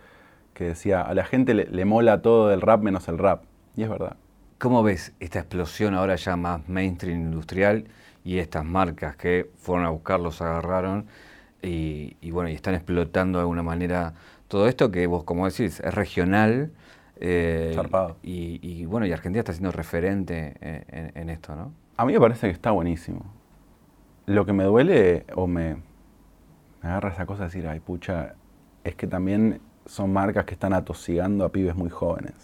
que 0.52 0.64
decía, 0.64 1.02
a 1.02 1.14
la 1.14 1.24
gente 1.24 1.54
le, 1.54 1.66
le 1.66 1.84
mola 1.84 2.22
todo 2.22 2.48
del 2.48 2.60
rap 2.60 2.82
menos 2.82 3.08
el 3.08 3.18
rap. 3.18 3.44
Y 3.76 3.82
es 3.82 3.88
verdad. 3.88 4.16
¿Cómo 4.58 4.82
ves 4.82 5.12
esta 5.18 5.40
explosión 5.40 5.94
ahora 5.94 6.14
ya 6.16 6.36
más 6.36 6.68
mainstream 6.68 7.20
industrial 7.20 7.86
y 8.24 8.38
estas 8.38 8.64
marcas 8.64 9.16
que 9.16 9.50
fueron 9.58 9.84
a 9.84 9.90
buscarlos, 9.90 10.40
agarraron 10.40 11.06
y, 11.62 12.30
bueno, 12.30 12.50
y 12.50 12.54
están 12.54 12.74
explotando 12.74 13.38
de 13.38 13.42
alguna 13.42 13.62
manera 13.62 14.14
todo 14.48 14.66
esto 14.66 14.90
que 14.90 15.06
vos, 15.06 15.24
como 15.24 15.46
decís, 15.46 15.80
es 15.80 15.94
regional. 15.94 16.72
Eh, 17.16 17.76
y, 18.22 18.84
bueno, 18.86 19.06
y 19.06 19.12
Argentina 19.12 19.40
está 19.40 19.52
siendo 19.52 19.72
referente 19.72 20.54
en, 20.60 21.30
esto, 21.30 21.54
¿no? 21.54 21.72
A 21.96 22.04
mí 22.04 22.12
me 22.12 22.20
parece 22.20 22.48
que 22.48 22.52
está 22.52 22.70
buenísimo. 22.70 23.24
Lo 24.26 24.44
que 24.44 24.52
me 24.52 24.64
duele 24.64 25.24
o 25.34 25.46
me, 25.46 25.76
me 26.82 26.88
agarra 26.88 27.10
esa 27.10 27.24
cosa 27.26 27.40
de 27.40 27.46
decir, 27.46 27.66
ay 27.66 27.80
pucha, 27.80 28.34
es 28.82 28.94
que 28.94 29.06
también 29.06 29.60
son 29.86 30.12
marcas 30.12 30.44
que 30.44 30.54
están 30.54 30.72
atosigando 30.72 31.44
a 31.44 31.52
pibes 31.52 31.76
muy 31.76 31.90
jóvenes. 31.90 32.34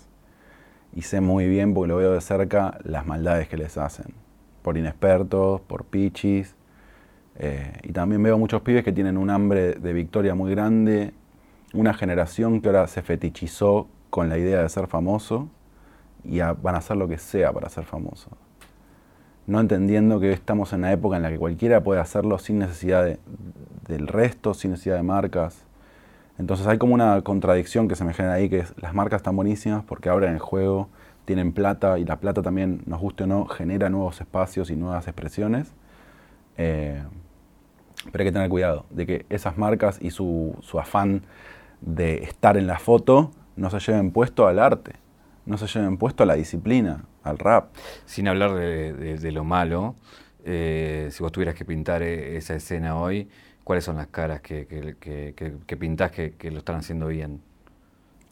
Y 0.95 1.03
sé 1.03 1.21
muy 1.21 1.47
bien, 1.47 1.75
porque 1.75 1.89
lo 1.89 1.97
veo 1.97 2.13
de 2.13 2.21
cerca, 2.21 2.79
las 2.85 3.07
maldades 3.07 3.49
que 3.49 3.57
les 3.57 3.77
hacen 3.77 4.15
por 4.63 4.77
inexpertos, 4.77 5.61
por 5.63 5.85
pichis. 5.85 6.55
Eh, 7.37 7.73
y 7.83 7.93
también 7.93 8.23
veo 8.23 8.39
muchos 8.39 8.63
pibes 8.63 8.85
que 8.85 8.93
tienen 8.93 9.17
un 9.17 9.31
hambre 9.31 9.75
de 9.75 9.93
victoria 9.93 10.35
muy 10.35 10.51
grande, 10.51 11.15
una 11.73 11.95
generación 11.95 12.61
que 12.61 12.69
ahora 12.69 12.87
se 12.87 13.03
fetichizó 13.03 13.89
con 14.11 14.29
la 14.29 14.39
idea 14.39 14.63
de 14.63 14.69
ser 14.69 14.89
famoso 14.89 15.49
y 16.25 16.41
van 16.41 16.75
a 16.75 16.79
hacer 16.79 16.97
lo 16.97 17.09
que 17.09 17.19
sea 17.19 17.53
para 17.53 17.69
ser 17.69 17.85
famosos. 17.85 18.33
No 19.47 19.59
entendiendo 19.59 20.21
que 20.21 20.33
estamos 20.33 20.73
en 20.73 20.81
una 20.81 20.93
época 20.93 21.17
en 21.17 21.23
la 21.23 21.31
que 21.31 21.39
cualquiera 21.39 21.83
puede 21.83 22.01
hacerlo 22.01 22.39
sin 22.39 22.59
necesidad 22.59 23.19
del 23.89 24.07
resto, 24.07 24.55
sin 24.55 24.73
necesidad 24.73 24.97
de 24.97 25.03
marcas. 25.03 25.65
Entonces 26.39 26.67
hay 26.67 26.79
como 26.79 26.95
una 26.95 27.21
contradicción 27.23 27.89
que 27.89 27.97
se 27.97 28.05
me 28.05 28.13
genera 28.13 28.35
ahí, 28.35 28.49
que 28.49 28.65
las 28.77 28.95
marcas 28.95 29.19
están 29.19 29.37
buenísimas 29.37 29.85
porque 29.85 30.09
abren 30.09 30.35
el 30.35 30.39
juego, 30.39 30.89
tienen 31.25 31.53
plata 31.53 31.99
y 31.99 32.05
la 32.05 32.21
plata 32.21 32.43
también, 32.43 32.83
nos 32.87 33.01
guste 33.01 33.25
o 33.25 33.27
no, 33.27 33.47
genera 33.47 33.89
nuevos 33.89 34.21
espacios 34.21 34.71
y 34.71 34.77
nuevas 34.77 35.07
expresiones. 35.07 35.73
Eh, 36.57 37.03
pero 38.13 38.23
hay 38.23 38.29
que 38.29 38.33
tener 38.33 38.49
cuidado 38.49 38.87
de 38.91 39.07
que 39.07 39.27
esas 39.29 39.59
marcas 39.59 39.99
y 40.01 40.11
su, 40.11 40.57
afán 40.79 41.23
de 41.81 42.23
estar 42.25 42.57
en 42.57 42.67
la 42.67 42.79
foto 42.79 43.31
no 43.57 43.71
se 43.71 43.79
lleven 43.79 44.11
puesto 44.11 44.47
al 44.47 44.59
arte, 44.59 44.93
no 45.47 45.59
se 45.59 45.67
lleven 45.67 45.99
puesto 45.99 46.23
a 46.23 46.27
la 46.27 46.35
disciplina, 46.35 47.05
al 47.23 47.39
rap. 47.39 47.75
Sin 48.07 48.29
hablar 48.29 48.55
de, 48.55 49.33
lo 49.33 49.45
malo, 49.45 49.97
eh, 50.45 51.09
si 51.11 51.23
vos 51.23 51.31
tuvieras 51.31 51.55
que 51.55 51.65
pintar 51.65 52.03
e, 52.03 52.37
esa 52.37 52.55
escena 52.55 52.97
hoy, 52.97 53.29
¿cuáles 53.65 53.85
son 53.85 53.97
las 53.97 54.07
caras 54.07 54.41
que, 54.41 54.67
que, 54.67 55.35
que, 55.67 55.77
pintás 55.77 56.11
que, 56.11 56.51
lo 56.51 56.59
están 56.59 56.77
haciendo 56.77 57.09
bien? 57.09 57.43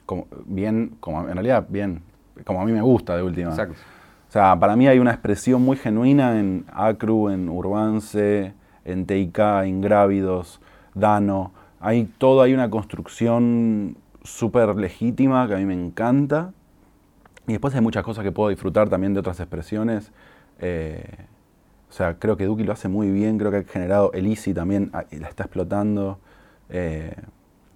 Como, 0.06 0.26
bien, 0.46 0.96
como 1.00 1.28
en 1.28 1.34
realidad 1.34 1.66
bien, 1.68 2.02
como 2.44 2.60
a 2.60 2.64
mí 2.64 2.72
me 2.72 2.82
gusta 2.82 3.16
de 3.16 3.22
última. 3.22 3.50
Exacto. 3.50 3.74
O 4.28 4.30
sea, 4.32 4.58
para 4.58 4.76
mí 4.76 4.86
hay 4.86 4.98
una 4.98 5.12
expresión 5.12 5.62
muy 5.62 5.76
genuina 5.76 6.38
en 6.38 6.66
Acru, 6.72 7.30
en 7.30 7.48
Urbance, 7.48 8.52
en 8.84 9.06
TIK, 9.06 9.38
Ingrávidos, 9.66 10.60
Dano. 10.94 11.52
Hay 11.80 12.04
todo, 12.18 12.42
hay 12.42 12.52
una 12.52 12.68
construcción 12.68 13.96
súper 14.22 14.76
legítima 14.76 15.46
que 15.48 15.54
a 15.54 15.56
mí 15.56 15.64
me 15.64 15.74
encanta. 15.74 16.52
Y 17.46 17.52
después 17.52 17.74
hay 17.74 17.80
muchas 17.80 18.04
cosas 18.04 18.22
que 18.22 18.32
puedo 18.32 18.50
disfrutar 18.50 18.90
también 18.90 19.14
de 19.14 19.20
otras 19.20 19.40
expresiones. 19.40 20.12
Eh, 20.58 21.02
o 21.88 21.92
sea, 21.92 22.18
creo 22.18 22.36
que 22.36 22.44
Duki 22.44 22.64
lo 22.64 22.72
hace 22.72 22.88
muy 22.88 23.10
bien, 23.10 23.38
creo 23.38 23.50
que 23.50 23.56
ha 23.58 23.64
generado, 23.64 24.12
Elisi 24.12 24.52
también 24.52 24.90
ah, 24.92 25.04
la 25.10 25.28
está 25.28 25.44
explotando. 25.44 26.18
Eh, 26.68 27.14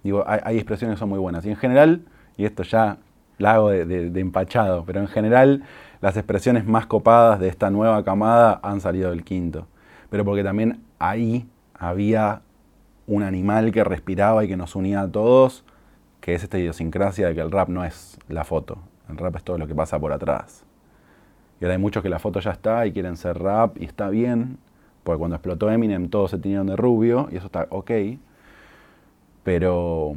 digo, 0.03 0.23
hay, 0.27 0.57
expresiones 0.57 0.95
que 0.95 0.99
son 0.99 1.09
muy 1.09 1.17
buenas. 1.17 1.45
Y 1.45 1.49
en 1.49 1.55
general, 1.55 2.05
y 2.37 2.45
esto 2.45 2.61
ya 2.61 2.97
la 3.43 3.55
hago 3.55 3.69
de, 3.69 4.19
empachado, 4.19 4.85
pero 4.85 5.01
en 5.01 5.07
general 5.07 5.63
las 6.01 6.17
expresiones 6.17 6.65
más 6.65 6.87
copadas 6.87 7.39
de 7.39 7.49
esta 7.49 7.69
nueva 7.69 8.03
camada 8.03 8.59
han 8.63 8.81
salido 8.81 9.11
del 9.11 9.23
quinto. 9.23 9.67
Pero 10.09 10.25
porque 10.25 10.43
también 10.43 10.81
ahí 10.97 11.47
había 11.73 12.41
un 13.05 13.21
animal 13.21 13.71
que 13.71 13.83
respiraba 13.83 14.43
y 14.43 14.47
que 14.47 14.57
nos 14.57 14.75
unía 14.75 15.01
a 15.01 15.11
todos, 15.11 15.63
que 16.21 16.33
es 16.33 16.43
esta 16.43 16.57
idiosincrasia 16.57 17.27
de 17.27 17.35
que 17.35 17.41
el 17.41 17.51
rap 17.51 17.69
no 17.69 17.83
es 17.83 18.17
la 18.29 18.45
foto, 18.45 18.77
el 19.09 19.17
rap 19.17 19.35
es 19.35 19.43
todo 19.43 19.57
lo 19.57 19.67
que 19.67 19.75
pasa 19.75 19.99
por 19.99 20.13
atrás. 20.13 20.65
Y 21.59 21.65
ahora 21.65 21.75
hay 21.75 21.81
muchos 21.81 22.01
que 22.01 22.09
la 22.09 22.19
foto 22.19 22.39
ya 22.39 22.51
está 22.51 22.85
y 22.87 22.93
quieren 22.93 23.17
ser 23.17 23.39
rap 23.39 23.77
y 23.77 23.85
está 23.85 24.09
bien, 24.09 24.57
porque 25.03 25.19
cuando 25.19 25.35
explotó 25.35 25.69
Eminem 25.69 26.09
todos 26.09 26.31
se 26.31 26.37
tenían 26.37 26.67
de 26.67 26.77
rubio 26.77 27.27
y 27.31 27.37
eso 27.37 27.47
está 27.47 27.67
ok, 27.69 27.91
pero 29.43 30.15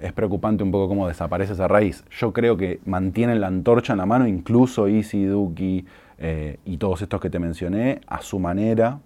es 0.00 0.12
preocupante 0.12 0.62
un 0.62 0.70
poco 0.70 0.88
cómo 0.88 1.08
desaparece 1.08 1.52
esa 1.52 1.68
raíz. 1.68 2.04
Yo 2.10 2.32
creo 2.32 2.56
que 2.56 2.80
mantienen 2.84 3.40
la 3.40 3.46
antorcha 3.46 3.92
en 3.92 3.98
la 3.98 4.06
mano, 4.06 4.26
incluso 4.26 4.88
Easy, 4.88 5.24
Duki 5.24 5.86
eh, 6.18 6.58
y 6.64 6.78
todos 6.78 7.02
estos 7.02 7.20
que 7.20 7.30
te 7.30 7.38
mencioné, 7.38 8.00
a 8.06 8.20
su 8.22 8.38
manera, 8.38 9.00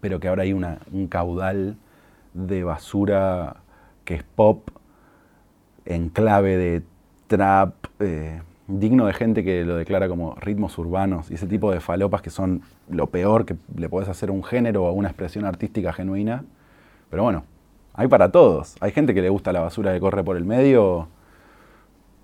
pero 0.00 0.20
que 0.20 0.28
ahora 0.28 0.42
hay 0.42 0.52
un 0.52 1.06
caudal 1.08 1.76
de 2.34 2.64
basura 2.64 3.56
que 4.04 4.14
es 4.14 4.22
pop 4.22 4.68
en 5.84 6.08
clave 6.08 6.56
de 6.56 6.82
trap, 7.26 7.74
eh, 8.00 8.40
digno 8.68 9.06
de 9.06 9.12
gente 9.12 9.44
que 9.44 9.64
lo 9.64 9.76
declara 9.76 10.08
como 10.08 10.34
ritmos 10.36 10.78
urbanos 10.78 11.30
y 11.30 11.34
ese 11.34 11.46
tipo 11.46 11.72
de 11.72 11.80
falopas 11.80 12.22
que 12.22 12.30
son 12.30 12.62
lo 12.88 13.08
peor 13.08 13.44
que 13.44 13.56
le 13.76 13.88
puedes 13.88 14.08
hacer 14.08 14.28
a 14.28 14.32
un 14.32 14.44
género 14.44 14.84
o 14.84 14.88
a 14.88 14.92
una 14.92 15.08
expresión 15.08 15.44
artística 15.44 15.92
genuina. 15.92 16.44
Pero 17.10 17.24
bueno, 17.24 17.44
hay 17.94 18.08
para 18.08 18.32
todos. 18.32 18.76
Hay 18.80 18.92
gente 18.92 19.14
que 19.14 19.22
le 19.22 19.28
gusta 19.28 19.52
la 19.52 19.60
basura 19.60 19.92
que 19.92 20.00
corre 20.00 20.24
por 20.24 20.36
el 20.36 20.44
medio 20.44 21.08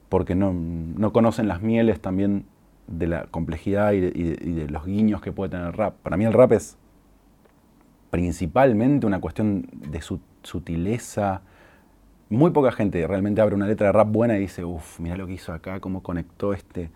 porque 0.09 0.35
no, 0.35 0.53
no 0.53 1.13
conocen 1.13 1.49
las 1.49 1.61
mieles 1.61 2.01
también 2.01 2.47
de 2.87 3.07
la 3.07 3.27
complejidad 3.27 3.93
y 3.93 4.01
de, 4.01 4.67
los 4.69 4.87
guiños 4.87 5.21
que 5.21 5.33
puede 5.33 5.51
tener 5.51 5.67
el 5.67 5.73
rap. 5.75 5.95
Para 6.03 6.17
mí 6.17 6.25
el 6.25 6.33
rap 6.33 6.53
es 6.53 6.77
principalmente 8.11 9.07
una 9.07 9.21
cuestión 9.21 9.69
de 9.73 10.01
su, 10.01 10.21
sutileza. 10.43 11.43
Muy 12.31 12.51
poca 12.51 12.73
gente 12.73 13.07
realmente 13.07 13.41
abre 13.41 13.55
una 13.55 13.67
letra 13.67 13.89
de 13.89 13.93
rap 13.93 14.09
buena 14.11 14.37
y 14.37 14.41
dice, 14.41 14.65
uff, 14.65 14.99
mira 15.01 15.17
lo 15.17 15.27
que 15.27 15.35
hizo 15.35 15.53
acá, 15.53 15.81
cómo 15.81 16.03
conectó 16.03 16.55
este, 16.55 16.91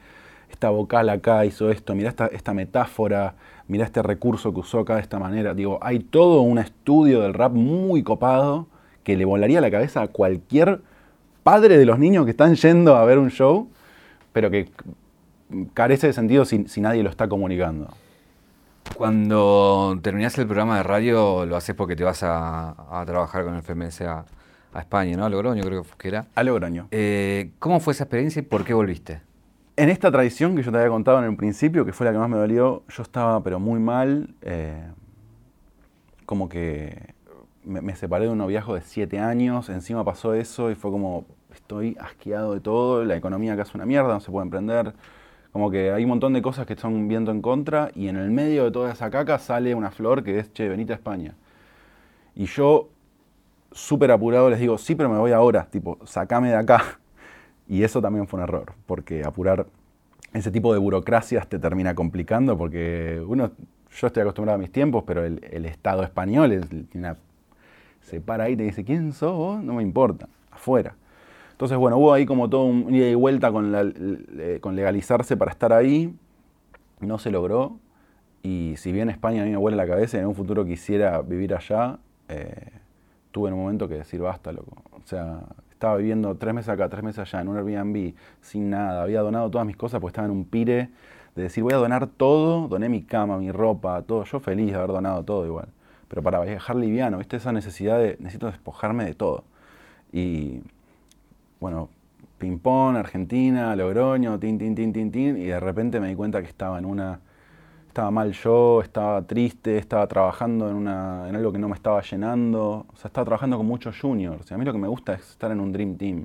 esta 0.52 0.70
vocal 0.70 1.08
acá, 1.08 1.44
hizo 1.44 1.70
esto, 1.70 1.94
mira 1.94 2.08
esta, 2.08 2.26
esta 2.26 2.54
metáfora, 2.54 3.34
mira 3.68 3.84
este 3.84 4.02
recurso 4.02 4.52
que 4.54 4.60
usó 4.60 4.80
acá 4.80 4.94
de 4.94 5.00
esta 5.00 5.18
manera. 5.18 5.54
Digo, 5.54 5.78
hay 5.82 6.00
todo 6.00 6.42
un 6.42 6.58
estudio 6.58 7.20
del 7.20 7.34
rap 7.34 7.52
muy 7.52 8.02
copado 8.02 8.66
que 9.04 9.16
le 9.16 9.24
volaría 9.24 9.60
la 9.60 9.70
cabeza 9.70 10.02
a 10.02 10.08
cualquier 10.08 10.80
padre 11.42 11.76
de 11.76 11.86
los 11.86 11.98
niños 11.98 12.24
que 12.24 12.30
están 12.30 12.54
yendo 12.54 12.96
a 12.96 13.04
ver 13.04 13.18
un 13.18 13.30
show, 13.30 13.68
pero 14.32 14.50
que 14.50 14.70
carece 15.74 16.06
de 16.06 16.12
sentido 16.12 16.44
si 16.44 16.80
nadie 16.80 17.02
lo 17.02 17.10
está 17.10 17.28
comunicando. 17.28 17.88
Cuando 18.96 19.98
terminas 20.02 20.36
el 20.38 20.46
programa 20.46 20.76
de 20.76 20.82
radio, 20.82 21.46
lo 21.46 21.56
haces 21.56 21.74
porque 21.74 21.96
te 21.96 22.04
vas 22.04 22.22
a, 22.22 23.02
trabajar 23.06 23.44
con 23.44 23.54
el 23.54 23.62
FMS 23.62 24.02
a, 24.02 24.24
España, 24.78 25.16
¿no? 25.16 25.26
A 25.26 25.28
Logroño, 25.28 25.62
creo 25.64 25.84
que 25.98 26.08
era. 26.08 26.26
A 26.34 26.42
Logroño. 26.42 26.88
Eh, 26.90 27.50
¿Cómo 27.58 27.78
fue 27.80 27.92
esa 27.92 28.04
experiencia 28.04 28.40
y 28.40 28.42
por 28.42 28.64
qué 28.64 28.72
volviste? 28.72 29.20
En 29.76 29.88
esta 29.88 30.10
tradición 30.10 30.54
que 30.54 30.62
yo 30.62 30.70
te 30.70 30.78
había 30.78 30.90
contado 30.90 31.18
en 31.18 31.24
el 31.24 31.36
principio, 31.36 31.84
que 31.84 31.92
fue 31.92 32.04
la 32.06 32.12
que 32.12 32.18
más 32.18 32.28
me 32.28 32.36
dolió, 32.36 32.82
yo 32.88 33.02
estaba 33.02 33.42
pero 33.42 33.58
muy 33.58 33.80
mal. 33.80 34.34
Eh, 34.42 34.86
como 36.26 36.48
que 36.48 37.14
me, 37.64 37.94
separé 37.96 38.26
de 38.26 38.30
un 38.30 38.38
noviazgo 38.38 38.74
de 38.74 38.82
siete 38.82 39.18
años, 39.18 39.68
encima 39.68 40.04
pasó 40.04 40.34
eso 40.34 40.70
y 40.70 40.74
fue 40.74 40.90
como, 40.90 41.26
estoy 41.54 41.96
asqueado 42.00 42.54
de 42.54 42.60
todo, 42.60 43.04
la 43.04 43.16
economía 43.16 43.54
acá 43.54 43.62
es 43.62 43.74
una 43.74 43.86
mierda, 43.86 44.14
no 44.14 44.20
se 44.20 44.30
puede 44.30 44.44
emprender 44.44 44.94
como 45.52 45.70
que 45.70 45.92
hay 45.92 46.04
un 46.04 46.08
montón 46.08 46.32
de 46.32 46.42
cosas 46.42 46.66
que 46.66 46.72
están 46.72 47.08
viendo 47.08 47.30
en 47.30 47.42
contra 47.42 47.90
y 47.94 48.08
en 48.08 48.16
el 48.16 48.30
medio 48.30 48.64
de 48.64 48.70
toda 48.70 48.90
esa 48.92 49.10
caca 49.10 49.38
sale 49.38 49.74
una 49.74 49.90
flor 49.90 50.24
que 50.24 50.38
es, 50.38 50.52
che, 50.52 50.68
venite 50.68 50.94
a 50.94 50.96
España. 50.96 51.34
Y 52.34 52.46
yo, 52.46 52.88
súper 53.70 54.10
apurado, 54.10 54.48
les 54.48 54.60
digo, 54.60 54.78
sí, 54.78 54.94
pero 54.94 55.10
me 55.10 55.18
voy 55.18 55.32
ahora, 55.32 55.66
tipo, 55.70 55.98
sacame 56.06 56.48
de 56.48 56.56
acá. 56.56 57.00
Y 57.68 57.84
eso 57.84 58.00
también 58.00 58.26
fue 58.26 58.38
un 58.38 58.44
error, 58.44 58.74
porque 58.86 59.24
apurar 59.24 59.66
ese 60.32 60.50
tipo 60.50 60.72
de 60.72 60.78
burocracias 60.78 61.48
te 61.48 61.58
termina 61.58 61.94
complicando, 61.94 62.56
porque 62.56 63.22
uno, 63.26 63.50
yo 63.90 64.06
estoy 64.06 64.22
acostumbrado 64.22 64.56
a 64.56 64.58
mis 64.58 64.72
tiempos, 64.72 65.04
pero 65.06 65.24
el, 65.24 65.64
Estado 65.66 66.02
español 66.02 66.66
se 68.00 68.20
para 68.20 68.44
ahí 68.44 68.54
y 68.54 68.56
te 68.56 68.62
dice, 68.64 68.84
¿quién 68.84 69.12
sos 69.12 69.32
vos? 69.32 69.62
No 69.62 69.74
me 69.74 69.82
importa, 69.82 70.28
afuera. 70.50 70.94
Entonces, 71.52 71.78
bueno, 71.78 71.98
hubo 71.98 72.12
ahí 72.12 72.26
como 72.26 72.50
todo 72.50 72.64
un 72.64 72.92
ida 72.92 73.08
y 73.08 73.14
vuelta 73.14 73.52
con, 73.52 73.72
con 74.60 74.74
legalizarse 74.74 75.36
para 75.36 75.52
estar 75.52 75.72
ahí. 75.72 76.12
No 77.00 77.18
se 77.18 77.30
logró. 77.30 77.78
Y 78.42 78.74
si 78.76 78.90
bien 78.90 79.08
España 79.08 79.42
a 79.42 79.44
mí 79.44 79.52
me 79.52 79.56
huele 79.56 79.76
la 79.76 79.86
cabeza 79.86 80.16
y 80.16 80.20
en 80.20 80.26
un 80.26 80.34
futuro 80.34 80.64
quisiera 80.64 81.22
vivir 81.22 81.54
allá, 81.54 82.00
eh, 82.28 82.70
tuve 83.30 83.48
en 83.48 83.54
un 83.54 83.60
momento 83.60 83.86
que 83.86 83.94
decir 83.94 84.20
basta, 84.20 84.50
loco. 84.50 84.82
O 84.90 85.06
sea, 85.06 85.42
estaba 85.82 85.96
viviendo 85.96 86.36
tres 86.36 86.54
meses 86.54 86.68
acá, 86.68 86.88
tres 86.88 87.02
meses 87.02 87.18
allá, 87.18 87.40
en 87.40 87.48
un 87.48 87.56
Airbnb, 87.56 88.14
sin 88.40 88.70
nada. 88.70 89.02
Había 89.02 89.20
donado 89.20 89.50
todas 89.50 89.66
mis 89.66 89.76
cosas 89.76 90.00
porque 90.00 90.12
estaba 90.12 90.26
en 90.26 90.30
un 90.30 90.44
pire 90.44 90.90
de 91.34 91.42
decir 91.42 91.64
voy 91.64 91.72
a 91.72 91.76
donar 91.76 92.06
todo. 92.06 92.68
Doné 92.68 92.88
mi 92.88 93.02
cama, 93.02 93.36
mi 93.38 93.50
ropa, 93.50 94.00
todo. 94.02 94.22
Yo 94.22 94.38
feliz 94.38 94.70
de 94.70 94.76
haber 94.76 94.90
donado 94.90 95.24
todo 95.24 95.44
igual. 95.44 95.66
Pero 96.06 96.22
para 96.22 96.40
viajar 96.42 96.76
liviano, 96.76 97.18
¿viste? 97.18 97.36
Esa 97.36 97.50
necesidad 97.50 97.98
de 97.98 98.16
necesito 98.20 98.46
despojarme 98.46 99.04
de 99.04 99.14
todo. 99.14 99.42
Y 100.12 100.60
bueno, 101.58 101.88
ping-pong, 102.38 102.96
Argentina, 102.96 103.74
Logroño, 103.74 104.38
tin, 104.38 104.58
tin, 104.58 104.76
tin, 104.76 104.92
tin, 104.92 105.10
tin, 105.10 105.36
y 105.36 105.46
de 105.46 105.58
repente 105.58 105.98
me 105.98 106.06
di 106.06 106.14
cuenta 106.14 106.42
que 106.42 106.48
estaba 106.48 106.78
en 106.78 106.84
una. 106.84 107.18
Estaba 107.92 108.10
mal 108.10 108.32
yo, 108.32 108.80
estaba 108.80 109.20
triste, 109.20 109.76
estaba 109.76 110.06
trabajando 110.06 110.66
en, 110.70 110.76
una, 110.76 111.28
en 111.28 111.36
algo 111.36 111.52
que 111.52 111.58
no 111.58 111.68
me 111.68 111.74
estaba 111.74 112.00
llenando. 112.00 112.86
O 112.90 112.96
sea, 112.96 113.08
estaba 113.08 113.26
trabajando 113.26 113.58
con 113.58 113.66
muchos 113.66 114.00
juniors. 114.00 114.50
Y 114.50 114.54
a 114.54 114.56
mí 114.56 114.64
lo 114.64 114.72
que 114.72 114.78
me 114.78 114.88
gusta 114.88 115.12
es 115.12 115.32
estar 115.32 115.50
en 115.50 115.60
un 115.60 115.72
Dream 115.72 115.98
Team, 115.98 116.24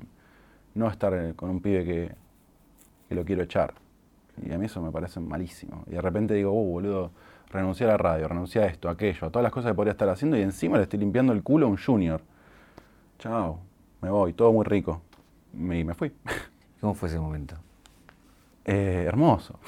no 0.72 0.88
estar 0.88 1.12
eh, 1.12 1.34
con 1.36 1.50
un 1.50 1.60
pibe 1.60 1.84
que, 1.84 2.14
que 3.06 3.14
lo 3.14 3.22
quiero 3.22 3.42
echar. 3.42 3.74
Y 4.42 4.50
a 4.50 4.56
mí 4.56 4.64
eso 4.64 4.80
me 4.80 4.90
parece 4.90 5.20
malísimo. 5.20 5.84
Y 5.88 5.90
de 5.90 6.00
repente 6.00 6.32
digo, 6.32 6.52
oh, 6.52 6.64
boludo, 6.64 7.10
renuncié 7.50 7.84
a 7.84 7.90
la 7.90 7.96
radio, 7.98 8.28
renuncié 8.28 8.62
a 8.62 8.66
esto, 8.66 8.88
a 8.88 8.92
aquello, 8.92 9.26
a 9.26 9.30
todas 9.30 9.42
las 9.42 9.52
cosas 9.52 9.72
que 9.72 9.76
podría 9.76 9.92
estar 9.92 10.08
haciendo 10.08 10.38
y 10.38 10.40
encima 10.40 10.78
le 10.78 10.84
estoy 10.84 11.00
limpiando 11.00 11.34
el 11.34 11.42
culo 11.42 11.66
a 11.66 11.68
un 11.68 11.76
junior. 11.76 12.22
Chao, 13.18 13.58
me 14.00 14.08
voy, 14.08 14.32
todo 14.32 14.54
muy 14.54 14.64
rico 14.64 15.02
y 15.52 15.58
me 15.58 15.92
fui. 15.92 16.14
¿Cómo 16.80 16.94
fue 16.94 17.10
ese 17.10 17.20
momento? 17.20 17.56
Eh, 18.68 19.04
hermoso. 19.06 19.58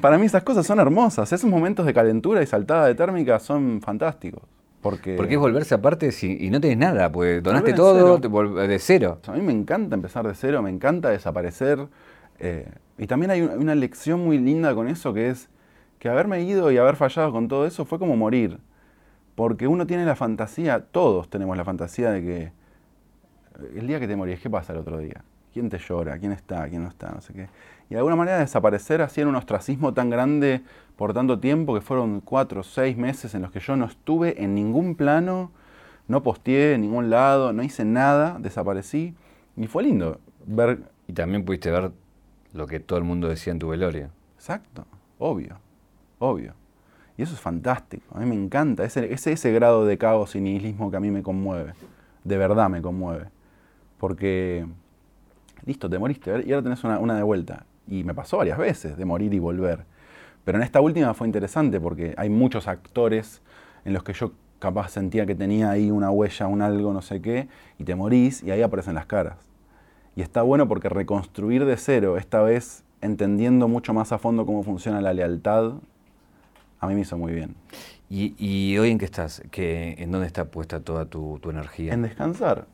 Para 0.00 0.18
mí 0.18 0.26
esas 0.26 0.42
cosas 0.42 0.66
son 0.66 0.80
hermosas. 0.80 1.32
Esos 1.32 1.48
momentos 1.50 1.86
de 1.86 1.94
calentura 1.94 2.42
y 2.42 2.46
saltada 2.46 2.86
de 2.86 2.94
térmica 2.94 3.38
son 3.38 3.80
fantásticos. 3.80 4.42
Porque, 4.80 5.14
porque 5.16 5.34
es 5.34 5.40
volverse 5.40 5.74
aparte 5.74 6.12
si, 6.12 6.36
y 6.38 6.50
no 6.50 6.60
tenés 6.60 6.76
nada, 6.76 7.10
pues 7.10 7.42
donaste 7.42 7.72
todo 7.72 8.18
de 8.18 8.78
cero. 8.78 9.18
A 9.26 9.32
mí 9.32 9.40
me 9.40 9.52
encanta 9.52 9.94
empezar 9.94 10.26
de 10.26 10.34
cero, 10.34 10.60
me 10.62 10.68
encanta 10.68 11.08
desaparecer. 11.08 11.86
Eh, 12.38 12.68
Y 12.98 13.06
también 13.06 13.30
hay 13.30 13.40
una 13.40 13.74
lección 13.74 14.22
muy 14.22 14.38
linda 14.38 14.74
con 14.74 14.88
eso, 14.88 15.14
que 15.14 15.30
es 15.30 15.48
que 15.98 16.08
haberme 16.10 16.42
ido 16.42 16.70
y 16.70 16.76
haber 16.76 16.96
fallado 16.96 17.32
con 17.32 17.48
todo 17.48 17.66
eso 17.66 17.86
fue 17.86 17.98
como 17.98 18.14
morir. 18.16 18.58
Porque 19.34 19.66
uno 19.66 19.86
tiene 19.86 20.04
la 20.04 20.16
fantasía, 20.16 20.80
todos 20.80 21.30
tenemos 21.30 21.56
la 21.56 21.64
fantasía 21.64 22.10
de 22.10 22.20
que 22.22 22.52
el 23.78 23.86
día 23.86 23.98
que 24.00 24.06
te 24.06 24.16
morís, 24.16 24.38
¿qué 24.40 24.50
pasa 24.50 24.74
el 24.74 24.80
otro 24.80 24.98
día? 24.98 25.24
¿Quién 25.52 25.70
te 25.70 25.78
llora? 25.78 26.18
¿Quién 26.18 26.32
está? 26.32 26.68
¿Quién 26.68 26.82
no 26.82 26.88
está? 26.88 27.10
No 27.10 27.20
sé 27.20 27.32
qué. 27.32 27.48
Y 27.90 27.94
de 27.94 27.98
alguna 27.98 28.16
manera 28.16 28.38
desaparecer 28.38 29.02
así 29.02 29.20
en 29.20 29.28
un 29.28 29.36
ostracismo 29.36 29.92
tan 29.92 30.10
grande 30.10 30.62
por 30.96 31.12
tanto 31.12 31.38
tiempo, 31.38 31.74
que 31.74 31.80
fueron 31.80 32.20
cuatro 32.20 32.60
o 32.60 32.64
seis 32.64 32.96
meses 32.96 33.34
en 33.34 33.42
los 33.42 33.50
que 33.50 33.60
yo 33.60 33.76
no 33.76 33.84
estuve 33.84 34.42
en 34.42 34.54
ningún 34.54 34.94
plano, 34.94 35.50
no 36.06 36.22
posteé 36.22 36.74
en 36.74 36.82
ningún 36.82 37.10
lado, 37.10 37.52
no 37.52 37.62
hice 37.62 37.84
nada, 37.84 38.38
desaparecí. 38.38 39.14
Y 39.56 39.66
fue 39.66 39.82
lindo 39.82 40.20
ver... 40.46 40.80
Y 41.06 41.12
también 41.12 41.44
pudiste 41.44 41.70
ver 41.70 41.92
lo 42.52 42.66
que 42.66 42.80
todo 42.80 42.98
el 42.98 43.04
mundo 43.04 43.28
decía 43.28 43.52
en 43.52 43.58
tu 43.58 43.68
velorio. 43.68 44.10
Exacto, 44.36 44.86
obvio, 45.18 45.58
obvio. 46.18 46.54
Y 47.16 47.22
eso 47.22 47.34
es 47.34 47.40
fantástico, 47.40 48.04
a 48.16 48.20
mí 48.20 48.26
me 48.26 48.34
encanta, 48.34 48.84
ese, 48.84 49.12
ese, 49.12 49.32
ese 49.32 49.52
grado 49.52 49.86
de 49.86 49.98
caos 49.98 50.34
y 50.34 50.40
nihilismo 50.40 50.90
que 50.90 50.96
a 50.96 51.00
mí 51.00 51.10
me 51.10 51.22
conmueve, 51.22 51.74
de 52.24 52.38
verdad 52.38 52.68
me 52.68 52.82
conmueve. 52.82 53.28
Porque, 53.98 54.66
listo, 55.64 55.88
te 55.88 55.98
moriste 55.98 56.42
y 56.44 56.52
ahora 56.52 56.64
tenés 56.64 56.82
una, 56.82 56.98
una 56.98 57.16
de 57.16 57.22
vuelta. 57.22 57.66
Y 57.88 58.04
me 58.04 58.14
pasó 58.14 58.38
varias 58.38 58.58
veces 58.58 58.96
de 58.96 59.04
morir 59.04 59.34
y 59.34 59.38
volver. 59.38 59.84
Pero 60.44 60.58
en 60.58 60.64
esta 60.64 60.80
última 60.80 61.14
fue 61.14 61.26
interesante 61.26 61.80
porque 61.80 62.14
hay 62.16 62.28
muchos 62.28 62.68
actores 62.68 63.42
en 63.84 63.92
los 63.92 64.02
que 64.02 64.12
yo 64.12 64.32
capaz 64.58 64.90
sentía 64.90 65.26
que 65.26 65.34
tenía 65.34 65.70
ahí 65.70 65.90
una 65.90 66.10
huella, 66.10 66.46
un 66.46 66.62
algo, 66.62 66.92
no 66.92 67.02
sé 67.02 67.20
qué, 67.20 67.48
y 67.78 67.84
te 67.84 67.94
morís 67.94 68.42
y 68.42 68.50
ahí 68.50 68.62
aparecen 68.62 68.94
las 68.94 69.06
caras. 69.06 69.36
Y 70.16 70.22
está 70.22 70.42
bueno 70.42 70.68
porque 70.68 70.88
reconstruir 70.88 71.64
de 71.64 71.76
cero, 71.76 72.16
esta 72.16 72.40
vez 72.42 72.84
entendiendo 73.00 73.68
mucho 73.68 73.92
más 73.92 74.12
a 74.12 74.18
fondo 74.18 74.46
cómo 74.46 74.62
funciona 74.62 75.00
la 75.00 75.12
lealtad, 75.12 75.74
a 76.80 76.86
mí 76.86 76.94
me 76.94 77.00
hizo 77.00 77.18
muy 77.18 77.32
bien. 77.32 77.54
¿Y, 78.08 78.78
hoy 78.78 78.90
en 78.90 78.98
qué 78.98 79.06
estás? 79.06 79.42
¿Qué, 79.50 79.96
¿En 79.98 80.12
dónde 80.12 80.28
está 80.28 80.44
puesta 80.44 80.80
toda 80.80 81.06
tu, 81.06 81.38
tu, 81.40 81.50
energía? 81.50 81.92
En 81.92 82.02
descansar. 82.02 82.66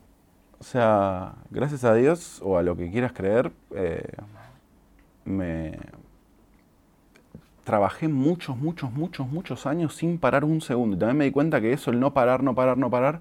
O 0.59 0.65
sea, 0.65 1.35
gracias 1.51 1.85
a 1.85 1.95
Dios 1.95 2.41
o 2.45 2.59
a 2.59 2.63
lo 2.63 2.77
que 2.77 2.91
quieras 2.91 3.13
creer, 3.13 3.51
eh, 3.75 4.05
me, 5.25 5.79
trabajé 7.65 8.09
muchos, 8.09 8.57
muchos, 8.57 8.93
muchos, 8.93 9.29
muchos 9.29 9.67
años 9.67 9.95
sin 9.95 10.19
parar 10.19 10.45
un 10.45 10.61
segundo. 10.61 10.97
Y 10.97 10.99
también 10.99 11.19
me 11.19 11.25
di 11.25 11.31
cuenta 11.31 11.61
que 11.61 11.73
eso, 11.73 11.91
el 11.91 12.01
no 12.01 12.13
parar, 12.13 12.43
no 12.43 12.55
parar, 12.55 12.79
no 12.79 12.91
parar, 12.91 13.21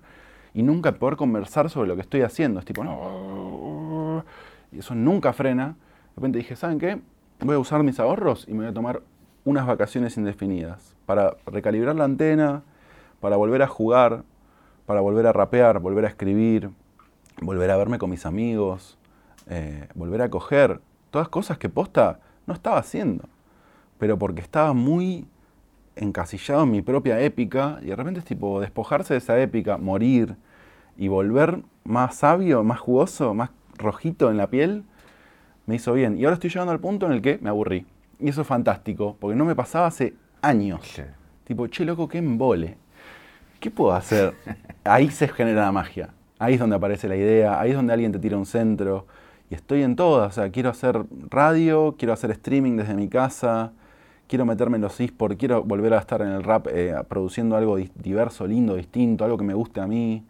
y 0.54 0.64
nunca 0.64 0.92
poder 0.94 1.18
conversar 1.18 1.70
sobre 1.70 1.88
lo 1.88 1.96
que 1.96 2.02
estoy 2.02 2.22
haciendo. 2.22 2.60
Es 2.60 2.66
tipo, 2.66 2.84
no. 2.84 4.24
Y 4.72 4.80
eso 4.80 4.96
nunca 4.96 5.34
frena. 5.34 5.68
De 5.68 6.16
repente 6.16 6.40
dije, 6.40 6.56
¿saben 6.56 6.80
qué? 6.80 7.00
Voy 7.42 7.56
a 7.56 7.60
usar 7.60 7.84
mis 7.84 8.00
ahorros 8.00 8.46
y 8.48 8.54
me 8.54 8.60
voy 8.60 8.68
a 8.68 8.74
tomar 8.74 9.02
unas 9.46 9.66
vacaciones 9.66 10.18
indefinidas 10.18 10.96
para 11.06 11.38
recalibrar 11.46 11.96
la 11.96 12.06
antena, 12.06 12.64
para 13.20 13.36
volver 13.36 13.62
a 13.62 13.68
jugar, 13.68 14.24
para 14.86 15.02
volver 15.02 15.28
a 15.28 15.34
rapear, 15.34 15.80
volver 15.80 16.06
a 16.06 16.08
escribir, 16.08 16.72
volver 17.42 17.70
a 17.72 17.78
verme 17.78 18.00
con 18.00 18.10
mis 18.10 18.26
amigos, 18.26 18.98
eh, 19.48 19.88
volver 19.94 20.24
a 20.24 20.30
coger. 20.30 20.82
Todas 21.12 21.30
cosas 21.30 21.58
que 21.58 21.70
posta 21.70 22.20
no 22.46 22.54
estaba 22.54 22.78
haciendo 22.78 23.28
pero 24.00 24.18
porque 24.18 24.42
estaba 24.42 24.74
muy 24.74 25.28
encasillado 25.96 26.64
en 26.64 26.72
mi 26.72 26.82
propia 26.82 27.20
épica, 27.20 27.78
y 27.84 27.88
de 27.88 27.96
repente 27.96 28.22
es 28.22 28.26
tipo 28.26 28.60
despojarse 28.62 29.14
de 29.14 29.20
esa 29.20 29.40
épica, 29.40 29.78
morir 29.78 30.38
y 30.98 31.10
volver 31.10 31.62
más 31.84 32.16
sabio, 32.16 32.64
más 32.64 32.80
jugoso, 32.80 33.34
más 33.34 33.52
rojito 33.78 34.32
en 34.32 34.38
la 34.38 34.48
piel, 34.48 34.84
me 35.66 35.76
hizo 35.76 35.94
bien. 35.94 36.18
Y 36.18 36.24
ahora 36.24 36.36
estoy 36.36 36.50
llegando 36.50 36.72
al 36.72 36.80
punto 36.80 37.06
en 37.06 37.12
el 37.12 37.22
que 37.22 37.38
me 37.42 37.50
aburrí. 37.50 37.86
Y 38.20 38.30
eso 38.30 38.42
es 38.42 38.48
fantástico, 38.48 39.18
porque 39.20 39.36
no 39.36 39.46
me 39.46 39.56
pasaba 39.56 39.88
hace 39.88 40.16
años. 40.42 40.82
Tipo, 41.44 41.68
che, 41.68 41.84
loco, 41.84 42.08
qué 42.08 42.20
embole. 42.20 42.78
¿Qué 43.60 43.70
puedo 43.70 43.94
hacer? 43.94 44.34
Ahí 44.86 45.12
se 45.12 45.28
genera 45.28 45.64
la 45.64 45.72
magia. 45.72 46.10
Ahí 46.38 46.54
es 46.54 46.60
donde 46.60 46.78
aparece 46.78 47.10
la 47.10 47.18
idea, 47.18 47.60
ahí 47.60 47.72
es 47.72 47.76
donde 47.76 47.92
alguien 47.92 48.14
te 48.14 48.20
tira 48.20 48.38
un 48.38 48.46
centro. 48.46 49.06
Y 49.50 49.56
estoy 49.56 49.84
en 49.84 49.96
todas. 49.96 50.32
O 50.38 50.42
sea, 50.42 50.52
quiero 50.52 50.70
hacer 50.70 51.06
radio, 51.30 51.96
quiero 51.98 52.14
hacer 52.14 52.32
streaming 52.32 52.78
desde 52.78 52.94
mi 52.96 53.08
casa, 53.08 53.72
quiero 54.28 54.46
meterme 54.46 54.78
en 54.78 54.84
los 54.84 55.00
esports, 55.00 55.38
quiero 55.38 55.64
volver 55.64 55.94
a 55.94 56.00
estar 56.00 56.22
en 56.22 56.30
el 56.30 56.44
rap 56.44 56.68
eh, 56.70 56.96
produciendo 57.08 57.56
algo 57.56 57.78
diverso, 57.78 58.46
lindo, 58.46 58.76
distinto, 58.76 59.26
algo 59.26 59.38
que 59.38 59.44
me 59.44 59.54
guste 59.54 59.82
a 59.82 59.88
mí. 59.88 60.24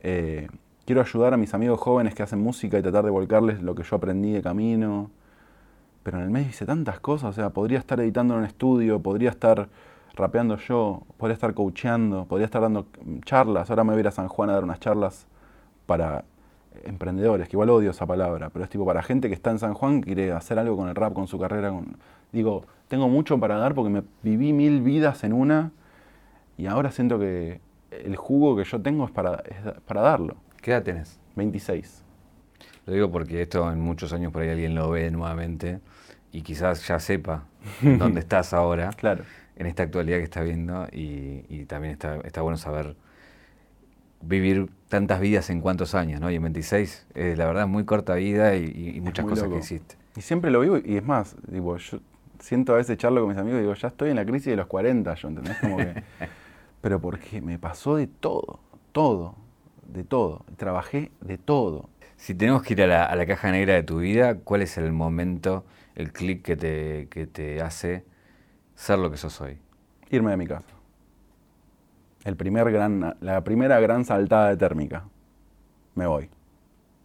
Eh, 0.00 0.48
quiero 0.84 1.00
ayudar 1.00 1.34
a 1.34 1.36
mis 1.36 1.54
amigos 1.54 1.80
jóvenes 1.80 2.14
que 2.14 2.22
hacen 2.22 2.40
música 2.40 2.78
y 2.78 2.82
tratar 2.82 3.04
de 3.04 3.10
volcarles 3.10 3.62
lo 3.62 3.74
que 3.74 3.84
yo 3.84 3.96
aprendí 3.96 4.32
de 4.32 4.42
camino. 4.42 5.10
Pero 6.02 6.18
en 6.18 6.24
el 6.24 6.30
medio 6.30 6.48
hice 6.48 6.66
tantas 6.66 7.00
cosas, 7.00 7.30
o 7.30 7.32
sea, 7.32 7.50
podría 7.50 7.78
estar 7.78 8.00
editando 8.00 8.34
en 8.34 8.40
un 8.40 8.46
estudio, 8.46 9.00
podría 9.00 9.30
estar 9.30 9.68
rapeando 10.14 10.56
yo, 10.56 11.02
podría 11.16 11.34
estar 11.34 11.54
coacheando, 11.54 12.24
podría 12.26 12.46
estar 12.46 12.62
dando 12.62 12.86
charlas. 13.24 13.70
Ahora 13.70 13.84
me 13.84 13.90
voy 13.90 13.98
a 13.98 14.00
ir 14.00 14.08
a 14.08 14.12
San 14.12 14.28
Juan 14.28 14.50
a 14.50 14.54
dar 14.54 14.64
unas 14.64 14.80
charlas 14.80 15.26
para 15.86 16.24
emprendedores, 16.84 17.48
que 17.48 17.56
igual 17.56 17.70
odio 17.70 17.90
esa 17.90 18.06
palabra, 18.06 18.50
pero 18.50 18.64
es 18.64 18.70
tipo 18.70 18.84
para 18.84 19.02
gente 19.02 19.28
que 19.28 19.34
está 19.34 19.50
en 19.50 19.58
San 19.58 19.74
Juan, 19.74 20.00
que 20.00 20.14
quiere 20.14 20.32
hacer 20.32 20.58
algo 20.58 20.76
con 20.76 20.88
el 20.88 20.94
rap, 20.94 21.12
con 21.12 21.26
su 21.26 21.38
carrera. 21.38 21.72
Digo, 22.32 22.64
tengo 22.88 23.08
mucho 23.08 23.38
para 23.38 23.56
dar 23.56 23.74
porque 23.74 23.90
me 23.90 24.02
viví 24.22 24.52
mil 24.52 24.82
vidas 24.82 25.24
en 25.24 25.32
una 25.32 25.72
y 26.56 26.66
ahora 26.66 26.90
siento 26.90 27.18
que 27.18 27.60
el 27.90 28.16
jugo 28.16 28.56
que 28.56 28.64
yo 28.64 28.80
tengo 28.80 29.04
es 29.04 29.10
para, 29.10 29.42
para 29.86 30.00
darlo. 30.00 30.36
¿Qué 30.60 30.72
edad 30.72 30.82
tenés? 30.82 31.18
26. 31.36 32.04
Lo 32.86 32.92
digo 32.92 33.10
porque 33.10 33.42
esto 33.42 33.70
en 33.70 33.80
muchos 33.80 34.12
años 34.12 34.32
por 34.32 34.42
ahí 34.42 34.50
alguien 34.50 34.74
lo 34.74 34.90
ve 34.90 35.10
nuevamente 35.10 35.80
y 36.32 36.42
quizás 36.42 36.86
ya 36.86 36.98
sepa 36.98 37.44
dónde 37.98 38.20
estás 38.20 38.52
ahora. 38.52 38.90
Claro. 38.90 39.24
En 39.56 39.66
esta 39.66 39.84
actualidad 39.84 40.18
que 40.18 40.24
está 40.24 40.42
viendo 40.42 40.86
y, 40.92 41.64
también 41.64 41.92
está, 41.92 42.16
está 42.24 42.42
bueno 42.42 42.58
saber 42.58 42.94
vivir 44.26 44.68
tantas 44.88 45.20
vidas 45.20 45.50
en 45.50 45.60
cuántos 45.60 45.94
años, 45.94 46.20
¿no? 46.20 46.30
Y 46.30 46.36
en 46.36 46.42
26, 46.42 47.06
la 47.14 47.46
verdad, 47.46 47.66
muy 47.66 47.84
corta 47.84 48.14
vida 48.14 48.56
y, 48.56 49.00
muchas 49.00 49.26
cosas 49.26 49.48
que 49.48 49.58
hiciste. 49.58 49.96
Y 50.16 50.22
siempre 50.22 50.50
lo 50.50 50.60
vivo, 50.60 50.78
y 50.78 50.96
es 50.96 51.04
más, 51.04 51.36
digo, 51.48 51.76
yo 51.76 51.98
siento 52.40 52.74
a 52.74 52.76
veces 52.76 52.96
charlo 52.98 53.20
con 53.20 53.30
mis 53.30 53.38
amigos 53.38 53.58
y 53.58 53.62
digo, 53.62 53.74
ya 53.74 53.88
estoy 53.88 54.10
en 54.10 54.16
la 54.16 54.24
crisis 54.24 54.46
de 54.46 54.56
los 54.56 54.66
40, 54.66 55.14
yo, 55.14 55.28
¿entendés? 55.28 55.56
Como 55.58 55.76
que, 55.76 56.02
pero 56.80 57.00
porque 57.00 57.40
me 57.40 57.58
pasó 57.58 57.96
de 57.96 58.06
todo, 58.06 58.60
todo, 58.92 59.34
de 59.86 60.04
todo. 60.04 60.44
Trabajé 60.56 61.10
de 61.20 61.38
todo. 61.38 61.88
Si 62.16 62.34
tenemos 62.34 62.62
que 62.62 62.74
ir 62.74 62.82
a 62.82 63.14
la, 63.14 63.26
caja 63.26 63.50
negra 63.50 63.74
de 63.74 63.82
tu 63.82 63.98
vida, 63.98 64.36
¿cuál 64.38 64.62
es 64.62 64.78
el 64.78 64.92
momento, 64.92 65.64
el 65.94 66.12
clic 66.12 66.42
que 66.42 66.56
te, 66.56 67.08
que 67.10 67.26
te 67.26 67.60
hace 67.60 68.04
ser 68.74 68.98
lo 68.98 69.10
que 69.10 69.16
sos 69.16 69.40
hoy? 69.40 69.58
Irme 70.10 70.30
de 70.30 70.36
mi 70.36 70.46
casa. 70.46 70.75
El 72.26 72.34
primer 72.34 72.72
gran, 72.72 73.16
la 73.20 73.44
primera 73.44 73.78
gran 73.78 74.04
saltada 74.04 74.48
de 74.48 74.56
térmica. 74.56 75.04
Me 75.94 76.08
voy. 76.08 76.28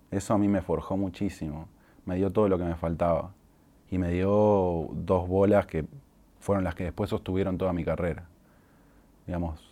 Eso 0.10 0.34
a 0.34 0.40
mí 0.40 0.48
me 0.48 0.64
forjó 0.64 0.98
muchísimo. 0.98 1.68
Me 2.06 2.16
dio 2.16 2.32
todo 2.32 2.50
lo 2.50 2.58
que 2.58 2.64
me 2.64 2.74
faltaba 2.74 3.32
y 3.92 4.00
me 4.00 4.10
dio 4.10 4.90
dos 4.94 5.28
bolas 5.28 5.68
que 5.68 5.86
fueron 6.40 6.64
las 6.64 6.74
que 6.74 6.86
después 6.86 7.12
sostuvieron 7.12 7.60
toda 7.60 7.72
mi 7.72 7.86
carrera. 7.86 8.24
Digamos, 9.28 9.64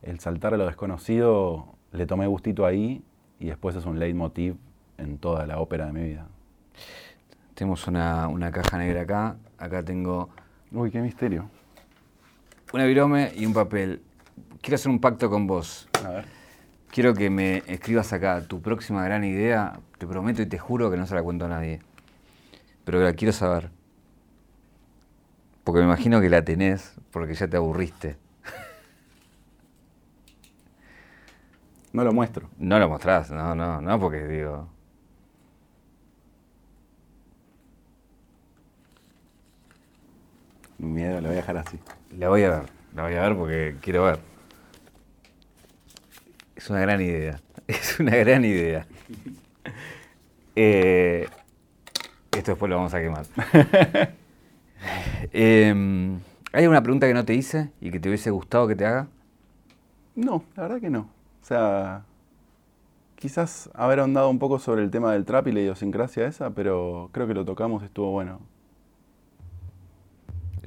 el 0.00 0.20
saltar 0.20 0.54
a 0.54 0.58
lo 0.58 0.66
desconocido 0.66 1.74
le 1.90 2.06
tomé 2.06 2.28
gustito 2.28 2.66
ahí 2.66 3.02
y 3.40 3.46
después 3.46 3.74
es 3.74 3.84
un 3.84 3.98
leitmotiv 3.98 4.54
en 4.96 5.18
toda 5.18 5.44
la 5.44 5.58
ópera 5.58 5.86
de 5.86 5.92
mi 5.92 6.04
vida. 6.04 6.28
Tenemos 7.54 7.88
una, 7.88 8.30
caja 8.52 8.78
negra 8.78 9.00
acá, 9.00 9.36
acá 9.58 9.82
tengo... 9.82 10.28
Uy, 10.70 10.92
qué 10.92 11.00
misterio. 11.00 11.50
Una 12.74 12.84
virome 12.84 13.32
y 13.36 13.46
un 13.46 13.54
papel. 13.54 14.02
Quiero 14.60 14.74
hacer 14.74 14.90
un 14.90 15.00
pacto 15.00 15.30
con 15.30 15.46
vos. 15.46 15.88
A 16.04 16.08
ver. 16.08 16.24
Quiero 16.90 17.14
que 17.14 17.30
me 17.30 17.62
escribas 17.66 18.12
acá 18.12 18.42
tu 18.46 18.60
próxima 18.60 19.02
gran 19.04 19.24
idea. 19.24 19.78
Te 19.96 20.06
prometo 20.06 20.42
y 20.42 20.46
te 20.46 20.58
juro 20.58 20.90
que 20.90 20.96
no 20.96 21.06
se 21.06 21.14
la 21.14 21.22
cuento 21.22 21.46
a 21.46 21.48
nadie 21.48 21.80
pero 22.84 23.00
la 23.00 23.14
quiero 23.14 23.32
saber. 23.32 23.70
Porque 25.64 25.80
me 25.80 25.86
imagino 25.86 26.20
que 26.20 26.28
la 26.28 26.44
tenés 26.44 26.94
porque 27.10 27.34
ya 27.34 27.48
te 27.48 27.56
aburriste. 27.56 28.16
No 31.92 32.02
lo 32.02 32.12
muestro. 32.12 32.50
No 32.58 32.78
lo 32.80 32.88
mostrás, 32.88 33.30
no, 33.30 33.54
no, 33.54 33.80
no, 33.80 34.00
porque 34.00 34.26
digo. 34.26 34.68
Miedo, 40.78 41.20
la 41.20 41.28
voy 41.28 41.36
a 41.36 41.40
dejar 41.40 41.56
así. 41.56 41.78
La 42.18 42.28
voy 42.28 42.44
a 42.44 42.50
ver, 42.50 42.62
la 42.94 43.02
voy 43.02 43.14
a 43.14 43.22
ver 43.22 43.36
porque 43.36 43.76
quiero 43.80 44.04
ver. 44.04 44.20
Es 46.54 46.70
una 46.70 46.80
gran 46.80 47.00
idea, 47.00 47.40
es 47.66 47.98
una 48.00 48.16
gran 48.16 48.44
idea. 48.44 48.86
Eh, 50.56 51.26
esto 52.30 52.52
después 52.52 52.70
lo 52.70 52.76
vamos 52.76 52.94
a 52.94 53.00
quemar. 53.00 53.26
Em, 55.32 56.20
¿Hay 56.52 56.62
alguna 56.62 56.80
pregunta 56.80 57.08
que 57.08 57.14
no 57.14 57.24
te 57.24 57.34
hice 57.34 57.72
y 57.80 57.90
que 57.90 57.98
te 57.98 58.08
hubiese 58.08 58.30
gustado 58.30 58.68
que 58.68 58.76
te 58.76 58.86
haga? 58.86 59.08
No, 60.14 60.44
la 60.54 60.62
verdad 60.62 60.80
que 60.80 60.90
no. 60.90 61.08
O 61.42 61.44
sea, 61.44 62.04
quizás 63.16 63.68
haber 63.74 63.98
ahondado 63.98 64.30
un 64.30 64.38
poco 64.38 64.60
sobre 64.60 64.84
el 64.84 64.92
tema 64.92 65.12
del 65.12 65.24
trap 65.24 65.48
y 65.48 65.52
la 65.52 65.60
idiosincrasia 65.60 66.28
esa, 66.28 66.50
pero 66.50 67.08
creo 67.10 67.26
que 67.26 67.34
lo 67.34 67.44
tocamos, 67.44 67.82
estuvo 67.82 68.12
bueno. 68.12 68.38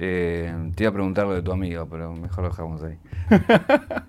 Eh, 0.00 0.70
te 0.76 0.84
iba 0.84 0.90
a 0.90 0.92
preguntar 0.92 1.26
lo 1.26 1.34
de 1.34 1.42
tu 1.42 1.52
amigo, 1.52 1.86
pero 1.88 2.14
mejor 2.14 2.44
lo 2.44 2.50
dejamos 2.50 2.82
ahí. 2.82 2.98